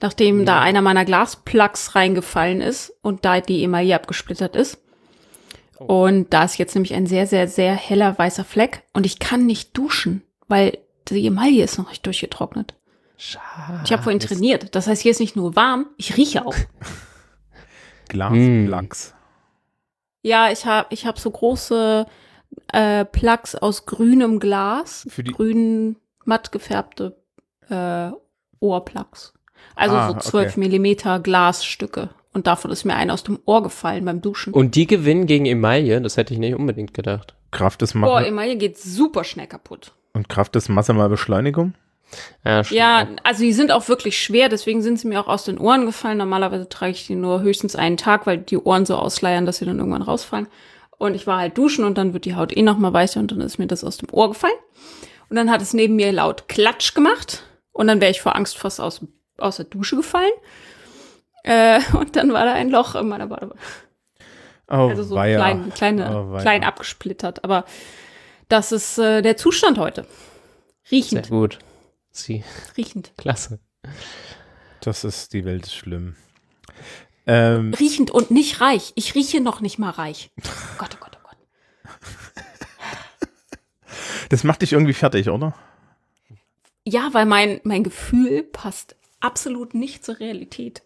[0.00, 4.78] Nachdem da einer meiner Glasplugs reingefallen ist und da die Emaille abgesplittert ist.
[5.78, 9.46] Und da ist jetzt nämlich ein sehr, sehr, sehr heller weißer Fleck und ich kann
[9.46, 10.78] nicht duschen, weil
[11.08, 12.74] die Emaille ist noch nicht durchgetrocknet.
[13.16, 13.80] schade.
[13.84, 14.74] Ich habe vorhin trainiert.
[14.74, 16.54] Das heißt, hier ist nicht nur warm, ich rieche auch.
[18.08, 19.14] Glaslachs.
[20.22, 22.06] Ja, ich habe ich hab so große
[22.72, 27.16] äh, Plugs aus grünem Glas, Für die- grün matt gefärbte
[27.70, 28.10] äh,
[28.60, 29.32] Ohrplugs.
[29.74, 30.28] Also Ah, so okay.
[30.30, 32.10] 12 Millimeter Glasstücke.
[32.34, 34.52] Und davon ist mir einer aus dem Ohr gefallen beim Duschen.
[34.52, 37.34] Und die gewinnen gegen Emaille, das hätte ich nicht unbedingt gedacht.
[37.50, 39.92] Kraft des, Boah, Ma Emaille geht super schnell kaputt.
[40.12, 41.74] und Kraft des Masse mal Beschleunigung.
[42.44, 45.58] Ja, Ja, also die sind auch wirklich schwer, deswegen sind sie mir auch aus den
[45.58, 46.18] Ohren gefallen.
[46.18, 49.64] Normalerweise trage ich die nur höchstens einen Tag, weil die Ohren so ausleiern, dass sie
[49.66, 50.48] dann irgendwann rausfallen.
[50.98, 53.30] und ich war halt duschen und dann wird die Haut eh noch mal weicher und
[53.30, 54.54] dann ist mir das aus dem Ohr gefallen.
[55.30, 57.42] Und dann hat es neben mir laut Klatsch gemacht
[57.72, 59.00] und dann wäre ich vor Angst fast aus,
[59.36, 60.32] aus der Dusche gefallen.
[61.48, 63.54] Äh, und dann war da ein Loch in meiner Badewanne.
[64.68, 65.36] Oh, Also so weia.
[65.38, 67.42] klein, kleine, Oh, klein abgesplittert.
[67.42, 67.64] Aber
[68.50, 70.02] das ist äh, der Zustand heute.
[70.84, 71.58] Sehr Riechend, gut.
[72.10, 72.44] Sie,
[72.76, 73.12] riechend.
[73.16, 73.60] klasse.
[74.80, 76.16] Das ist, die Welt ist schlimm.
[77.26, 78.92] Ähm, Riechend und nicht reich.
[78.94, 80.30] Ich rieche noch nicht mal reich.
[80.78, 81.92] Gott, oh Gott, oh Gott.
[84.30, 85.54] das macht dich irgendwie fertig, oder?
[86.84, 90.82] Ja, weil mein, mein Gefühl passt absolut nicht zur Realität.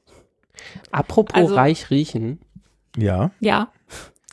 [0.91, 2.41] Apropos Also- reich riechen,
[2.97, 3.31] Ja.
[3.41, 3.73] Ja.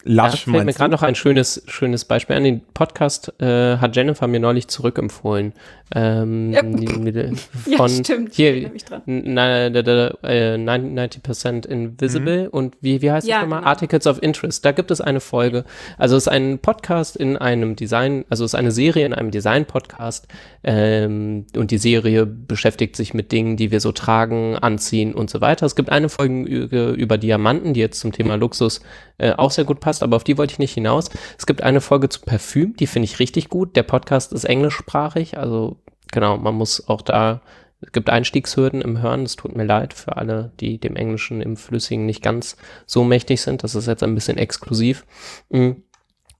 [0.06, 2.44] Da Lasch fällt mir gerade noch ein schönes, schönes Beispiel an.
[2.44, 5.54] Den Podcast äh, hat Jennifer mir neulich zurückempfohlen.
[5.94, 6.62] Ähm, Ja.
[6.64, 7.16] mit-
[7.66, 8.34] Ja, von stimmt.
[8.36, 8.70] Hier,
[9.06, 13.60] na, da, da, äh, 90% Invisible und wie, wie heißt Ja, das nochmal?
[13.60, 13.70] genau.
[13.70, 14.64] Articles of Interest.
[14.64, 15.66] Da gibt es eine Folge.
[15.98, 19.32] Also es ist ein Podcast in einem Design, also es ist eine Serie in einem
[19.32, 20.28] Design-Podcast
[20.64, 25.42] ähm, und die Serie beschäftigt sich mit Dingen, die wir so tragen, anziehen und so
[25.42, 25.66] weiter.
[25.66, 28.82] Es gibt eine Folge über Diamanten, die jetzt zum Thema Luxus
[29.18, 31.10] äh, auch sehr gut passt, aber auf die wollte ich nicht hinaus.
[31.38, 33.76] Es gibt eine Folge zu Parfüm, die finde ich richtig gut.
[33.76, 35.78] Der Podcast ist englischsprachig, also
[36.12, 37.42] genau, man muss auch da
[37.82, 39.24] es gibt Einstiegshürden im Hören.
[39.24, 43.42] Es tut mir leid für alle, die dem Englischen im Flüssigen nicht ganz so mächtig
[43.42, 43.64] sind.
[43.64, 45.06] Das ist jetzt ein bisschen exklusiv.
[45.50, 45.72] Mm.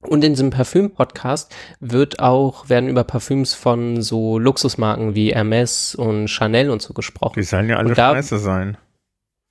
[0.02, 6.30] Und in diesem Parfüm-Podcast wird auch, werden über Parfüms von so Luxusmarken wie Hermes und
[6.30, 7.34] Chanel und so gesprochen.
[7.36, 8.78] Die sollen ja alle Und da- scheiße sein.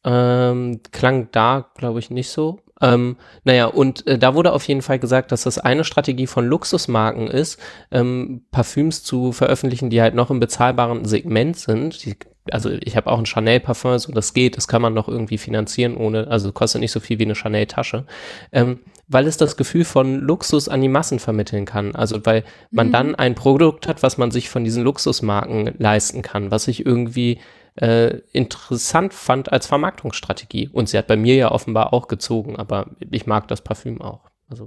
[0.05, 2.61] Ähm, klang da, glaube ich, nicht so.
[2.81, 6.47] Ähm, naja, und äh, da wurde auf jeden Fall gesagt, dass das eine Strategie von
[6.47, 7.59] Luxusmarken ist,
[7.91, 12.05] ähm, Parfüms zu veröffentlichen, die halt noch im bezahlbaren Segment sind.
[12.05, 12.17] Die,
[12.51, 15.97] also ich habe auch ein Chanel-Parfum, so das geht, das kann man noch irgendwie finanzieren,
[15.97, 18.05] ohne, also kostet nicht so viel wie eine Chanel-Tasche.
[18.53, 21.95] Ähm, weil es das Gefühl von Luxus an die Massen vermitteln kann.
[21.95, 26.51] Also weil man dann ein Produkt hat, was man sich von diesen Luxusmarken leisten kann,
[26.51, 27.39] was ich irgendwie
[27.81, 30.69] äh, interessant fand als Vermarktungsstrategie.
[30.73, 34.21] Und sie hat bei mir ja offenbar auch gezogen, aber ich mag das Parfüm auch.
[34.51, 34.67] Also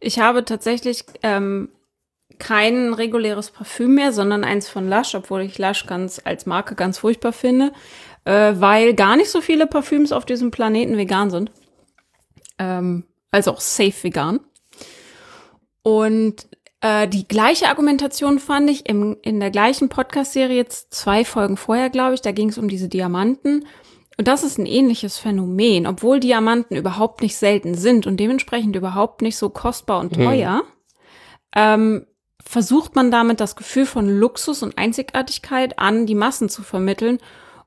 [0.00, 1.70] Ich habe tatsächlich ähm,
[2.38, 6.98] kein reguläres Parfüm mehr, sondern eins von Lush, obwohl ich Lush ganz als Marke ganz
[6.98, 7.72] furchtbar finde,
[8.24, 11.50] äh, weil gar nicht so viele Parfüms auf diesem Planeten vegan sind.
[12.58, 14.40] Ähm, also auch safe vegan.
[15.82, 16.46] Und
[16.80, 21.90] äh, die gleiche Argumentation fand ich im, in der gleichen Podcast-Serie, jetzt zwei Folgen vorher,
[21.90, 23.66] glaube ich, da ging es um diese Diamanten.
[24.16, 29.22] Und das ist ein ähnliches Phänomen, obwohl Diamanten überhaupt nicht selten sind und dementsprechend überhaupt
[29.22, 30.24] nicht so kostbar und Mhm.
[30.24, 30.62] teuer,
[31.54, 32.06] ähm,
[32.44, 37.18] versucht man damit das Gefühl von Luxus und Einzigartigkeit an die Massen zu vermitteln.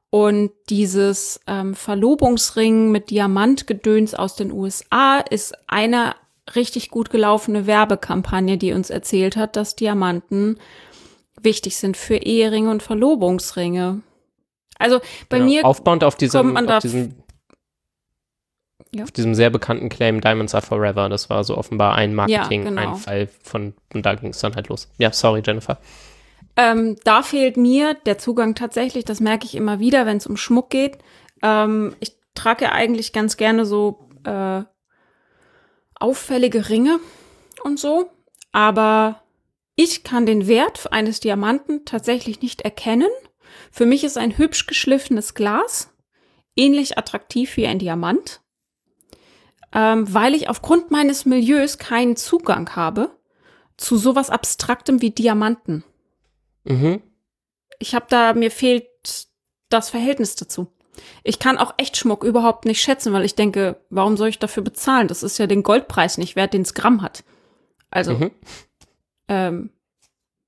[0.10, 6.16] Und dieses ähm, Verlobungsring mit Diamantgedöns aus den USA ist eine
[6.56, 10.60] richtig gut gelaufene Werbekampagne, die uns erzählt hat, dass Diamanten
[11.42, 14.02] wichtig sind für Eheringe und Verlobungsringe.
[14.78, 15.00] Also
[15.30, 17.16] bei genau, mir aufbauend auf diesem, auf diesem
[18.94, 19.04] Ja.
[19.04, 21.10] auf diesem sehr bekannten Claim Diamonds are forever.
[21.10, 22.94] Das war so offenbar ein Marketing, genau.
[22.94, 24.90] ein Fall von, und da ging es dann halt los.
[24.98, 25.80] Ja, sorry, Jennifer.
[26.56, 30.38] Ähm, da fehlt mir der Zugang tatsächlich, das merke ich immer wieder, wenn es um
[30.38, 31.00] Schmuck geht.
[31.42, 34.62] Ähm, ich trage ja eigentlich ganz gerne so äh,
[36.04, 37.00] auffällige Ringe
[37.64, 38.12] und so,
[38.52, 39.24] aber
[39.76, 43.10] ich kann den Wert eines Diamanten tatsächlich nicht erkennen.
[43.72, 45.90] Für mich ist ein hübsch geschliffenes Glas
[46.56, 48.42] ähnlich attraktiv wie ein Diamant,
[49.74, 53.18] ähm, weil ich aufgrund meines Milieus keinen Zugang habe
[53.78, 55.84] zu sowas Abstraktem wie Diamanten
[56.66, 57.02] Mhm.
[57.80, 58.88] ich habe da, mir fehlt
[59.68, 60.68] das Verhältnis dazu.
[61.24, 65.08] Ich kann auch Echtschmuck überhaupt nicht schätzen, weil ich denke, warum soll ich dafür bezahlen?
[65.08, 67.24] Das ist ja den Goldpreis nicht wert, den es Gramm hat.
[67.90, 68.32] Also, Mhm.
[69.28, 69.70] ähm,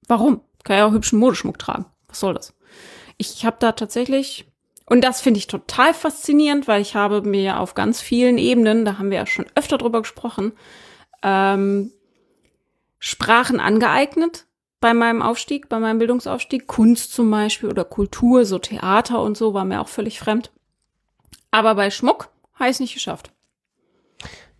[0.08, 0.42] warum?
[0.64, 1.86] Kann ja auch hübschen Modeschmuck tragen.
[2.08, 2.54] Was soll das?
[3.18, 4.46] Ich habe da tatsächlich,
[4.86, 8.98] und das finde ich total faszinierend, weil ich habe mir auf ganz vielen Ebenen, da
[8.98, 10.54] haben wir ja schon öfter drüber gesprochen,
[11.24, 11.92] ähm,
[13.00, 14.46] Sprachen angeeignet
[14.86, 16.68] bei meinem Aufstieg, bei meinem Bildungsaufstieg.
[16.68, 20.52] Kunst zum Beispiel oder Kultur, so Theater und so, war mir auch völlig fremd.
[21.50, 23.32] Aber bei Schmuck habe ich es nicht geschafft.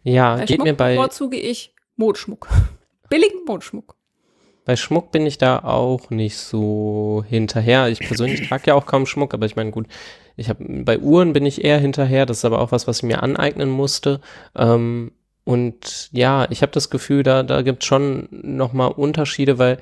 [0.02, 2.48] Ja, Bei geht Schmuck mir bei, bevorzuge ich Modeschmuck.
[3.10, 3.96] Billigen Modeschmuck.
[4.66, 7.90] bei Schmuck bin ich da auch nicht so hinterher.
[7.90, 9.86] Ich persönlich trage ja auch kaum Schmuck, aber ich meine, gut,
[10.38, 12.26] ich habe bei Uhren bin ich eher hinterher.
[12.26, 14.22] Das ist aber auch was, was ich mir aneignen musste.
[14.56, 15.12] Ähm,
[15.44, 19.78] und ja, ich habe das Gefühl, da, da gibt es schon nochmal Unterschiede, weil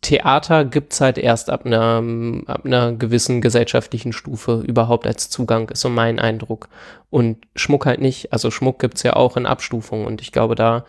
[0.00, 2.02] Theater gibt's halt erst ab einer,
[2.46, 6.68] ab einer gewissen gesellschaftlichen Stufe überhaupt als Zugang, ist so mein Eindruck.
[7.10, 8.32] Und Schmuck halt nicht.
[8.32, 10.84] Also Schmuck gibt's ja auch in Abstufungen und ich glaube, da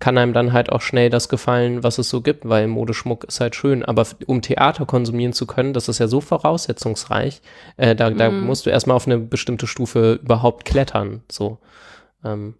[0.00, 3.38] kann einem dann halt auch schnell das gefallen, was es so gibt, weil Modeschmuck ist
[3.40, 3.84] halt schön.
[3.84, 7.40] Aber um Theater konsumieren zu können, das ist ja so voraussetzungsreich,
[7.76, 8.46] äh, da, da Mhm.
[8.46, 11.22] musst du erstmal auf eine bestimmte Stufe überhaupt klettern.
[11.30, 11.58] So.
[12.24, 12.56] Ähm,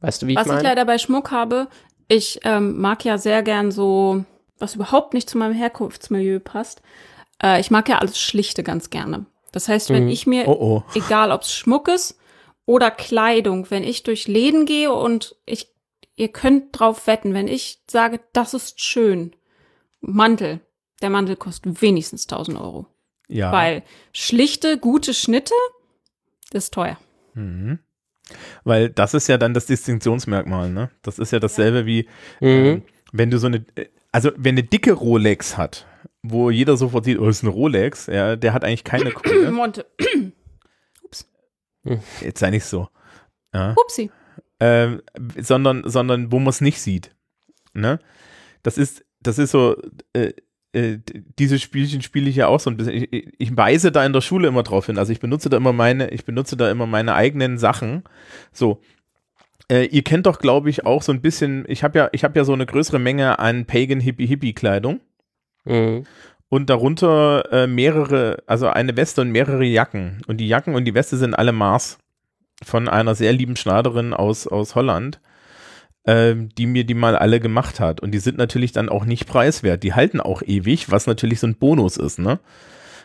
[0.00, 0.68] weißt du, wie Was ich ich meine?
[0.68, 1.68] leider bei Schmuck habe,
[2.08, 4.24] ich ähm, mag ja sehr gern so,
[4.58, 6.82] was überhaupt nicht zu meinem Herkunftsmilieu passt.
[7.42, 9.26] Äh, ich mag ja alles Schlichte ganz gerne.
[9.52, 10.10] Das heißt, wenn Mhm.
[10.10, 10.82] ich mir, Oh oh.
[10.94, 12.18] egal ob es Schmuck ist
[12.66, 15.68] oder Kleidung, wenn ich durch Läden gehe und ich,
[16.16, 19.34] ihr könnt drauf wetten, wenn ich sage, das ist schön,
[20.00, 20.60] Mantel,
[21.02, 22.86] der Mantel kostet wenigstens 1000 Euro.
[23.28, 23.52] Ja.
[23.52, 23.82] Weil
[24.12, 25.54] schlichte, gute Schnitte,
[26.50, 26.98] das ist teuer.
[27.34, 27.78] Mhm.
[28.64, 30.90] Weil das ist ja dann das Distinktionsmerkmal, ne?
[31.02, 32.02] Das ist ja dasselbe wie,
[32.40, 32.46] Mhm.
[32.48, 32.82] ähm,
[33.12, 35.86] wenn du so eine, äh, also wenn eine dicke Rolex hat,
[36.22, 39.50] wo jeder sofort sieht, oh, ist eine Rolex, ja, der hat eigentlich keine Kohle.
[39.52, 39.86] Monte.
[42.20, 42.88] Jetzt sei nicht so.
[43.54, 43.74] Ja.
[43.76, 44.10] Upsi.
[44.60, 45.00] ähm,
[45.38, 47.14] sondern, sondern wo man es nicht sieht.
[47.72, 47.98] Ne?
[48.62, 49.76] Das ist, das ist so,
[50.12, 50.32] äh,
[50.72, 50.98] äh,
[51.38, 52.94] diese Spielchen spiele ich ja auch so ein bisschen.
[52.94, 54.98] Ich, ich- ich weise da in der Schule immer drauf hin.
[54.98, 58.04] Also ich benutze da immer meine, ich benutze da immer meine eigenen Sachen.
[58.52, 58.80] So.
[59.70, 62.38] Äh, ihr kennt doch, glaube ich, auch so ein bisschen, ich habe ja, ich habe
[62.38, 65.00] ja so eine größere Menge an Pagan Hippie Hippie Kleidung
[65.64, 66.04] Mhm.
[66.48, 70.22] und darunter äh, mehrere, also eine Weste und mehrere Jacken.
[70.26, 71.98] Und die Jacken und die Weste sind alle Maß
[72.64, 75.20] von einer sehr lieben Schneiderin aus, aus Holland,
[76.06, 78.00] ähm, die mir die mal alle gemacht hat.
[78.00, 79.82] Und die sind natürlich dann auch nicht preiswert.
[79.82, 82.40] Die halten auch ewig, was natürlich so ein Bonus ist, ne?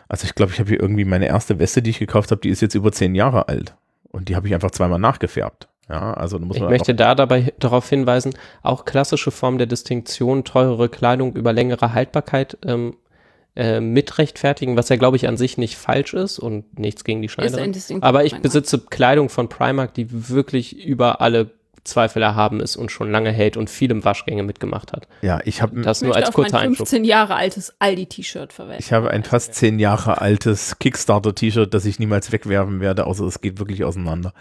[0.08, 2.48] Also ich glaube, ich habe hier irgendwie meine erste Weste, die ich gekauft habe, die
[2.50, 3.74] ist jetzt über zehn Jahre alt.
[4.10, 5.68] Und die habe ich einfach zweimal nachgefärbt.
[5.88, 10.44] Ja, also muss Ich man möchte da dabei darauf hinweisen, auch klassische Form der Distinktion,
[10.44, 12.96] teurere Kleidung über längere Haltbarkeit ähm,
[13.56, 17.22] äh, mit rechtfertigen, was ja, glaube ich, an sich nicht falsch ist und nichts gegen
[17.22, 17.74] die Schneiderin.
[18.00, 21.50] Aber ich besitze Kleidung von Primark, die wirklich über alle
[21.84, 25.06] Zweifel erhaben ist und schon lange hält und viele Waschgänge mitgemacht hat.
[25.20, 26.88] ja, ich habe Das nur als kurzer mein Einschub.
[26.88, 28.82] 15 Jahre altes Aldi-T-Shirt verwenden.
[28.82, 33.42] Ich habe ein fast zehn Jahre altes Kickstarter-T-Shirt, das ich niemals wegwerfen werde, außer es
[33.42, 34.32] geht wirklich auseinander.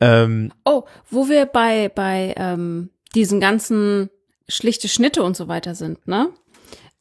[0.00, 4.10] Ähm, Oh, wo wir bei, bei ähm, diesen ganzen
[4.48, 6.28] schlichte Schnitte und so weiter sind, ne?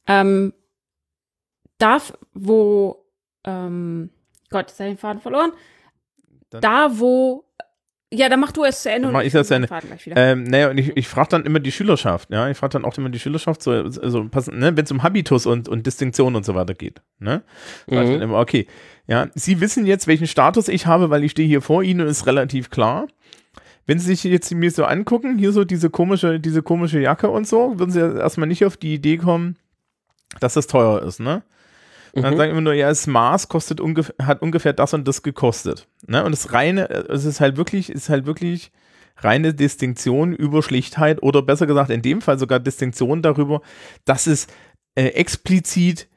[0.08, 0.54] Ähm,
[1.78, 3.06] darf, wo,
[3.46, 4.10] ähm,
[4.50, 5.52] Gott, jetzt habe ich den Faden verloren.
[6.50, 7.46] Dann- da, wo,
[8.14, 9.10] ja, dann mach du es zu Ende.
[9.10, 9.92] Mach und ich das zu den Ende.
[10.16, 12.96] Ähm, naja, und ich, ich frage dann immer die Schülerschaft, ja, ich frage dann auch
[12.98, 16.54] immer die Schülerschaft, so, also ne, wenn es um Habitus und, und Distinktion und so
[16.54, 17.42] weiter geht, ne?
[17.88, 17.96] Mhm.
[17.96, 18.68] dann immer, okay,
[19.08, 22.08] ja, Sie wissen jetzt, welchen Status ich habe, weil ich stehe hier vor Ihnen und
[22.08, 23.08] ist relativ klar.
[23.86, 27.48] Wenn Sie sich jetzt mir so angucken, hier so diese komische, diese komische Jacke und
[27.48, 29.58] so, würden Sie erstmal nicht auf die Idee kommen,
[30.40, 31.44] dass das teuer ist, ne?
[32.14, 32.38] Dann Mhm.
[32.38, 35.88] sagen immer nur, ja, das Maß kostet ungef hat ungefähr das und das gekostet.
[36.06, 36.24] Ne?
[36.24, 38.72] Und das reine, es ist halt wirklich, ist halt wirklich
[39.18, 43.62] reine Distinktion über Schlichtheit oder besser gesagt in dem Fall sogar Distinktion darüber,
[44.06, 44.46] dass es
[44.96, 46.08] äh, explizit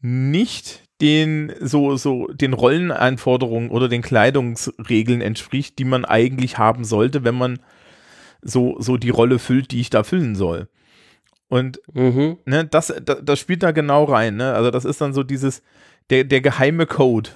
[0.00, 7.24] nicht den so so den Rollenanforderungen oder den Kleidungsregeln entspricht, die man eigentlich haben sollte,
[7.24, 7.58] wenn man
[8.42, 10.68] so so die Rolle füllt, die ich da füllen soll.
[11.48, 12.38] Und Mhm.
[12.46, 14.36] ne, das, das, das spielt da genau rein.
[14.36, 14.54] Ne?
[14.54, 15.62] Also das ist dann so dieses,
[16.10, 17.30] der, der geheime Code,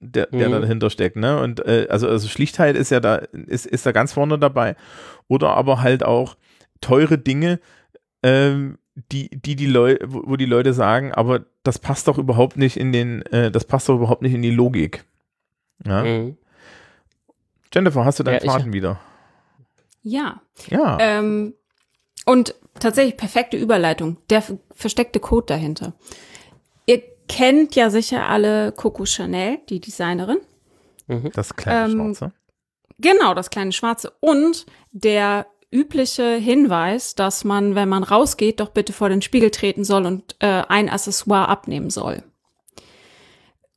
[0.00, 0.52] der, der Mhm.
[0.52, 1.16] da dahinter steckt.
[1.16, 1.40] Ne?
[1.40, 4.76] Und äh, also, also Schlichtheit ist ja da, ist, ist da ganz vorne dabei.
[5.28, 6.36] Oder aber halt auch
[6.80, 7.58] teure Dinge,
[8.22, 8.78] ähm,
[9.12, 12.92] die, die, die Leute, wo, die Leute sagen, aber das passt doch überhaupt nicht in
[12.92, 15.04] den, äh, das passt doch überhaupt nicht in die Logik.
[15.84, 16.02] Ja?
[16.02, 16.36] Mhm.
[17.72, 19.00] Jennifer, hast du deinen Ja, Faden wieder?
[20.02, 20.40] ja.
[20.70, 20.96] Ja.
[21.00, 21.54] Ähm,
[22.24, 24.16] und tatsächlich perfekte Überleitung.
[24.30, 24.42] Der
[24.74, 25.92] versteckte Code dahinter.
[26.86, 30.38] Ihr kennt ja sicher alle Coco Chanel, die Designerin.
[31.34, 32.32] das kleine ähm, Schwarze.
[32.98, 34.12] Genau, das kleine Schwarze.
[34.20, 39.84] Und der übliche Hinweis, dass man, wenn man rausgeht, doch bitte vor den Spiegel treten
[39.84, 42.22] soll und äh, ein Accessoire abnehmen soll.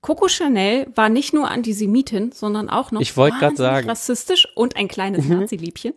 [0.02, 3.90] Coco Chanel war nicht nur Antisemitin, sondern auch noch Ich wahnsinnig sagen.
[3.90, 5.94] rassistisch und ein kleines Nazi-Liebchen.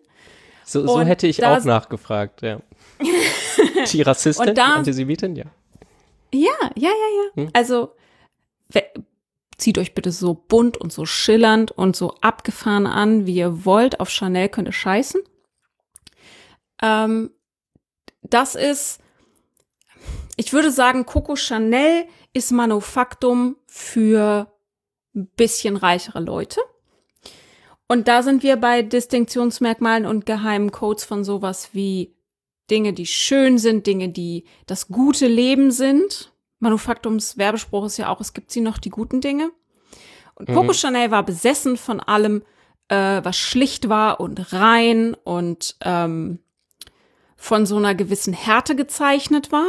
[0.64, 2.60] So, so hätte ich auch nachgefragt, ja.
[3.92, 5.44] Die Rassistin, Und da- Antisemitin, ja.
[6.34, 7.42] Ja, ja, ja, ja.
[7.42, 7.50] Hm.
[7.52, 7.94] Also
[9.58, 14.00] zieht euch bitte so bunt und so schillernd und so abgefahren an, wie ihr wollt.
[14.00, 15.20] Auf Chanel könnt ihr scheißen.
[16.82, 17.30] Ähm,
[18.22, 19.00] das ist,
[20.36, 24.52] ich würde sagen, Coco Chanel ist Manufaktum für
[25.14, 26.60] ein bisschen reichere Leute.
[27.88, 32.14] Und da sind wir bei Distinktionsmerkmalen und geheimen Codes von sowas wie
[32.70, 36.32] Dinge, die schön sind, Dinge, die das gute Leben sind.
[36.58, 39.50] Manufaktums Werbespruch ist ja auch, es gibt sie noch, die guten Dinge.
[40.34, 40.54] Und Mhm.
[40.54, 42.42] Coco Chanel war besessen von allem,
[42.88, 46.38] äh, was schlicht war und rein und ähm,
[47.42, 49.66] von so einer gewissen Härte gezeichnet war.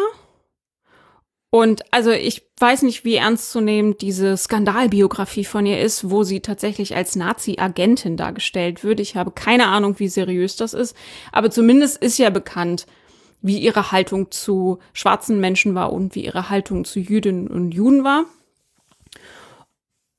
[1.49, 6.95] Und also ich weiß nicht, wie ernstzunehmend diese Skandalbiografie von ihr ist, wo sie tatsächlich
[6.95, 8.99] als Nazi-Agentin dargestellt wird.
[8.99, 10.95] Ich habe keine Ahnung, wie seriös das ist,
[11.31, 12.85] aber zumindest ist ja bekannt,
[13.41, 18.03] wie ihre Haltung zu schwarzen Menschen war und wie ihre Haltung zu Jüdinnen und Juden
[18.03, 18.25] war.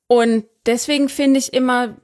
[0.09, 1.95] Und deswegen finde ich immer,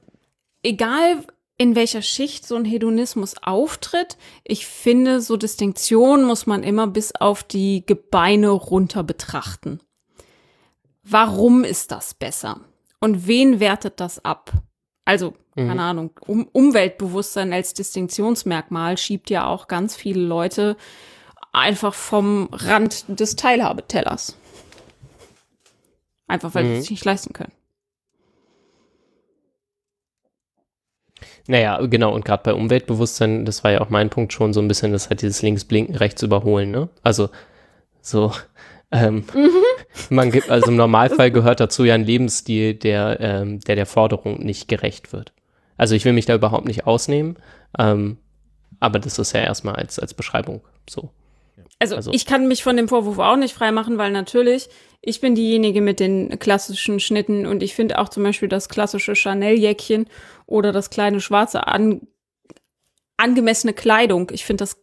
[0.63, 1.25] egal
[1.61, 7.13] in welcher Schicht so ein Hedonismus auftritt, ich finde, so Distinktion muss man immer bis
[7.13, 9.79] auf die Gebeine runter betrachten.
[11.03, 12.61] Warum ist das besser?
[12.99, 14.51] Und wen wertet das ab?
[15.05, 20.77] Also, keine Ahnung, um, Umweltbewusstsein als Distinktionsmerkmal schiebt ja auch ganz viele Leute
[21.51, 24.35] einfach vom Rand des Teilhabetellers.
[26.27, 27.51] Einfach weil sie es sich nicht leisten können.
[31.47, 34.67] Naja, genau, und gerade bei Umweltbewusstsein, das war ja auch mein Punkt schon so ein
[34.67, 36.89] bisschen, das hat dieses Links-Blinken, rechts überholen, ne?
[37.03, 37.29] Also
[38.01, 38.31] so,
[38.91, 39.25] ähm,
[40.09, 44.39] man gibt, also im Normalfall gehört dazu ja ein Lebensstil, der, ähm, der der Forderung
[44.43, 45.33] nicht gerecht wird.
[45.77, 47.37] Also ich will mich da überhaupt nicht ausnehmen,
[47.79, 48.17] ähm,
[48.79, 51.09] aber das ist ja erstmal als, als Beschreibung so.
[51.79, 54.69] Also, Also- ich kann mich von dem Vorwurf auch nicht freimachen, weil natürlich,
[55.01, 59.15] ich bin diejenige mit den klassischen Schnitten und ich finde auch zum Beispiel das klassische
[59.15, 60.05] Chanel-Jäckchen
[60.45, 62.01] oder das kleine schwarze an,
[63.17, 64.29] angemessene Kleidung.
[64.31, 64.77] Ich finde das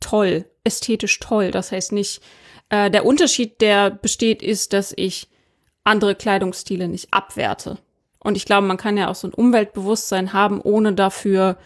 [0.00, 1.50] toll, ästhetisch toll.
[1.50, 2.20] Das heißt nicht,
[2.68, 5.28] äh, der Unterschied, der besteht, ist, dass ich
[5.84, 7.78] andere Kleidungsstile nicht abwerte.
[8.20, 11.56] Und ich glaube, man kann ja auch so ein Umweltbewusstsein haben, ohne dafür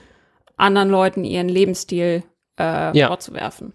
[0.57, 2.23] anderen Leuten ihren Lebensstil
[2.59, 3.09] äh, Ja.
[3.09, 3.73] vorzuwerfen.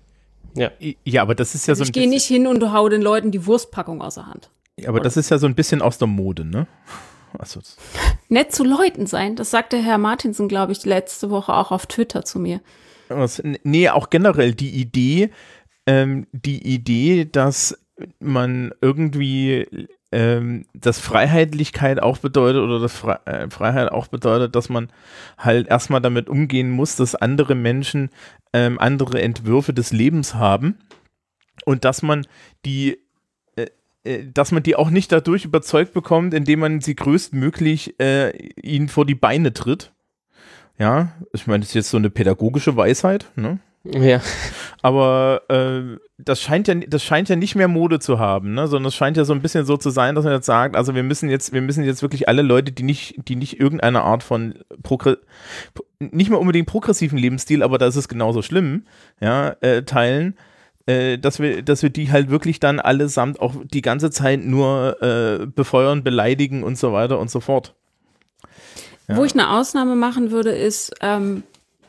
[0.56, 0.72] Ja.
[1.04, 3.32] Ja, aber das ist ja so ein ich gehe nicht hin und hau den Leuten
[3.32, 4.50] die Wurstpackung aus der Hand.
[4.88, 6.68] aber das ist ja so ein bisschen aus der Mode, ne?
[7.38, 7.60] Also,
[8.30, 12.24] Nett zu Leuten sein, das sagte Herr Martinsen, glaube ich, letzte Woche auch auf Twitter
[12.24, 12.62] zu mir.
[13.10, 15.32] was, nee, auch generell die Idee,
[15.86, 17.78] ähm, die Idee, dass
[18.20, 24.70] man irgendwie ähm, dass Freiheitlichkeit auch bedeutet oder dass Fre äh, Freiheit auch bedeutet, dass
[24.70, 24.90] man
[25.38, 28.10] halt erstmal damit umgehen muss, dass andere Menschen
[28.54, 30.78] ähm, andere Entwürfe des Lebens haben
[31.66, 32.26] und dass man
[32.64, 32.98] die
[33.58, 33.66] äh,
[34.06, 38.32] äh, dass man die auch nicht dadurch überzeugt bekommt, indem man sie größtmöglich äh,
[38.62, 39.92] ihnen vor die Beine tritt.
[40.78, 43.60] Ja, ich meine, das ist jetzt so eine pädagogische Weisheit, ne?
[43.94, 44.22] Ja.
[44.82, 48.68] Aber äh, das scheint ja, das scheint ja nicht mehr Mode zu haben, ne?
[48.68, 50.96] Sondern es scheint ja so ein bisschen so zu sein, dass man jetzt sagt, also
[50.96, 54.24] wir müssen jetzt, wir müssen jetzt wirklich alle Leute, die nicht, die nicht irgendeine Art
[54.24, 55.18] von progr
[56.00, 58.86] nicht mal unbedingt progressiven Lebensstil, aber da ist es genauso schlimm,
[59.22, 60.36] ja, äh, teilen,
[60.88, 65.02] äh, dass wir, dass wir die halt wirklich dann allesamt auch die ganze Zeit nur
[65.02, 67.74] äh, befeuern, beleidigen und so weiter und so fort.
[69.08, 69.18] Ja.
[69.18, 71.44] Wo ich eine Ausnahme machen würde, ist, ähm,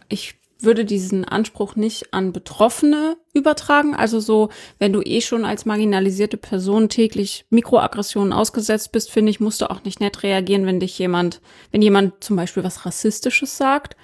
[0.09, 3.95] ich würde diesen Anspruch nicht an Betroffene übertragen.
[3.95, 9.41] Also so, wenn du eh schon als marginalisierte Person täglich Mikroaggressionen ausgesetzt bist, finde ich,
[9.41, 11.41] musst du auch nicht nett reagieren, wenn dich jemand,
[11.73, 13.97] wenn jemand zum Beispiel was Rassistisches sagt.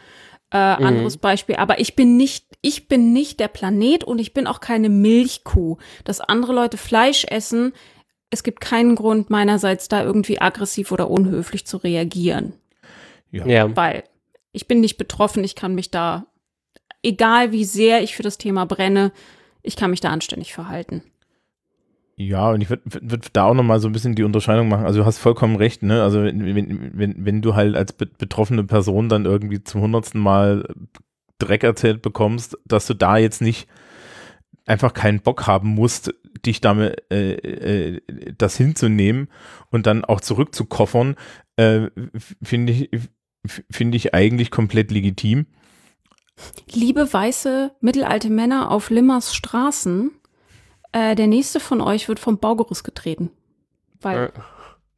[0.50, 1.56] Äh, anderes Beispiel.
[1.56, 5.78] Aber ich bin nicht, ich bin nicht der Planet und ich bin auch keine Milchkuh.
[6.04, 7.72] Dass andere Leute Fleisch essen,
[8.28, 12.54] es gibt keinen Grund meinerseits da irgendwie aggressiv oder unhöflich zu reagieren
[13.30, 13.74] Ja.
[13.76, 14.04] weil
[14.52, 16.26] ich bin nicht betroffen, ich kann mich da,
[17.02, 19.12] egal wie sehr ich für das Thema brenne,
[19.62, 21.02] ich kann mich da anständig verhalten.
[22.16, 24.84] Ja, und ich würde würd da auch nochmal so ein bisschen die Unterscheidung machen.
[24.84, 26.02] Also du hast vollkommen recht, ne?
[26.02, 26.54] Also wenn,
[26.96, 30.68] wenn, wenn, du halt als be betroffene Person dann irgendwie zum hundertsten Mal
[31.38, 33.66] Dreck erzählt bekommst, dass du da jetzt nicht
[34.66, 36.14] einfach keinen Bock haben musst,
[36.46, 38.00] dich damit äh, äh,
[38.36, 39.28] das hinzunehmen
[39.70, 41.16] und dann auch zurückzukoffern,
[41.56, 41.88] äh,
[42.42, 42.90] finde ich,
[43.70, 45.46] finde ich eigentlich komplett legitim.
[46.72, 50.10] Liebe weiße, mittelalte Männer auf Limmers Straßen,
[50.92, 53.30] äh, der nächste von euch wird vom Baugerüst getreten.
[54.00, 54.30] Weil Äh.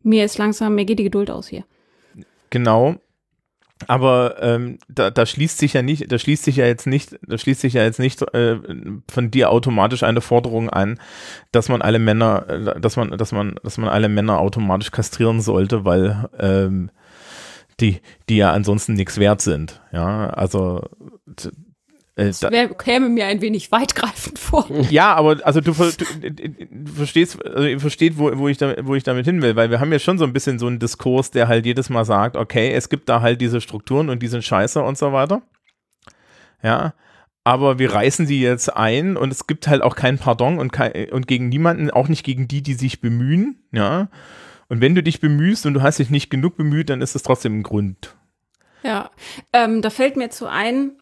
[0.03, 1.65] mir ist langsam, mir geht die Geduld aus hier.
[2.51, 2.97] Genau.
[3.89, 7.37] Aber ähm, da, da schließt sich ja nicht, da schließt sich ja jetzt nicht, da
[7.37, 8.59] schließt sich ja jetzt nicht äh,
[9.11, 10.99] von dir automatisch eine Forderung an,
[11.53, 15.41] dass man alle Männer, äh, dass man, dass man, dass man alle Männer automatisch kastrieren
[15.41, 16.91] sollte, weil ähm,
[17.81, 19.81] die, die ja ansonsten nichts wert sind.
[19.93, 20.83] Ja, also
[22.17, 24.67] äh, Das da, wär, käme mir ein wenig weitgreifend vor.
[24.91, 28.95] ja, aber also du, du, du verstehst, also ihr versteht, wo, wo, ich da, wo
[28.95, 31.31] ich damit hin will, weil wir haben ja schon so ein bisschen so einen Diskurs,
[31.33, 34.45] der halt jedes Mal sagt, okay, es gibt da halt diese Strukturen und die sind
[34.45, 35.43] scheiße und so weiter.
[36.63, 36.95] Ja,
[37.43, 41.11] aber wir reißen sie jetzt ein und es gibt halt auch kein Pardon und, kein,
[41.11, 44.09] und gegen niemanden, auch nicht gegen die, die sich bemühen, ja.
[44.75, 47.23] Und wenn du dich bemühst und du hast dich nicht genug bemüht, dann ist es
[47.23, 48.17] trotzdem ein Grund.
[48.83, 49.13] Ja,
[49.53, 51.01] ähm, da fällt mir zu ein,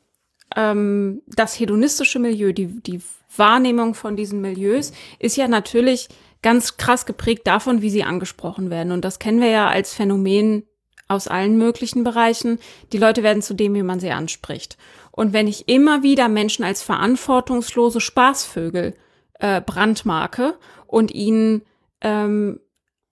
[0.54, 3.00] ähm, das hedonistische Milieu, die, die
[3.34, 6.10] Wahrnehmung von diesen Milieus ist ja natürlich
[6.42, 8.92] ganz krass geprägt davon, wie sie angesprochen werden.
[8.92, 10.64] Und das kennen wir ja als Phänomen
[11.08, 12.58] aus allen möglichen Bereichen.
[12.92, 14.76] Die Leute werden zu dem, wie man sie anspricht.
[15.12, 18.94] Und wenn ich immer wieder Menschen als verantwortungslose Spaßvögel
[19.38, 21.62] äh, brandmarke und ihnen
[22.02, 22.60] ähm,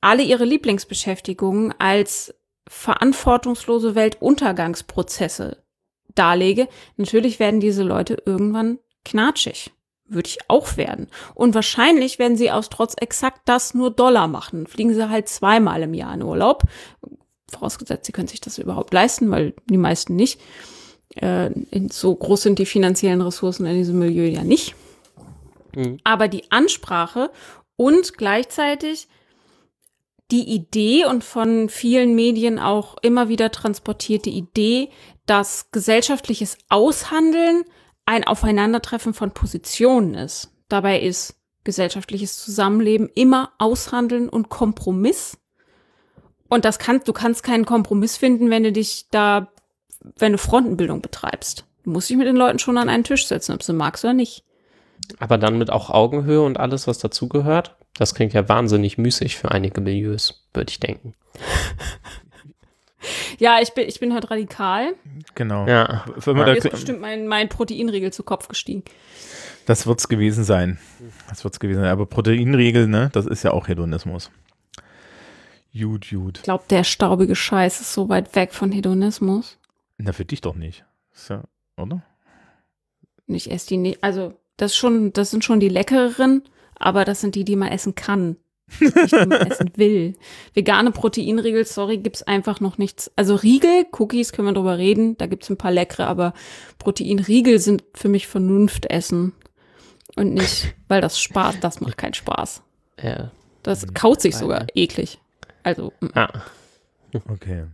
[0.01, 2.35] alle ihre Lieblingsbeschäftigungen als
[2.69, 5.63] verantwortungslose Weltuntergangsprozesse
[6.15, 9.73] darlege, natürlich werden diese Leute irgendwann knatschig.
[10.07, 11.07] Würde ich auch werden.
[11.35, 14.67] Und wahrscheinlich werden sie aus trotz exakt das nur Dollar machen.
[14.67, 16.65] Fliegen sie halt zweimal im Jahr in Urlaub.
[17.49, 20.41] Vorausgesetzt, sie können sich das überhaupt leisten, weil die meisten nicht.
[21.15, 21.51] Äh,
[21.91, 24.75] so groß sind die finanziellen Ressourcen in diesem Milieu ja nicht.
[25.77, 25.99] Mhm.
[26.03, 27.31] Aber die Ansprache
[27.77, 29.09] und gleichzeitig
[30.31, 34.91] die Idee und von vielen Medien auch immer wieder transportierte Idee,
[35.27, 37.65] dass gesellschaftliches Aushandeln
[38.07, 40.53] ein Aufeinandertreffen von Positionen ist.
[40.69, 45.39] Dabei ist gesellschaftliches Zusammenleben immer Aushandeln und Kompromiss.
[46.49, 49.53] Und das kannst, du kannst keinen Kompromiss finden, wenn du dich da,
[50.19, 51.65] wenn du Frontenbildung betreibst.
[51.85, 54.15] Du musst dich mit den Leuten schon an einen Tisch setzen, ob du magst oder
[54.15, 54.45] nicht.
[55.19, 57.77] Aber dann mit auch Augenhöhe und alles, was dazugehört?
[57.95, 61.15] Das klingt ja wahnsinnig müßig für einige Milieus, würde ich denken.
[63.39, 64.95] Ja, ich bin, ich bin halt radikal.
[65.35, 65.67] Genau.
[65.67, 66.05] Ja.
[66.19, 68.85] Für Mir ist bestimmt mein, mein Proteinriegel zu Kopf gestiegen.
[69.65, 70.79] Das wird's gewesen sein.
[71.29, 71.91] Das wird's gewesen sein.
[71.91, 74.31] Aber Proteinriegel, ne, das ist ja auch Hedonismus.
[75.73, 76.39] Gut, gut.
[76.39, 79.59] Ich glaube, der staubige Scheiß ist so weit weg von Hedonismus.
[79.99, 80.85] Na, für dich doch nicht.
[81.15, 81.45] Ist ja,
[81.77, 82.03] oder?
[83.29, 84.03] Ich esse die nicht.
[84.03, 86.43] Also, das, schon, das sind schon die leckereren,
[86.81, 88.37] aber das sind die, die man essen kann
[88.81, 90.15] nicht mehr essen will.
[90.55, 93.11] Vegane Proteinriegel, sorry, gibt's einfach noch nichts.
[93.17, 96.35] Also Riegel, Cookies können wir drüber reden, da gibt's ein paar leckere, aber
[96.79, 99.33] Proteinriegel sind für mich Vernunftessen.
[100.17, 102.63] Und nicht, weil das Spaß, das macht keinen Spaß.
[103.03, 103.31] Ja.
[103.63, 105.21] Das kaut sich sogar eklig.
[105.63, 105.93] Also.
[106.01, 106.07] Mm.
[106.15, 106.43] Ah.
[107.29, 107.65] Okay.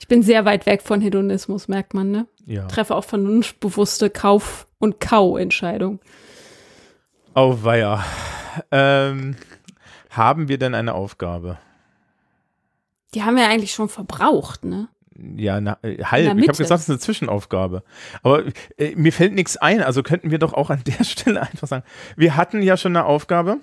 [0.00, 2.26] Ich bin sehr weit weg von Hedonismus, merkt man, ne?
[2.46, 2.66] Ja.
[2.66, 6.00] Treffe auch vernunftbewusste Kauf- und Kau-Entscheidungen.
[7.40, 8.04] Oh, weia.
[8.72, 9.36] Ähm,
[10.10, 11.56] haben wir denn eine Aufgabe?
[13.14, 14.88] Die haben wir eigentlich schon verbraucht, ne?
[15.36, 16.36] Ja, na, äh, halb.
[16.36, 17.84] Ich habe gesagt, es ist eine Zwischenaufgabe.
[18.24, 18.42] Aber
[18.76, 19.84] äh, mir fällt nichts ein.
[19.84, 21.84] Also könnten wir doch auch an der Stelle einfach sagen,
[22.16, 23.58] wir hatten ja schon eine Aufgabe.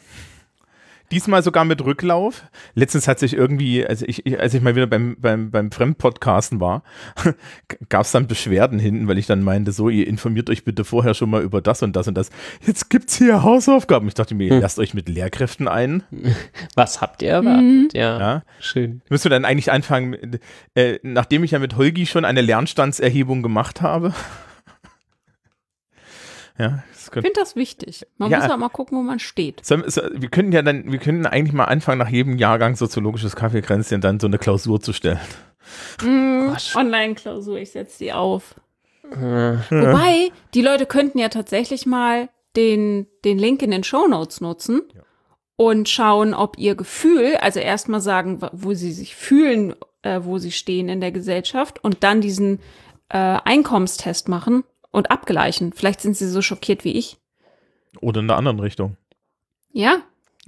[1.12, 2.44] Diesmal sogar mit Rücklauf.
[2.74, 6.84] Letztens hat sich irgendwie, als ich, als ich mal wieder beim, beim, beim Fremdpodcasten war,
[7.90, 11.14] gab es dann Beschwerden hinten, weil ich dann meinte, so, ihr informiert euch bitte vorher
[11.14, 12.30] schon mal über das und das und das.
[12.66, 14.08] Jetzt gibt's hier Hausaufgaben.
[14.08, 14.62] Ich dachte mir, hm.
[14.62, 16.04] lasst euch mit Lehrkräften ein.
[16.76, 17.64] Was habt ihr erwartet?
[17.64, 17.90] Mhm.
[17.94, 19.02] Ja, ja, schön.
[19.10, 20.40] Müsst du dann eigentlich anfangen,
[20.74, 24.14] äh, nachdem ich ja mit Holgi schon eine Lernstandserhebung gemacht habe.
[26.58, 28.06] ja, ich finde das wichtig.
[28.18, 29.66] Man ja, muss auch mal gucken, wo man steht.
[29.66, 33.36] So, so, wir könnten ja dann, wir könnten eigentlich mal anfangen, nach jedem Jahrgang soziologisches
[33.36, 35.20] Kaffeekränzchen dann so eine Klausur zu stellen.
[36.02, 38.56] Mm, Online-Klausur, ich setze die auf.
[39.12, 44.82] Wobei, die Leute könnten ja tatsächlich mal den, den Link in den Show Notes nutzen
[44.96, 45.02] ja.
[45.58, 50.52] und schauen, ob ihr Gefühl, also erstmal sagen, wo sie sich fühlen, äh, wo sie
[50.52, 52.60] stehen in der Gesellschaft und dann diesen
[53.10, 54.64] äh, Einkommenstest machen
[54.96, 55.74] und abgleichen.
[55.74, 57.18] Vielleicht sind sie so schockiert wie ich.
[58.00, 58.98] Oder in der anderen Richtung.
[59.72, 60.02] Ja.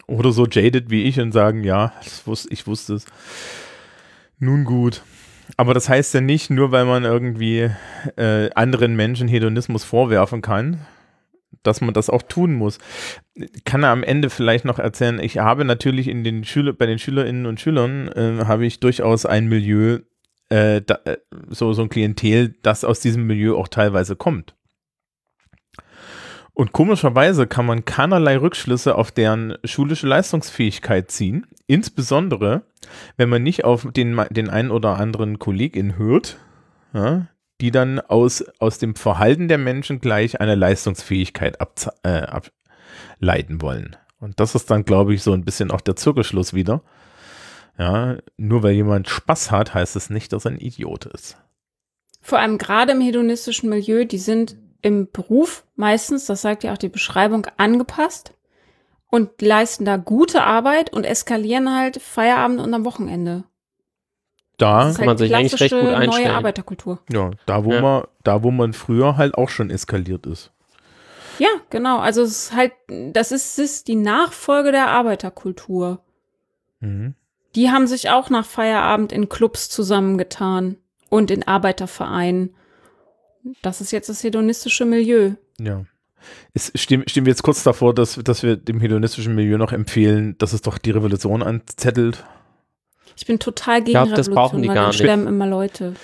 [0.07, 1.93] Oder so jaded wie ich und sagen, ja,
[2.25, 3.05] wusste, ich wusste es.
[4.39, 5.03] Nun gut.
[5.57, 7.69] Aber das heißt ja nicht, nur weil man irgendwie
[8.15, 10.85] äh, anderen Menschen Hedonismus vorwerfen kann,
[11.63, 12.79] dass man das auch tun muss.
[13.65, 16.99] Kann er am Ende vielleicht noch erzählen, ich habe natürlich in den Schüler, bei den
[16.99, 19.99] Schülerinnen und Schülern äh, habe ich durchaus ein Milieu,
[20.49, 21.17] äh, da, äh,
[21.49, 24.55] so, so ein Klientel, das aus diesem Milieu auch teilweise kommt.
[26.53, 32.63] Und komischerweise kann man keinerlei Rückschlüsse auf deren schulische Leistungsfähigkeit ziehen, insbesondere
[33.15, 36.37] wenn man nicht auf den, den einen oder anderen Kollegin hört,
[36.93, 37.27] ja,
[37.61, 41.57] die dann aus, aus dem Verhalten der Menschen gleich eine Leistungsfähigkeit
[42.03, 42.41] äh,
[43.19, 43.95] ableiten wollen.
[44.19, 46.81] Und das ist dann, glaube ich, so ein bisschen auch der Zirkelschluss wieder.
[47.77, 51.37] Ja, nur weil jemand Spaß hat, heißt es nicht, dass er ein Idiot ist.
[52.21, 56.77] Vor allem gerade im hedonistischen Milieu, die sind im Beruf meistens, das sagt ja auch
[56.77, 58.33] die Beschreibung, angepasst
[59.09, 63.43] und leisten da gute Arbeit und eskalieren halt Feierabend und am Wochenende.
[64.57, 66.27] Da kann halt man sich eigentlich recht gut einstellen.
[66.27, 66.99] Neue Arbeiterkultur.
[67.11, 67.81] Ja, da wo ja.
[67.81, 70.51] man, da wo man früher halt auch schon eskaliert ist.
[71.37, 71.99] Ja, genau.
[71.99, 76.01] Also es ist halt, das ist, ist die Nachfolge der Arbeiterkultur.
[76.79, 77.13] Mhm.
[77.57, 80.77] Die haben sich auch nach Feierabend in Clubs zusammengetan
[81.09, 82.53] und in Arbeitervereinen.
[83.63, 85.31] Das ist jetzt das hedonistische Milieu.
[85.59, 85.83] Ja.
[86.53, 90.37] Ist, stehen, stehen wir jetzt kurz davor, dass, dass wir dem hedonistischen Milieu noch empfehlen,
[90.37, 92.23] dass es doch die Revolution anzettelt?
[93.15, 94.97] Ich bin total gegen glaub, das brauchen Revolution, die weil gar nicht.
[94.97, 95.95] sterben immer Leute.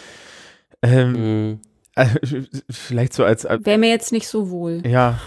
[0.82, 1.60] Ähm, Hm.
[1.96, 2.08] Äh,
[2.70, 4.82] vielleicht so als, als Wäre mir jetzt nicht so wohl.
[4.86, 5.20] ja,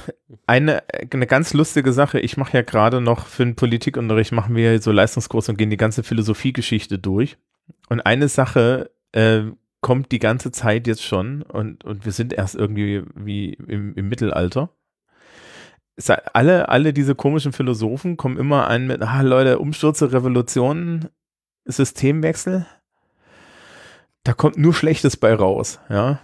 [0.47, 0.83] eine,
[1.13, 2.19] eine ganz lustige Sache.
[2.21, 5.77] Ich mache ja gerade noch für den Politikunterricht, machen wir so Leistungskurs und gehen die
[5.77, 7.37] ganze Philosophiegeschichte durch.
[7.89, 9.43] Und eine Sache äh,
[9.81, 14.09] kommt die ganze Zeit jetzt schon und, und wir sind erst irgendwie wie im, im
[14.09, 14.71] Mittelalter.
[16.33, 21.09] Alle, alle diese komischen Philosophen kommen immer an mit, ah Leute, Umstürze, Revolutionen,
[21.65, 22.67] Systemwechsel.
[24.25, 26.21] Da kommt nur Schlechtes bei raus, ja.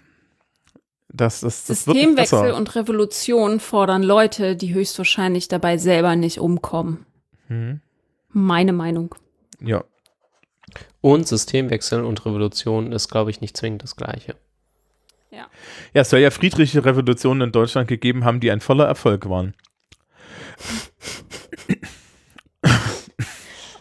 [1.13, 2.57] Das, das, das Systemwechsel besser.
[2.57, 7.05] und Revolution fordern Leute, die höchstwahrscheinlich dabei selber nicht umkommen.
[7.49, 7.81] Mhm.
[8.31, 9.15] Meine Meinung.
[9.61, 9.85] Ja,
[11.03, 14.37] Und Systemwechsel und Revolution ist, glaube ich, nicht zwingend das Gleiche.
[15.31, 15.47] Ja,
[15.95, 19.55] es soll ja friedliche Revolutionen in Deutschland gegeben haben, die ein voller Erfolg waren.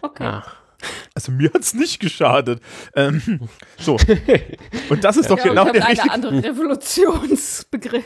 [0.01, 0.23] Okay.
[0.25, 0.55] Ach,
[1.21, 2.61] Also mir hat es nicht geschadet.
[2.95, 3.21] Ähm,
[3.77, 3.97] so.
[4.89, 6.01] Und das ist doch Ja, genau ich der habe richtige.
[6.13, 8.05] einen anderen Revolutionsbegriff.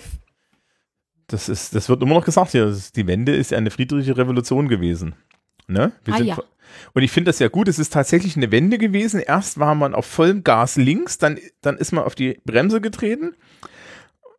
[1.27, 2.67] Das, ist, das wird immer noch gesagt hier.
[2.67, 5.15] ist- Die Wende ist eine friedliche Revolution gewesen.
[5.67, 5.91] Ne?
[6.03, 6.37] Wir Ah, sind ja.
[6.93, 7.67] Und ich finde das ja gut.
[7.67, 9.19] Es ist tatsächlich eine Wende gewesen.
[9.21, 13.33] Erst war man auf vollem Gas links, dann, dann ist man auf die Bremse getreten.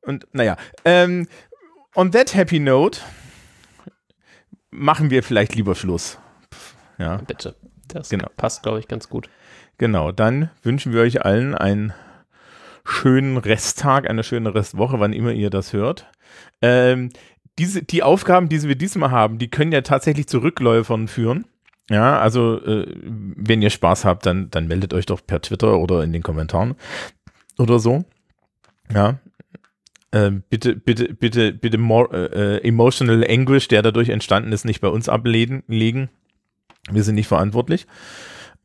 [0.03, 1.27] Und naja, ähm,
[1.95, 3.01] on that happy note
[4.71, 6.19] machen wir vielleicht lieber Schluss.
[6.99, 7.17] Ja.
[7.19, 7.57] bitte.
[7.89, 8.29] Das Genau.
[8.37, 9.29] passt, glaube ich, ganz gut.
[9.79, 11.93] Genau, dann wünschen wir euch allen einen
[12.85, 16.07] schönen Resttag, eine schöne Restwoche, wann immer ihr das hört.
[16.63, 17.11] Ähm,
[17.59, 21.47] diese, die Aufgaben, die wir diesmal haben, die können ja tatsächlich zu Rückläufern führen.
[21.89, 26.03] Ja, also äh, wenn ihr Spaß habt, dann, dann meldet euch doch per Twitter oder
[26.03, 26.75] in den Kommentaren
[27.59, 28.05] oder so.
[28.93, 29.19] Ja.
[30.13, 34.89] Ähm, bitte, bitte, bitte, bitte more, äh, emotional anguish, der dadurch entstanden ist, nicht bei
[34.89, 35.63] uns ablegen.
[35.69, 36.09] legen.
[36.91, 37.87] Wir sind nicht verantwortlich.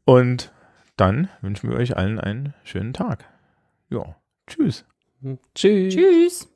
[0.05, 0.51] Und
[0.97, 3.25] dann wünschen wir euch allen einen schönen Tag.
[3.89, 4.15] Ja,
[4.47, 4.85] tschüss.
[5.55, 5.93] Tschüss.
[5.93, 6.49] Tschüss.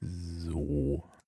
[0.00, 1.09] So.